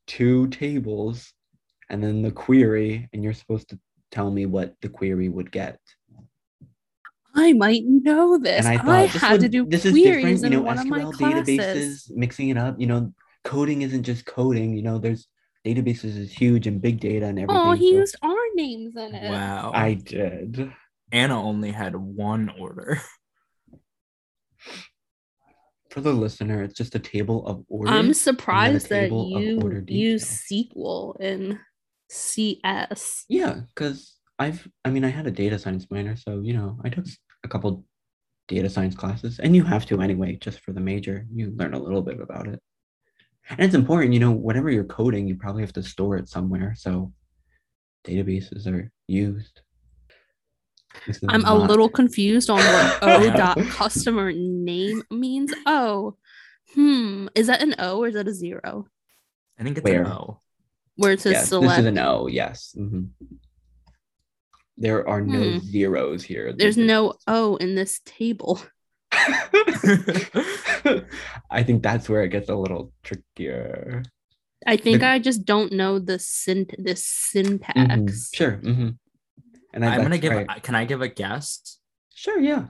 [0.05, 1.33] two tables,
[1.89, 3.79] and then the query, and you're supposed to
[4.11, 5.79] tell me what the query would get.
[7.35, 8.65] I might know this.
[8.65, 10.43] And I I, thought this, had would, to do this is different.
[10.43, 12.79] You know, one of my SQL databases, mixing it up.
[12.79, 13.13] You know,
[13.43, 14.75] coding isn't just coding.
[14.75, 15.27] You know, there's
[15.65, 17.61] databases is huge and big data and everything.
[17.61, 18.15] Oh, he so used
[18.55, 19.31] names in it.
[19.31, 19.71] Wow.
[19.73, 20.71] I did.
[21.11, 23.01] Anna only had one order.
[25.93, 27.93] for the listener, it's just a table of orders.
[27.93, 30.25] I'm surprised that you order use.
[30.25, 31.59] SQL in
[32.09, 33.25] CS.
[33.29, 36.89] Yeah, because I've, I mean, I had a data science minor, so you know, I
[36.89, 37.05] took
[37.43, 37.85] a couple
[38.47, 41.27] data science classes, and you have to anyway, just for the major.
[41.31, 42.59] You learn a little bit about it,
[43.51, 44.13] and it's important.
[44.13, 47.13] You know, whatever you're coding, you probably have to store it somewhere, so
[48.03, 49.61] databases are used.
[51.27, 55.51] I'm a little confused on what O dot customer name means.
[55.65, 56.15] Oh,
[56.73, 57.27] hmm.
[57.35, 58.87] Is that an O or is that a zero?
[59.59, 60.01] I think it's Where?
[60.03, 60.39] an O.
[60.95, 61.69] Where it says Yes, select.
[61.71, 62.27] this is an O.
[62.27, 62.75] Yes.
[62.77, 63.09] mhm.
[64.77, 65.57] There are no Hmm.
[65.59, 66.53] zeros here.
[66.53, 68.61] There's These no O in this table.
[71.51, 74.03] I think that's where it gets a little trickier.
[74.67, 77.03] I think The- I just don't know the synt this
[77.35, 78.31] Mhm, syntax.
[78.33, 78.57] Sure.
[78.57, 78.89] hmm
[79.73, 80.31] And I, I'm gonna give.
[80.33, 80.61] right.
[80.63, 81.79] Can I give a guess?
[82.13, 82.39] Sure.
[82.39, 82.67] Yeah.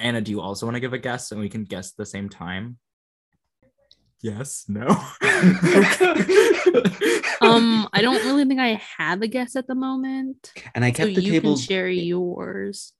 [0.00, 2.06] Anna, do you also want to give a guess and we can guess at the
[2.06, 2.78] same time?
[4.20, 4.64] Yes.
[4.68, 4.86] No.
[7.40, 10.52] Um, I don't really think I have a guess at the moment.
[10.76, 11.64] and I So kept the you can tables.
[11.64, 12.92] share yours.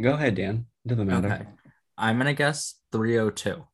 [0.00, 0.66] Go ahead, Dan.
[0.84, 1.28] Doesn't matter.
[1.32, 1.46] okay.
[1.96, 3.64] I'm gonna guess 302.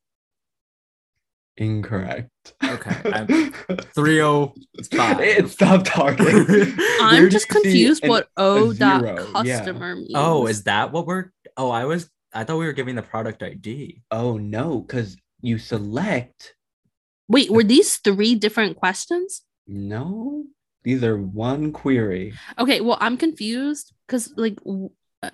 [1.58, 2.28] Incorrect.
[2.62, 3.26] Okay, I'm-
[3.94, 5.20] 305.
[5.20, 6.26] It stopped talking.
[7.00, 9.26] I'm just confused an- what O dot zero?
[9.44, 9.56] Yeah.
[9.58, 10.12] customer means.
[10.14, 11.30] Oh, is that what we're?
[11.56, 12.10] Oh, I was.
[12.34, 14.02] I thought we were giving the product ID.
[14.10, 16.54] Oh no, because you select.
[17.28, 19.42] wait, were these three different questions?
[19.66, 20.44] No,
[20.84, 22.34] these are one query.
[22.58, 24.90] Okay, well, I'm confused because like w-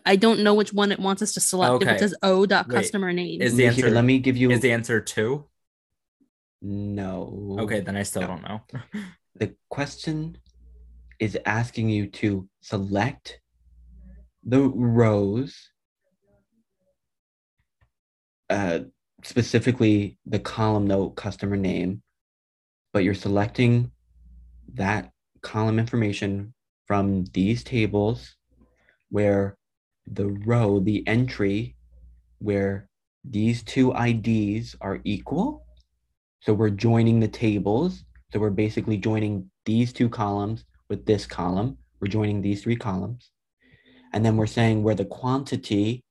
[0.07, 1.83] I don't know which one it wants us to select.
[1.83, 3.43] If it says O dot customer name.
[3.43, 4.51] is the Here, answer- let me give you.
[4.53, 5.47] Is the answer two?
[6.63, 7.57] No.
[7.61, 8.29] Okay, then I still No.
[8.29, 8.61] don't know.
[9.35, 10.39] the question
[11.19, 13.41] is asking you to select
[14.45, 15.71] the rows
[18.51, 18.81] uh,
[19.23, 22.03] specifically the column note customer name
[22.93, 23.91] but you're selecting
[24.75, 25.13] that
[25.43, 26.53] column information
[26.87, 28.37] from these tables
[29.11, 29.57] where
[30.07, 31.77] the row the entry
[32.41, 32.89] where
[33.25, 35.65] these two IDs are equal
[36.43, 41.77] so we're joining the tables so we're basically joining these two columns with this column.
[42.01, 43.31] We're joining these three columns.
[44.15, 46.03] And then we're saying where the quantity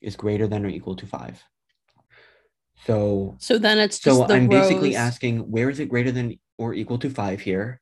[0.00, 1.42] is greater than or equal to five.
[2.86, 6.38] So, so then it's just so the I'm basically asking where is it greater than
[6.56, 7.80] or equal to five here?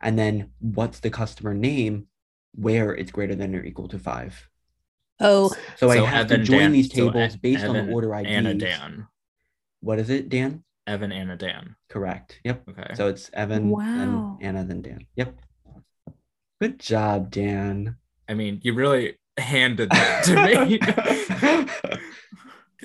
[0.00, 2.06] And then what's the customer name
[2.54, 4.48] where it's greater than or equal to five?
[5.20, 8.28] Oh, So, I have to join Dan- these tables E- based on the order IDs.
[8.28, 9.06] Anna Dan.
[9.80, 10.64] What is it, Dan?
[10.90, 11.76] Evan Anna Dan.
[11.88, 12.40] Correct.
[12.44, 12.62] Yep.
[12.70, 12.94] Okay.
[12.94, 14.36] So it's Evan, Wow.
[14.40, 15.06] then Anna, then Dan.
[15.14, 15.36] Yep.
[16.60, 17.96] Good job, Dan.
[18.28, 20.78] I mean, you really handed that to me.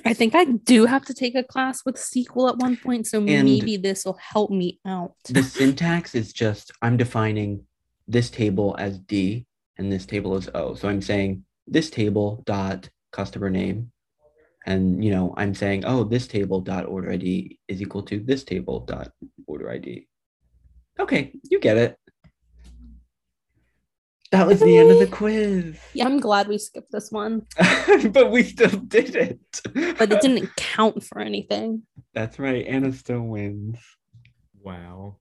[0.04, 3.18] I think I do have to take a class with SQL at one point, so
[3.18, 5.14] And- maybe this will help me out.
[5.28, 7.64] the syntax is just I'm defining
[8.06, 9.46] this table as D
[9.76, 10.74] and this table as O.
[10.74, 13.90] So I'm saying this table dot customer name.
[14.66, 18.42] And you know, I'm saying, oh, this table dot order ID is equal to this
[18.44, 19.12] table dot
[19.46, 20.08] order ID.
[20.98, 21.96] Okay, you get it.
[24.32, 25.78] That was the end of the quiz.
[25.94, 27.46] Yeah, I'm glad we skipped this one,
[28.10, 29.38] but we still did it.
[29.98, 31.82] but it didn't count for anything.
[32.12, 32.66] That's right.
[32.66, 33.78] Anna still wins.
[34.60, 35.18] wow.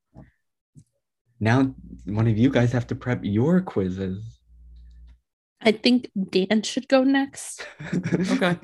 [1.40, 4.40] Now one of you guys have to prep your quizzes.
[5.62, 7.68] I think Dan should go next.
[8.32, 8.58] Okay.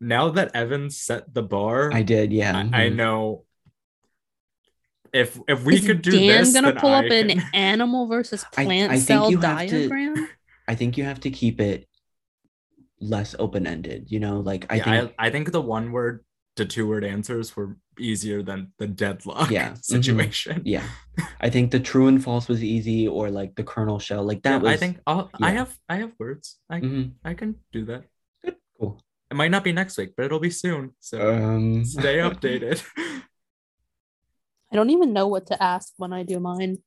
[0.00, 2.56] Now that Evan set the bar, I did, yeah.
[2.56, 2.96] I, I mhm.
[2.96, 3.44] know.
[5.12, 8.06] If if we Is could do Dan this, gonna then pull I up an animal
[8.06, 10.28] versus plant I think cell you have to- diagram?
[10.68, 11.88] I think you have to keep it
[13.00, 14.10] less open ended.
[14.10, 16.24] You know, like I yeah, think I, I think the one word
[16.56, 19.84] to two word answers were easier than the deadlock Yeah, mhm.
[19.84, 20.62] situation.
[20.64, 20.84] yeah,
[21.40, 24.62] I think the true and false was easy, or like the kernel shell, like that
[24.62, 24.72] Yeah, was.
[24.72, 26.58] I think I'll, I have I have words.
[26.70, 28.04] I Mhm, I can do that.
[28.44, 29.02] Good, cool.
[29.30, 30.92] It might not be next week, but it'll be soon.
[31.00, 32.82] So Um, stay updated.
[34.72, 36.78] I don't even know what to ask when I do mine.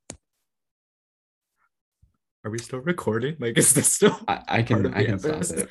[2.45, 3.37] Are we still recording?
[3.39, 5.59] Like, is this still I, I can of I can stop episode?
[5.59, 5.69] it.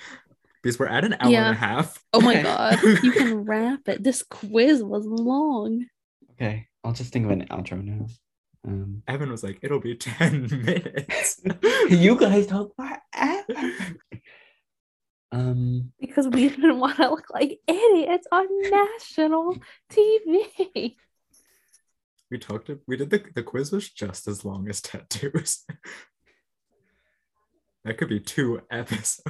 [0.63, 1.49] Because we're at an hour Yeah.
[1.49, 2.03] and a half.
[2.13, 4.03] Oh my god, you can wrap it.
[4.03, 5.87] This quiz was long.
[6.33, 8.07] Okay, I'll just think of an outro now.
[8.67, 11.43] Um, Evan was like, it'll be 10 minutes.
[11.91, 13.75] you guys talk forever.
[15.33, 19.57] Um, Because we didn't want to look like idiots on national
[19.91, 20.95] TV.
[22.31, 25.65] we talked, we did the, the quiz was just as long as tattoos.
[27.85, 29.23] that could be two episodes.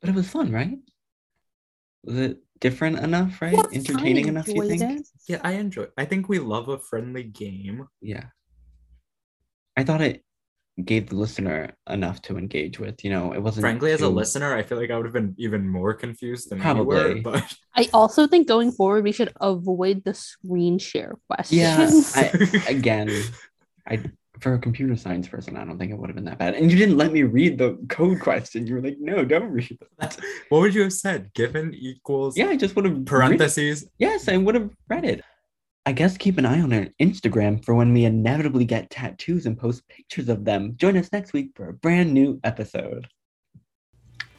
[0.00, 0.78] but it was fun, right?
[2.04, 3.54] Was it different enough, right?
[3.54, 4.82] Yeah, Entertaining enough, you think?
[4.82, 5.08] it.
[5.26, 5.86] Yeah, I enjoy.
[5.96, 7.88] I think we love a friendly game.
[8.00, 8.26] Yeah.
[9.76, 10.22] I thought it
[10.84, 13.04] gave the listener enough to engage with.
[13.04, 13.62] You know, it wasn't.
[13.62, 16.60] Frankly, as a listener, I feel like I would have been even more confused than
[16.60, 17.14] Probably.
[17.14, 17.22] we were.
[17.22, 21.58] But I also think going forward, we should avoid the screen share question.
[21.58, 23.10] Yeah, I, again,
[23.86, 24.02] I
[24.42, 26.54] for a computer science person, I don't think it would have been that bad.
[26.54, 28.66] And you didn't let me read the code question.
[28.66, 30.18] You were like, no, don't read that.
[30.48, 31.32] what would you have said?
[31.34, 33.88] Given equals Yeah, I just would have parentheses.
[33.98, 35.22] Yes, I would have read it.
[35.84, 39.58] I guess keep an eye on our Instagram for when we inevitably get tattoos and
[39.58, 40.74] post pictures of them.
[40.76, 43.08] Join us next week for a brand new episode.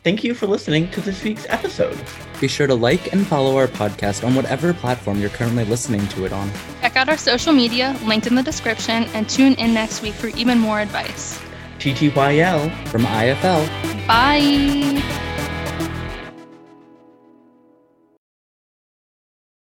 [0.06, 1.98] Thank you for listening to this week's episode.
[2.40, 6.26] Be sure to like and follow our podcast on whatever platform you're currently listening to
[6.26, 6.50] it on.
[6.82, 10.28] Check out our social media linked in the description and tune in next week for
[10.28, 11.42] even more advice.
[11.80, 12.88] TTYL.
[12.88, 15.32] From IFL, Bye!